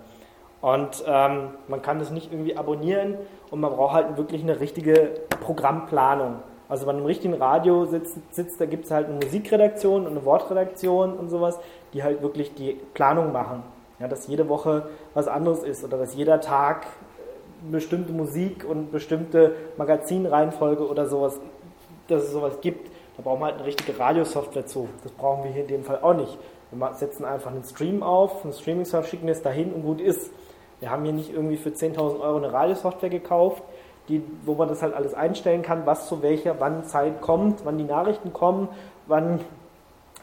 [0.61, 3.17] Und ähm, man kann das nicht irgendwie abonnieren
[3.49, 6.35] und man braucht halt wirklich eine richtige Programmplanung.
[6.71, 10.23] Also bei einem richtigen Radio sitzt, sitzt da gibt es halt eine Musikredaktion und eine
[10.23, 11.59] Wortredaktion und sowas,
[11.93, 13.61] die halt wirklich die Planung machen.
[13.99, 16.87] Ja, dass jede Woche was anderes ist oder dass jeder Tag
[17.69, 21.41] bestimmte Musik und bestimmte Magazinreihenfolge oder sowas,
[22.07, 22.89] dass es sowas gibt.
[23.17, 24.87] Da brauchen wir halt eine richtige Radiosoftware zu.
[25.03, 26.37] Das brauchen wir hier in dem Fall auch nicht.
[26.71, 30.31] Wir setzen einfach einen Stream auf, einen Streaming-Server, schicken es dahin und gut ist.
[30.79, 33.61] Wir haben hier nicht irgendwie für 10.000 Euro eine Radiosoftware gekauft,
[34.09, 37.77] die, wo man das halt alles einstellen kann, was zu welcher, wann Zeit kommt, wann
[37.77, 38.67] die Nachrichten kommen,
[39.07, 39.39] wann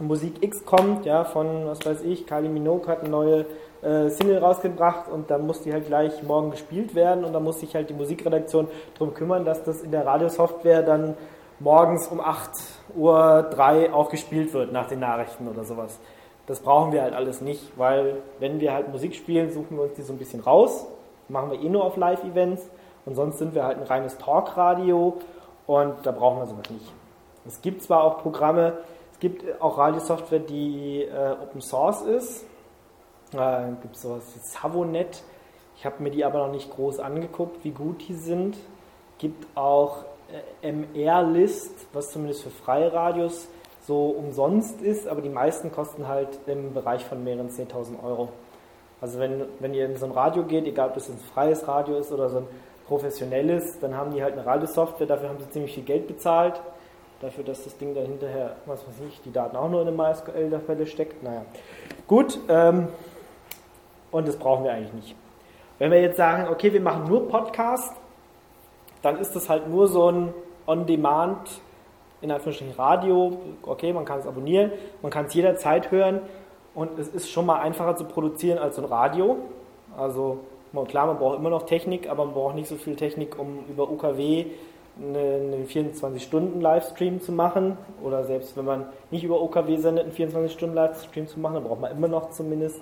[0.00, 3.46] Musik X kommt, ja, von, was weiß ich, Kylie Minogue hat eine neue
[3.82, 7.60] äh, Single rausgebracht und dann muss die halt gleich morgen gespielt werden und dann muss
[7.60, 8.68] sich halt die Musikredaktion
[8.98, 11.14] darum kümmern, dass das in der Radiosoftware dann
[11.60, 15.98] morgens um 8.03 Uhr auch gespielt wird nach den Nachrichten oder sowas.
[16.46, 19.94] Das brauchen wir halt alles nicht, weil wenn wir halt Musik spielen, suchen wir uns
[19.94, 20.86] die so ein bisschen raus,
[21.28, 22.62] machen wir eh nur auf Live-Events
[23.08, 25.16] und sonst sind wir halt ein reines Talkradio
[25.66, 26.92] und da brauchen wir sowas nicht.
[27.46, 28.74] Es gibt zwar auch Programme,
[29.14, 32.44] es gibt auch Radiosoftware, die äh, Open Source ist.
[33.32, 35.22] Äh, gibt sowas wie Savonet.
[35.74, 38.58] Ich habe mir die aber noch nicht groß angeguckt, wie gut die sind.
[39.16, 40.04] Gibt auch
[40.60, 43.48] äh, MR-List, was zumindest für freie Radios
[43.86, 48.28] so umsonst ist, aber die meisten kosten halt im Bereich von mehreren 10.000 Euro.
[49.00, 51.96] Also wenn, wenn ihr in so ein Radio geht, egal ob das ein freies Radio
[51.96, 52.46] ist oder so ein
[52.88, 56.60] professionelles, dann haben die halt eine Radiosoftware, dafür haben sie ziemlich viel Geld bezahlt
[57.20, 59.96] dafür, dass das Ding dann hinterher, was weiß ich, die Daten auch nur in eine
[59.96, 61.22] MySQL-Tabelle steckt.
[61.22, 61.42] Naja,
[62.06, 62.88] gut, ähm,
[64.10, 65.16] und das brauchen wir eigentlich nicht.
[65.78, 67.94] Wenn wir jetzt sagen, okay, wir machen nur Podcast,
[69.02, 70.34] dann ist das halt nur so ein
[70.66, 71.60] On-Demand,
[72.20, 74.72] in Anführungsstrichen Radio, okay, man kann es abonnieren,
[75.02, 76.20] man kann es jederzeit hören
[76.74, 79.36] und es ist schon mal einfacher zu produzieren als so ein Radio.
[79.96, 80.40] Also
[80.86, 83.90] klar, man braucht immer noch Technik, aber man braucht nicht so viel Technik, um über
[83.90, 84.46] UKW
[85.00, 91.38] einen 24-Stunden-Livestream zu machen oder selbst wenn man nicht über OKW sendet, einen 24-Stunden-Livestream zu
[91.38, 92.80] machen, dann braucht man immer noch zumindest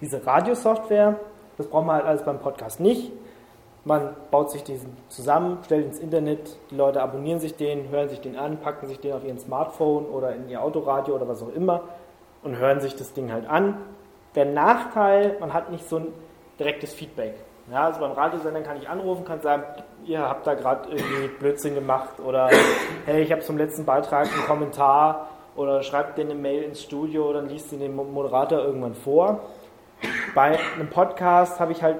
[0.00, 1.18] diese Radiosoftware.
[1.56, 3.10] Das braucht man halt alles beim Podcast nicht.
[3.84, 8.20] Man baut sich diesen zusammen, stellt ins Internet, die Leute abonnieren sich den, hören sich
[8.20, 11.54] den an, packen sich den auf ihren Smartphone oder in ihr Autoradio oder was auch
[11.54, 11.82] immer
[12.42, 13.76] und hören sich das Ding halt an.
[14.34, 16.08] Der Nachteil, man hat nicht so ein
[16.58, 17.34] direktes Feedback.
[17.70, 19.64] Ja, also beim Radiosender kann ich anrufen, kann sagen,
[20.04, 22.48] ihr habt da gerade irgendwie Blödsinn gemacht oder
[23.06, 27.32] hey, ich habe zum letzten Beitrag einen Kommentar oder schreibt dir eine Mail ins Studio,
[27.32, 29.40] dann liest du den Moderator irgendwann vor.
[30.34, 31.96] Bei einem Podcast habe ich halt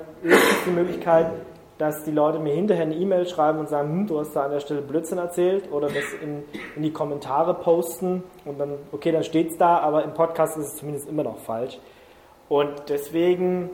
[0.67, 1.33] die Möglichkeit,
[1.79, 4.51] dass die Leute mir hinterher eine E-Mail schreiben und sagen, hm, du hast da an
[4.51, 9.25] der Stelle Blödsinn erzählt oder das in, in die Kommentare posten und dann, okay, dann
[9.25, 11.79] steht es da, aber im Podcast ist es zumindest immer noch falsch.
[12.49, 13.71] Und deswegen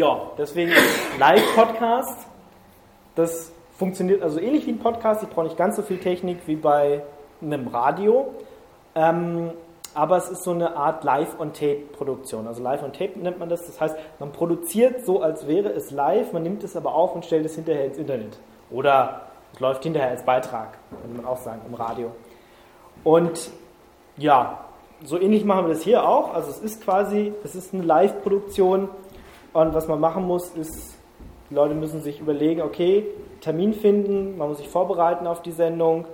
[0.00, 0.72] ja, deswegen
[1.18, 2.26] Live-Podcast.
[3.16, 5.22] Das funktioniert also ähnlich wie ein Podcast.
[5.22, 7.02] Ich brauche nicht ganz so viel Technik wie bei
[7.42, 8.32] einem Radio.
[8.94, 9.50] Ähm,
[9.92, 12.46] aber es ist so eine Art Live-on-Tape-Produktion.
[12.46, 13.66] Also Live-on-Tape nennt man das.
[13.66, 17.26] Das heißt, man produziert so, als wäre es live, man nimmt es aber auf und
[17.26, 18.38] stellt es hinterher ins Internet.
[18.70, 22.12] Oder es läuft hinterher als Beitrag, könnte man auch sagen, im Radio.
[23.04, 23.50] Und
[24.16, 24.64] ja,
[25.04, 26.32] so ähnlich machen wir das hier auch.
[26.32, 28.88] Also es ist quasi, es ist eine Live-Produktion
[29.52, 30.96] und was man machen muss, ist,
[31.50, 33.06] die Leute müssen sich überlegen, okay,
[33.40, 36.06] Termin finden, man muss sich vorbereiten auf die Sendung,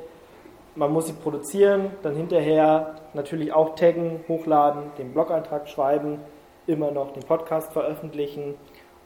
[0.74, 6.20] man muss sie produzieren, dann hinterher natürlich auch taggen, hochladen, den Blog-Eintrag schreiben,
[6.66, 8.54] immer noch den Podcast veröffentlichen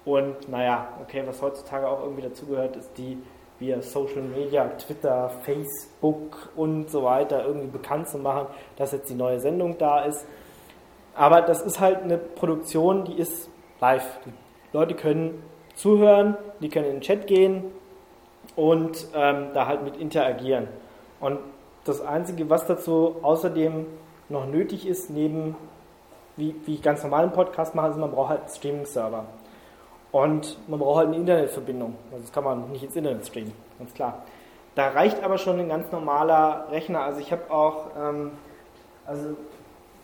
[0.05, 3.19] und naja, okay, was heutzutage auch irgendwie dazugehört, ist die
[3.59, 8.47] via Social Media, Twitter, Facebook und so weiter irgendwie bekannt zu machen,
[8.77, 10.27] dass jetzt die neue Sendung da ist.
[11.15, 13.49] Aber das ist halt eine Produktion, die ist
[13.81, 14.19] live.
[14.24, 15.43] Die Leute können
[15.74, 17.65] zuhören, die können in den Chat gehen
[18.57, 20.69] und ähm, da halt mit interagieren.
[21.20, 21.39] Und
[21.85, 23.86] das Einzige, was dazu außerdem
[24.28, 25.57] noch nötig ist, neben
[26.36, 29.24] wie, wie ich ganz normalen Podcast mache, ist, man braucht halt einen Streaming-Server.
[30.12, 31.94] Und man braucht halt eine Internetverbindung.
[32.11, 34.23] Also das kann man nicht ins Internet streamen, ganz klar.
[34.74, 37.02] Da reicht aber schon ein ganz normaler Rechner.
[37.02, 38.32] Also ich habe auch, ähm,
[39.07, 39.36] also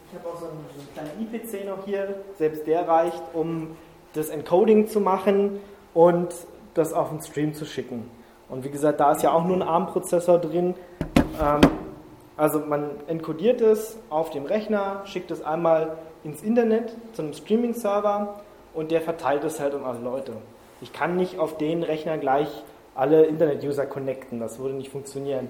[0.08, 2.22] ich habe auch so einen, so einen kleinen IPC noch hier.
[2.38, 3.76] Selbst der reicht, um
[4.14, 5.60] das Encoding zu machen
[5.94, 6.34] und
[6.74, 8.10] das auf den Stream zu schicken.
[8.48, 10.74] Und wie gesagt, da ist ja auch nur ein ARM-Prozessor drin.
[11.40, 11.60] Ähm,
[12.36, 18.40] also man encodiert es auf dem Rechner, schickt es einmal ins Internet zu einem Streaming-Server
[18.74, 20.32] und der verteilt es halt an alle Leute.
[20.80, 22.48] Ich kann nicht auf den Rechner gleich
[22.94, 25.48] alle Internet-User connecten, das würde nicht funktionieren.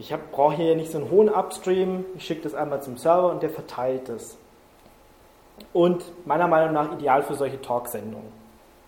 [0.00, 3.42] Ich brauche hier nicht so einen hohen Upstream, ich schicke das einmal zum Server und
[3.42, 4.38] der verteilt es.
[5.72, 8.32] Und meiner Meinung nach ideal für solche Talksendungen.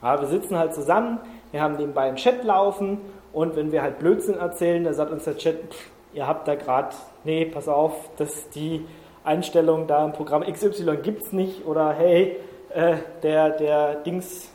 [0.02, 1.18] Ja, wir sitzen halt zusammen,
[1.50, 3.00] wir haben nebenbei einen Chat laufen
[3.32, 6.54] und wenn wir halt Blödsinn erzählen, dann sagt uns der Chat, pff, ihr habt da
[6.54, 8.86] gerade, nee, pass auf, dass die
[9.24, 12.36] Einstellung da im Programm XY gibt es nicht oder hey,
[12.72, 14.48] äh, der, der Dings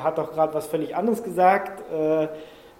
[0.00, 2.26] hat doch gerade was völlig anderes gesagt äh,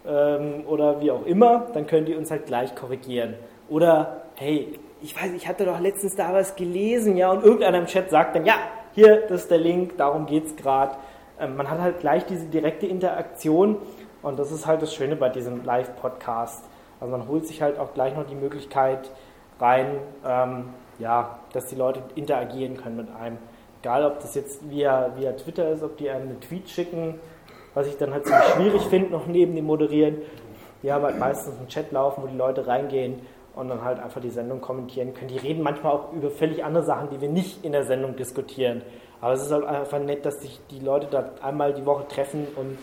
[0.06, 3.34] ähm, oder wie auch immer, dann können die uns halt gleich korrigieren.
[3.68, 7.86] Oder hey, ich weiß, ich hatte doch letztens da was gelesen, ja, und irgendeiner im
[7.86, 8.54] Chat sagt dann, ja,
[8.94, 10.96] hier, das ist der Link, darum geht es gerade.
[11.40, 13.76] Ähm, man hat halt gleich diese direkte Interaktion
[14.22, 16.64] und das ist halt das Schöne bei diesem Live-Podcast.
[17.00, 19.10] Also man holt sich halt auch gleich noch die Möglichkeit
[19.58, 23.38] rein, ähm, ja, dass die Leute interagieren können mit einem.
[23.80, 27.18] Egal, ob das jetzt via, via Twitter ist, ob die einem einen Tweet schicken,
[27.74, 30.18] was ich dann halt ziemlich schwierig finde, noch neben dem Moderieren.
[30.82, 33.20] Die haben halt meistens einen Chat laufen, wo die Leute reingehen
[33.54, 35.28] und dann halt einfach die Sendung kommentieren können.
[35.28, 38.82] Die reden manchmal auch über völlig andere Sachen, die wir nicht in der Sendung diskutieren.
[39.20, 42.46] Aber es ist halt einfach nett, dass sich die Leute da einmal die Woche treffen
[42.56, 42.78] und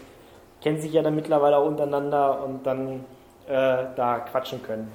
[0.61, 3.05] kennen sich ja dann mittlerweile auch untereinander und dann
[3.47, 4.91] äh, da quatschen können.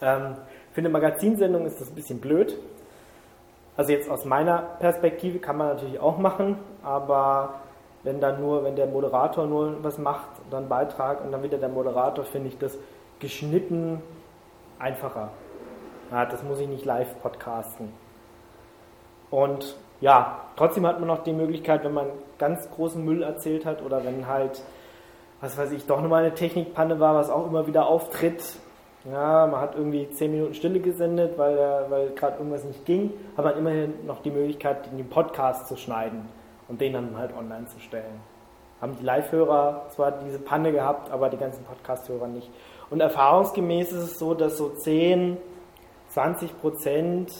[0.00, 0.36] Ähm,
[0.72, 2.56] für eine Magazinsendung ist das ein bisschen blöd.
[3.76, 7.61] Also jetzt aus meiner Perspektive kann man natürlich auch machen, aber
[8.04, 11.68] wenn dann nur, wenn der Moderator nur was macht, dann Beitrag und dann wieder der
[11.68, 12.76] Moderator, finde ich das
[13.20, 14.02] geschnitten
[14.78, 15.30] einfacher.
[16.10, 17.92] Ja, das muss ich nicht live podcasten.
[19.30, 22.06] Und ja, trotzdem hat man noch die Möglichkeit, wenn man
[22.38, 24.62] ganz großen Müll erzählt hat oder wenn halt
[25.42, 28.40] was weiß ich, doch nochmal eine Technikpanne war, was auch immer wieder auftritt.
[29.04, 31.58] Ja, man hat irgendwie 10 Minuten Stille gesendet, weil,
[31.88, 36.28] weil gerade irgendwas nicht ging, hat man immerhin noch die Möglichkeit, den Podcast zu schneiden
[36.72, 38.18] und den dann halt online zu stellen.
[38.80, 42.50] Haben die Live-Hörer zwar diese Panne gehabt, aber die ganzen Podcast-Hörer nicht.
[42.88, 45.36] Und erfahrungsgemäß ist es so, dass so 10,
[46.08, 47.30] 20 Prozent,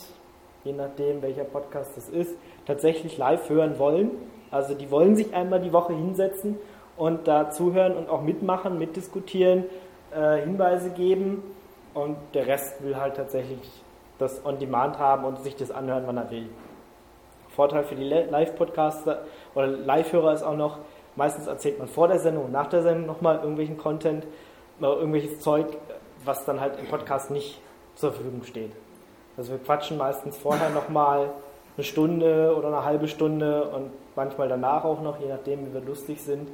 [0.65, 2.37] je nachdem welcher Podcast das ist,
[2.67, 4.11] tatsächlich live hören wollen.
[4.51, 6.59] Also die wollen sich einmal die Woche hinsetzen
[6.99, 9.65] und da zuhören und auch mitmachen, mitdiskutieren,
[10.15, 11.43] äh, Hinweise geben
[11.95, 13.83] und der Rest will halt tatsächlich
[14.19, 16.51] das on demand haben und sich das anhören, wann er will.
[17.55, 19.23] Vorteil für die Live-Podcaster
[19.55, 20.79] oder Live-Hörer ist auch noch,
[21.17, 24.27] meistens erzählt man vor der Sendung und nach der Sendung nochmal irgendwelchen Content,
[24.81, 25.67] irgendwelches Zeug,
[26.25, 27.61] was dann halt im Podcast nicht
[27.95, 28.73] zur Verfügung steht.
[29.37, 31.31] Also wir quatschen meistens vorher nochmal
[31.77, 35.81] eine Stunde oder eine halbe Stunde und manchmal danach auch noch, je nachdem, wie wir
[35.81, 36.49] lustig sind.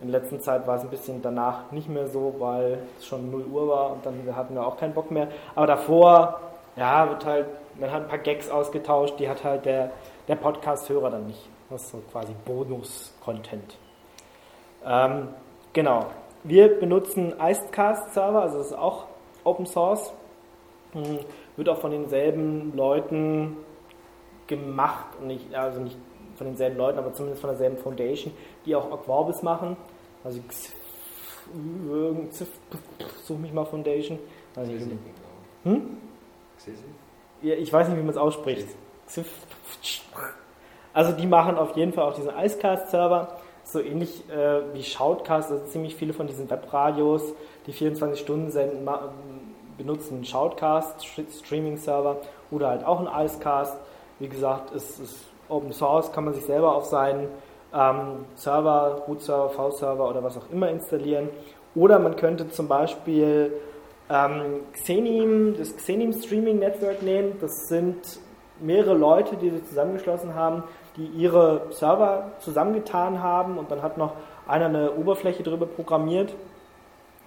[0.00, 3.44] In letzter Zeit war es ein bisschen danach nicht mehr so, weil es schon 0
[3.46, 5.28] Uhr war und dann hatten wir auch keinen Bock mehr.
[5.54, 6.40] Aber davor,
[6.76, 7.46] ja, wird halt,
[7.78, 9.90] man hat ein paar Gags ausgetauscht, die hat halt der,
[10.28, 11.48] der Podcast-Hörer dann nicht.
[11.70, 13.76] Das ist so quasi Bonus-Content.
[14.84, 15.28] Ähm,
[15.72, 16.06] genau.
[16.44, 19.06] Wir benutzen Icecast-Server, also das ist auch
[19.44, 20.12] Open Source.
[20.92, 21.20] Hm,
[21.56, 23.56] wird auch von denselben Leuten
[24.46, 25.96] gemacht, nicht, also nicht
[26.36, 28.32] von denselben Leuten, aber zumindest von derselben Foundation,
[28.64, 29.76] die auch Aquabis machen.
[30.24, 30.40] Also
[33.24, 34.18] such mich mal Foundation.
[34.54, 34.72] Also,
[35.64, 35.96] hm?
[37.42, 38.68] Ja, ich weiß nicht, wie man es ausspricht.
[40.92, 43.28] Also die machen auf jeden Fall auch diesen Icecast-Server,
[43.64, 47.22] so ähnlich äh, wie Shoutcast, also ziemlich viele von diesen Webradios,
[47.66, 48.88] die 24 Stunden senden,
[49.76, 52.16] benutzen Shoutcast, Streaming-Server
[52.50, 53.76] oder halt auch ein Icecast.
[54.18, 55.16] Wie gesagt, es ist
[55.48, 57.28] Open Source, kann man sich selber auf seinen
[57.72, 61.28] ähm, Server, Root-Server, V-Server oder was auch immer installieren.
[61.74, 63.52] Oder man könnte zum Beispiel
[64.10, 67.36] ähm, Xenim, das Xenim Streaming Network nehmen.
[67.40, 68.18] Das sind
[68.60, 70.64] mehrere Leute, die sich zusammengeschlossen haben,
[70.96, 74.12] die ihre Server zusammengetan haben und dann hat noch
[74.46, 76.34] einer eine Oberfläche drüber programmiert,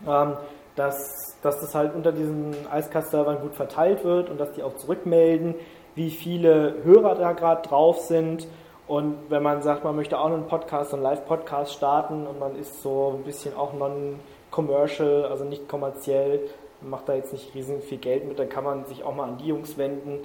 [0.07, 0.33] ähm,
[0.75, 5.55] dass, dass das halt unter diesen Icecast-Servern gut verteilt wird und dass die auch zurückmelden,
[5.95, 8.47] wie viele Hörer da gerade drauf sind.
[8.87, 12.81] Und wenn man sagt, man möchte auch einen Podcast, einen Live-Podcast starten und man ist
[12.81, 16.41] so ein bisschen auch non-commercial, also nicht kommerziell,
[16.81, 19.37] macht da jetzt nicht riesig viel Geld mit, dann kann man sich auch mal an
[19.37, 20.19] die Jungs wenden.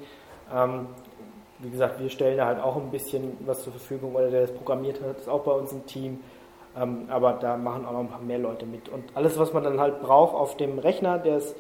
[0.55, 0.87] Ähm,
[1.59, 4.53] wie gesagt, wir stellen da halt auch ein bisschen was zur Verfügung, oder der das
[4.53, 6.21] programmiert hat, ist auch bei uns im Team.
[6.79, 8.89] Ähm, aber da machen auch noch ein paar mehr Leute mit.
[8.89, 11.55] Und alles, was man dann halt braucht auf dem Rechner, der es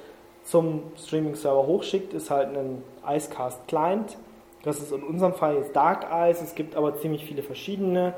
[0.44, 4.16] zum Streaming-Server hochschickt, ist halt ein Icecast Client.
[4.62, 6.44] Das ist in unserem Fall jetzt Dark Ice.
[6.44, 8.14] Es gibt aber ziemlich viele verschiedene.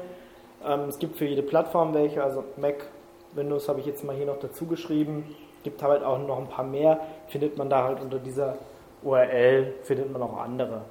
[0.67, 2.87] Ähm, es gibt für jede Plattform welche, also Mac,
[3.35, 5.37] Windows habe ich jetzt mal hier noch dazu geschrieben.
[5.63, 7.01] Gibt halt auch noch ein paar mehr.
[7.29, 8.57] Findet man da halt unter dieser
[9.03, 10.83] URL, findet man auch andere.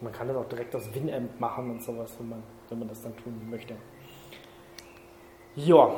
[0.00, 3.02] Man kann das auch direkt aus Winamp machen und sowas, wenn man, wenn man das
[3.02, 3.74] dann tun möchte.
[5.54, 5.90] Ja,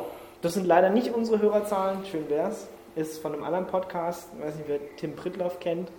[0.43, 2.69] das sind leider nicht unsere Hörerzahlen, schön wär's.
[2.97, 5.91] Ist von einem anderen Podcast, ich weiß nicht, wer Tim Pritloff kennt.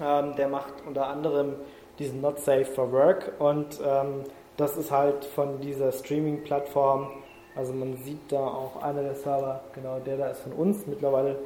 [0.00, 1.56] Ähm, der macht unter anderem
[1.98, 4.24] diesen Not Safe for Work und ähm,
[4.56, 7.08] das ist halt von dieser Streaming-Plattform.
[7.54, 10.86] Also man sieht da auch einer der Server, genau der da ist von uns.
[10.86, 11.38] Mittlerweile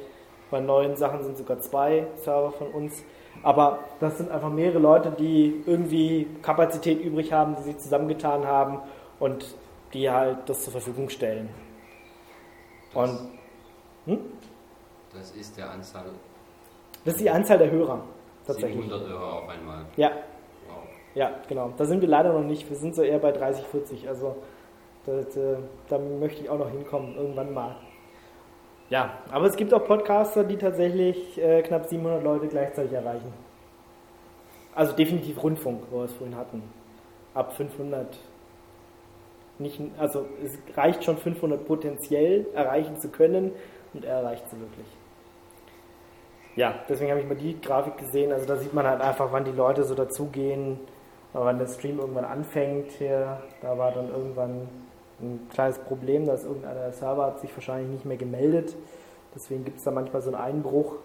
[0.51, 3.03] bei neuen Sachen sind sogar zwei Server von uns.
[3.43, 8.79] Aber das sind einfach mehrere Leute, die irgendwie Kapazität übrig haben, die sich zusammengetan haben
[9.19, 9.45] und
[9.93, 11.49] die halt das zur Verfügung stellen.
[12.93, 13.29] Das, Und
[14.05, 14.19] hm?
[15.13, 16.05] das ist der Anzahl.
[17.05, 18.03] Das ist die Anzahl der Hörer.
[18.45, 18.83] Tatsächlich.
[18.83, 19.85] 700 Hörer auf einmal.
[19.97, 20.09] Ja.
[20.67, 20.83] Wow.
[21.15, 21.73] Ja, genau.
[21.77, 22.69] Da sind wir leider noch nicht.
[22.69, 24.07] Wir sind so eher bei 30, 40.
[24.07, 24.37] Also
[25.07, 25.23] äh,
[25.89, 27.75] da möchte ich auch noch hinkommen, irgendwann mal.
[28.89, 33.33] Ja, aber es gibt auch Podcaster, die tatsächlich äh, knapp 700 Leute gleichzeitig erreichen.
[34.73, 36.63] Also definitiv Rundfunk, wo wir es vorhin hatten.
[37.33, 38.17] Ab 500
[39.59, 43.51] nicht, also es reicht schon 500 potenziell erreichen zu können
[43.93, 44.85] und er erreicht sie wirklich.
[46.55, 48.31] Ja, deswegen habe ich mal die Grafik gesehen.
[48.31, 50.79] Also da sieht man halt einfach, wann die Leute so dazugehen,
[51.33, 52.91] wann der Stream irgendwann anfängt.
[52.91, 54.67] Hier, da war dann irgendwann
[55.19, 58.75] ein kleines Problem, dass irgendeiner Server hat sich wahrscheinlich nicht mehr gemeldet.
[59.33, 60.95] Deswegen gibt es da manchmal so einen Einbruch.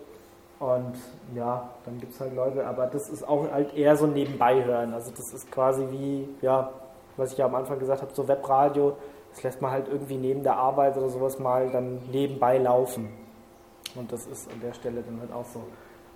[0.59, 0.95] Und
[1.35, 4.95] ja, dann gibt es halt Leute, aber das ist auch halt eher so nebenbei hören.
[4.95, 6.71] Also das ist quasi wie, ja,
[7.17, 8.97] was ich ja am Anfang gesagt habe, so Webradio,
[9.33, 13.09] das lässt man halt irgendwie neben der Arbeit oder sowas mal dann nebenbei laufen.
[13.95, 15.63] Und das ist an der Stelle dann halt auch so.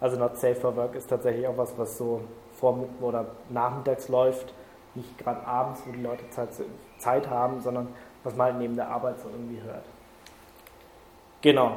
[0.01, 2.21] Also Not Safe for Work ist tatsächlich auch was, was so
[2.53, 4.53] vor oder nachmittags läuft,
[4.97, 6.25] nicht gerade abends, wo die Leute
[6.99, 7.89] Zeit, haben, sondern
[8.25, 9.85] was man halt neben der Arbeit so irgendwie hört.
[11.43, 11.77] Genau,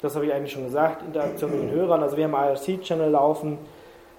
[0.00, 2.02] das habe ich eigentlich schon gesagt, Interaktion mit den Hörern.
[2.02, 3.58] Also wir haben IRC-Channel laufen.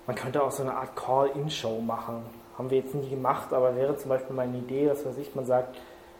[0.07, 2.25] Man könnte auch so eine Art Call-In-Show machen
[2.59, 5.45] haben wir jetzt nie gemacht, aber wäre zum Beispiel meine Idee, dass weiß ich, man
[5.45, 5.77] sagt,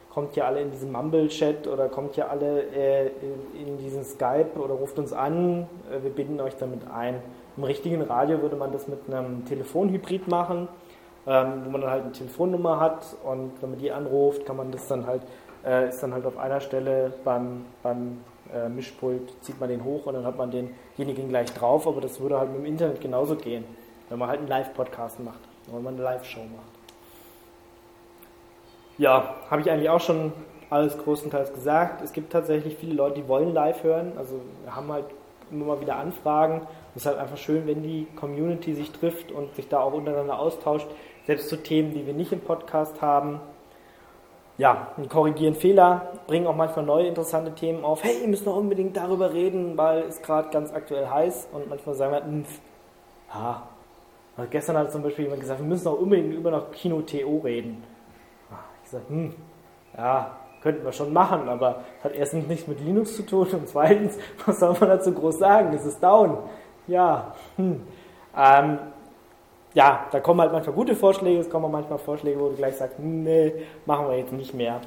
[0.09, 3.07] kommt ja alle in diesen Mumble-Chat oder kommt ja alle äh,
[3.53, 7.21] in diesen Skype oder ruft uns an, äh, wir binden euch damit ein.
[7.57, 10.69] Im richtigen Radio würde man das mit einem Telefonhybrid machen,
[11.29, 14.71] ähm, wo man dann halt eine Telefonnummer hat und wenn man die anruft, kann man
[14.71, 15.21] das dann halt,
[15.65, 18.19] äh, ist dann halt auf einer Stelle beim, beim
[18.53, 22.19] äh, Mischpult, zieht man den hoch und dann hat man denjenigen gleich drauf, aber das
[22.19, 23.63] würde halt mit dem Internet genauso gehen,
[24.09, 25.39] wenn man halt einen Live-Podcast macht
[25.73, 26.79] wenn man eine Live-Show macht.
[28.97, 30.33] Ja, habe ich eigentlich auch schon
[30.69, 32.01] alles größtenteils gesagt.
[32.01, 34.13] Es gibt tatsächlich viele Leute, die wollen live hören.
[34.17, 35.05] Also haben halt
[35.51, 36.61] immer mal wieder Anfragen.
[36.95, 40.37] Es ist halt einfach schön, wenn die Community sich trifft und sich da auch untereinander
[40.37, 40.87] austauscht,
[41.29, 43.39] selbst zu Themen, die wir nicht im Podcast haben.
[44.57, 48.03] Ja, und korrigieren Fehler, bringen auch manchmal neue interessante Themen auf.
[48.03, 51.49] Hey, ihr müsst noch unbedingt darüber reden, weil es gerade ganz aktuell heiß.
[51.51, 52.45] Und manchmal sagen wir, hm,
[53.31, 53.61] ja,
[54.35, 57.41] also gestern hat zum Beispiel jemand gesagt, wir müssen auch unbedingt über noch Kino TO
[57.43, 57.83] reden.
[58.49, 59.35] Ah, ich sage, hm,
[59.95, 64.17] ja, könnten wir schon machen, aber hat erstens nichts mit Linux zu tun und zweitens,
[64.47, 65.75] was soll man dazu groß sagen?
[65.75, 66.39] Es ist down.
[66.87, 67.83] Ja, hm.
[68.35, 68.79] Ähm,
[69.73, 72.75] ja, da kommen halt manchmal gute Vorschläge, es kommen auch manchmal Vorschläge, wo du gleich
[72.75, 73.53] sagst, nee,
[73.85, 74.81] machen wir jetzt nicht mehr.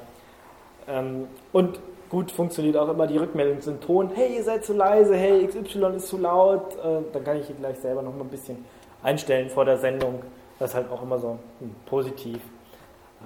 [0.88, 1.78] Ähm, und
[2.08, 5.96] gut funktioniert auch immer die Rückmeldung zum Ton, hey, ihr seid zu leise, hey, XY
[5.96, 8.64] ist zu laut, äh, dann kann ich hier gleich selber noch mal ein bisschen
[9.02, 10.22] einstellen vor der Sendung.
[10.58, 12.40] Das ist halt auch immer so hm, positiv,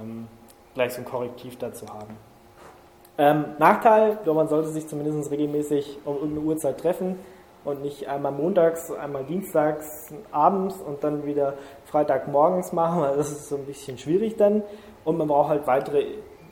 [0.01, 0.29] ähm,
[0.75, 2.17] gleich so ein Korrektiv dazu haben.
[3.19, 7.19] Ähm, Nachteil, man sollte sich zumindest regelmäßig um irgendeine Uhrzeit treffen.
[7.67, 13.49] Und nicht einmal montags, einmal dienstags abends und dann wieder Freitagmorgens machen, weil das ist
[13.49, 14.63] so ein bisschen schwierig dann.
[15.05, 16.07] Und man braucht halt weitere,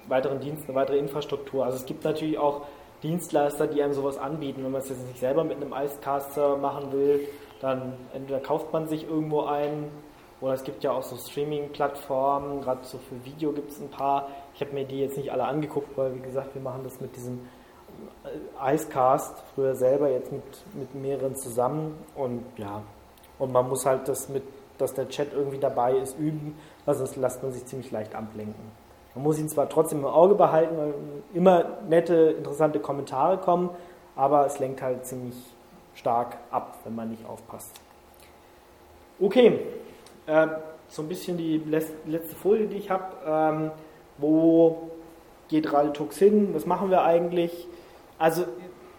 [0.09, 1.65] weiteren Dienst, eine weitere Infrastruktur.
[1.65, 2.62] Also es gibt natürlich auch
[3.03, 4.65] Dienstleister, die einem sowas anbieten.
[4.65, 7.28] Wenn man es jetzt nicht selber mit einem Icecaster machen will,
[7.61, 9.91] dann entweder kauft man sich irgendwo ein
[10.41, 14.28] oder es gibt ja auch so Streaming-Plattformen, gerade so für Video gibt es ein paar.
[14.55, 17.16] Ich habe mir die jetzt nicht alle angeguckt, weil wie gesagt, wir machen das mit
[17.16, 17.49] diesem
[18.62, 20.43] Icecast früher selber, jetzt mit,
[20.74, 22.82] mit mehreren zusammen und ja,
[23.39, 24.43] und man muss halt das mit,
[24.78, 28.72] dass der Chat irgendwie dabei ist, üben, weil sonst lässt man sich ziemlich leicht ablenken.
[29.14, 30.94] Man muss ihn zwar trotzdem im Auge behalten, weil
[31.32, 33.70] immer nette, interessante Kommentare kommen,
[34.16, 35.36] aber es lenkt halt ziemlich
[35.94, 37.81] stark ab, wenn man nicht aufpasst.
[39.20, 39.60] Okay,
[40.26, 40.48] äh,
[40.89, 43.14] so ein bisschen die letzte Folie, die ich habe.
[43.26, 43.70] Ähm,
[44.18, 44.90] wo
[45.48, 46.55] geht Radiotux hin?
[46.55, 47.66] Was machen wir eigentlich?
[48.19, 48.45] Also,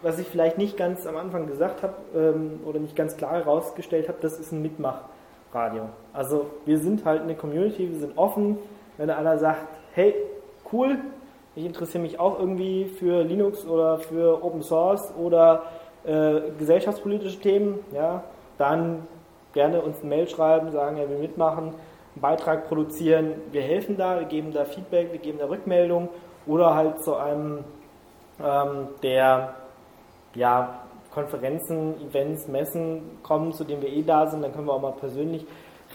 [0.02, 4.08] was ich vielleicht nicht ganz am Anfang gesagt habe ähm, oder nicht ganz klar herausgestellt
[4.08, 5.90] habe, das ist ein Mitmachradio.
[6.14, 8.58] Also, wir sind halt eine Community, wir sind offen.
[8.98, 10.16] Wenn einer sagt, hey,
[10.72, 10.98] cool,
[11.56, 15.64] ich interessiere mich auch irgendwie für Linux oder für Open Source oder
[16.06, 18.24] äh, gesellschaftspolitische Themen, ja,
[18.58, 19.08] dann
[19.54, 23.32] gerne uns eine Mail schreiben, sagen, er will mitmachen, einen Beitrag produzieren.
[23.52, 26.10] Wir helfen da, wir geben da Feedback, wir geben da Rückmeldung
[26.46, 27.64] oder halt zu einem
[28.44, 29.56] ähm, der
[30.34, 30.82] ja,
[31.14, 34.92] Konferenzen, Events, Messen kommen, zu denen wir eh da sind, dann können wir auch mal
[34.92, 35.46] persönlich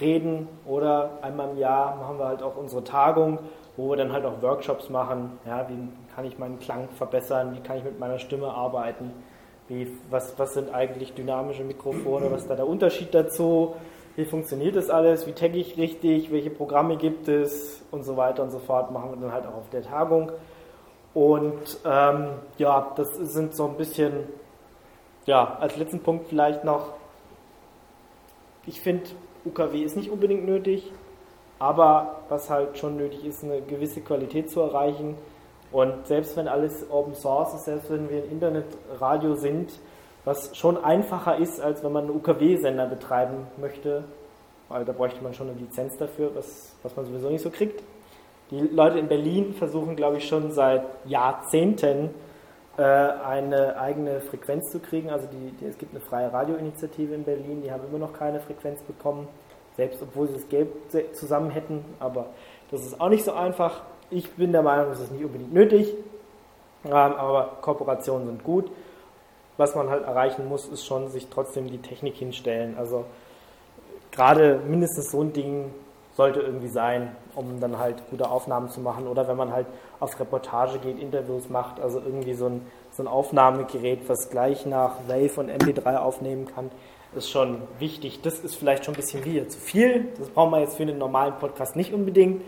[0.00, 3.38] reden oder einmal im Jahr machen wir halt auch unsere Tagung,
[3.76, 5.38] wo wir dann halt auch Workshops machen.
[5.46, 5.76] Ja, wie
[6.14, 7.54] kann ich meinen Klang verbessern?
[7.54, 9.12] Wie kann ich mit meiner Stimme arbeiten?
[9.68, 12.30] Wie, was, was sind eigentlich dynamische Mikrofone?
[12.32, 13.74] Was ist da der Unterschied dazu?
[14.16, 15.26] Wie funktioniert das alles?
[15.26, 16.32] Wie tagge ich richtig?
[16.32, 17.82] Welche Programme gibt es?
[17.90, 20.32] Und so weiter und so fort machen wir dann halt auch auf der Tagung.
[21.14, 22.28] Und ähm,
[22.58, 24.28] ja, das sind so ein bisschen,
[25.26, 26.94] ja, als letzten Punkt vielleicht noch,
[28.66, 29.10] ich finde,
[29.44, 30.92] UKW ist nicht unbedingt nötig,
[31.58, 35.16] aber was halt schon nötig ist, eine gewisse Qualität zu erreichen.
[35.72, 39.72] Und selbst wenn alles Open Source ist, selbst wenn wir ein Internetradio sind,
[40.24, 44.04] was schon einfacher ist, als wenn man einen UKW-Sender betreiben möchte,
[44.68, 47.82] weil da bräuchte man schon eine Lizenz dafür, was, was man sowieso nicht so kriegt.
[48.50, 52.10] Die Leute in Berlin versuchen, glaube ich, schon seit Jahrzehnten
[52.76, 55.10] äh, eine eigene Frequenz zu kriegen.
[55.10, 58.40] Also die, die, es gibt eine freie Radioinitiative in Berlin, die haben immer noch keine
[58.40, 59.28] Frequenz bekommen,
[59.76, 60.68] selbst obwohl sie das Geld
[61.12, 61.84] zusammen hätten.
[62.00, 62.26] Aber
[62.70, 63.82] das ist auch nicht so einfach.
[64.10, 65.94] Ich bin der Meinung, das ist nicht unbedingt nötig,
[66.84, 68.70] ähm, aber Kooperationen sind gut.
[69.56, 72.76] Was man halt erreichen muss, ist schon sich trotzdem die Technik hinstellen.
[72.78, 73.04] Also
[74.10, 75.70] gerade mindestens so ein Ding
[76.20, 79.06] sollte irgendwie sein, um dann halt gute Aufnahmen zu machen.
[79.06, 79.66] Oder wenn man halt
[80.00, 84.96] auf Reportage geht, Interviews macht, also irgendwie so ein, so ein Aufnahmegerät, was gleich nach
[85.08, 86.70] Wave und MP3 aufnehmen kann,
[87.16, 88.20] ist schon wichtig.
[88.20, 90.08] Das ist vielleicht schon ein bisschen wieder zu viel.
[90.18, 92.42] Das braucht man jetzt für einen normalen Podcast nicht unbedingt.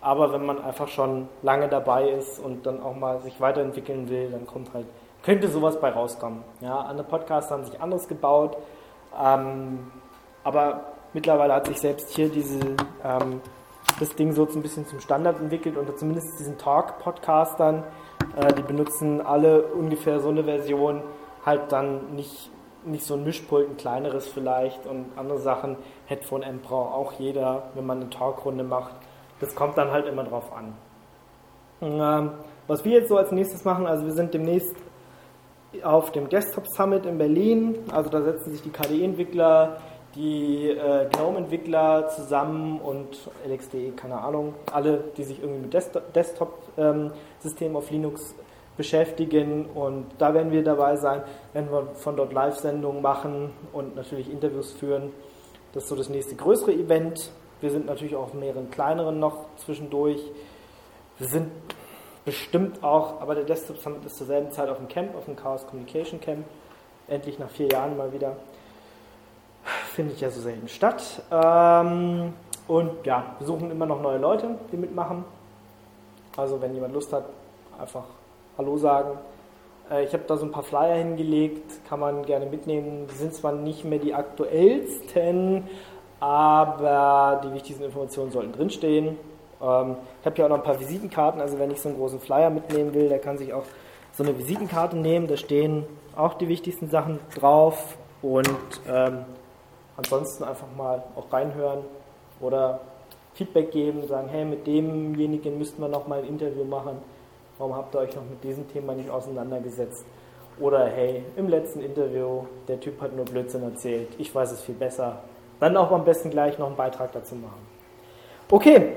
[0.00, 4.32] Aber wenn man einfach schon lange dabei ist und dann auch mal sich weiterentwickeln will,
[4.32, 4.86] dann kommt halt,
[5.22, 6.42] könnte sowas bei rauskommen.
[6.60, 8.56] Ja, andere Podcasts haben sich anders gebaut.
[9.16, 9.92] Ähm,
[10.42, 12.58] aber mittlerweile hat sich selbst hier diese,
[13.04, 13.40] ähm,
[13.98, 17.84] das Ding so ein bisschen zum Standard entwickelt und zumindest diesen Talk-Podcastern,
[18.36, 21.02] äh, die benutzen alle ungefähr so eine Version,
[21.44, 22.50] halt dann nicht,
[22.84, 25.76] nicht so ein Mischpult, ein kleineres vielleicht und andere Sachen.
[26.06, 28.94] Headphone-Amp braucht auch jeder, wenn man eine Talkrunde macht
[29.42, 30.74] das kommt dann halt immer drauf an.
[31.82, 32.30] Ähm,
[32.68, 34.74] was wir jetzt so als nächstes machen, also wir sind demnächst
[35.82, 39.78] auf dem Desktop Summit in Berlin, also da setzen sich die KDE-Entwickler,
[40.14, 47.12] die äh, GNOME-Entwickler zusammen und LXDE, keine Ahnung, alle, die sich irgendwie mit Desktop-Systemen
[47.70, 48.34] ähm, auf Linux
[48.76, 51.22] beschäftigen und da werden wir dabei sein,
[51.52, 55.12] werden wir von dort Live-Sendungen machen und natürlich Interviews führen.
[55.72, 57.30] Das ist so das nächste größere Event.
[57.60, 60.20] Wir sind natürlich auch auf mehreren kleineren noch zwischendurch.
[61.18, 61.50] Wir sind
[62.24, 65.36] bestimmt auch, aber der Desktop Summit ist zur selben Zeit auf dem Camp, auf dem
[65.36, 66.44] Chaos Communication Camp.
[67.08, 68.36] Endlich nach vier Jahren mal wieder.
[69.64, 71.22] Findet ja so selten statt.
[71.30, 72.32] Ähm,
[72.68, 75.24] und ja, wir suchen immer noch neue Leute, die mitmachen.
[76.36, 77.24] Also wenn jemand Lust hat,
[77.78, 78.04] einfach
[78.56, 79.18] Hallo sagen.
[79.90, 83.06] Äh, ich habe da so ein paar Flyer hingelegt, kann man gerne mitnehmen.
[83.10, 85.68] Die sind zwar nicht mehr die aktuellsten,
[86.20, 89.16] aber die wichtigsten Informationen sollten drinstehen.
[89.60, 92.20] Ähm, ich habe hier auch noch ein paar Visitenkarten, also wenn ich so einen großen
[92.20, 93.64] Flyer mitnehmen will, der kann sich auch
[94.12, 95.86] so eine Visitenkarte nehmen, da stehen
[96.16, 98.48] auch die wichtigsten Sachen drauf und
[98.86, 99.24] ähm,
[100.02, 101.84] ansonsten einfach mal auch reinhören
[102.40, 102.80] oder
[103.34, 106.98] Feedback geben, sagen, hey, mit demjenigen müssten wir noch mal ein Interview machen,
[107.58, 110.04] warum habt ihr euch noch mit diesem Thema nicht auseinandergesetzt?
[110.60, 114.74] Oder hey, im letzten Interview, der Typ hat nur Blödsinn erzählt, ich weiß es viel
[114.74, 115.20] besser.
[115.60, 117.66] Dann auch am besten gleich noch einen Beitrag dazu machen.
[118.50, 118.96] Okay,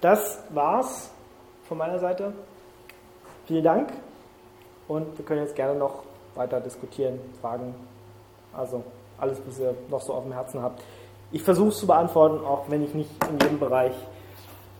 [0.00, 1.10] das war's
[1.64, 2.32] von meiner Seite.
[3.46, 3.92] Vielen Dank
[4.86, 7.74] und wir können jetzt gerne noch weiter diskutieren, Fragen,
[8.52, 8.84] also
[9.18, 10.82] alles, was ihr noch so auf dem Herzen habt.
[11.30, 13.94] Ich versuche es zu beantworten, auch wenn ich nicht in jedem Bereich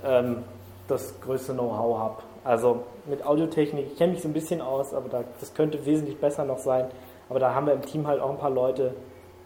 [0.05, 0.45] ähm,
[0.89, 2.17] das größte Know-how habe.
[2.45, 6.19] Also mit Audiotechnik, ich kenne mich so ein bisschen aus, aber da, das könnte wesentlich
[6.19, 6.87] besser noch sein.
[7.29, 8.95] Aber da haben wir im Team halt auch ein paar Leute,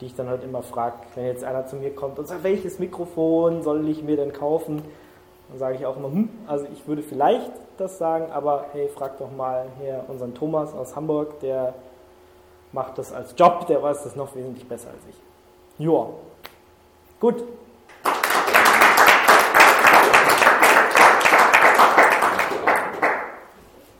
[0.01, 2.79] die ich dann halt immer frage, wenn jetzt einer zu mir kommt und sagt, welches
[2.79, 4.83] Mikrofon soll ich mir denn kaufen?
[5.49, 9.19] Dann sage ich auch immer, hm, also ich würde vielleicht das sagen, aber hey, frag
[9.19, 11.75] doch mal hier unseren Thomas aus Hamburg, der
[12.77, 15.85] macht das als Job, der weiß das noch wesentlich besser als ich.
[15.85, 16.11] Joa.
[17.19, 17.43] Gut,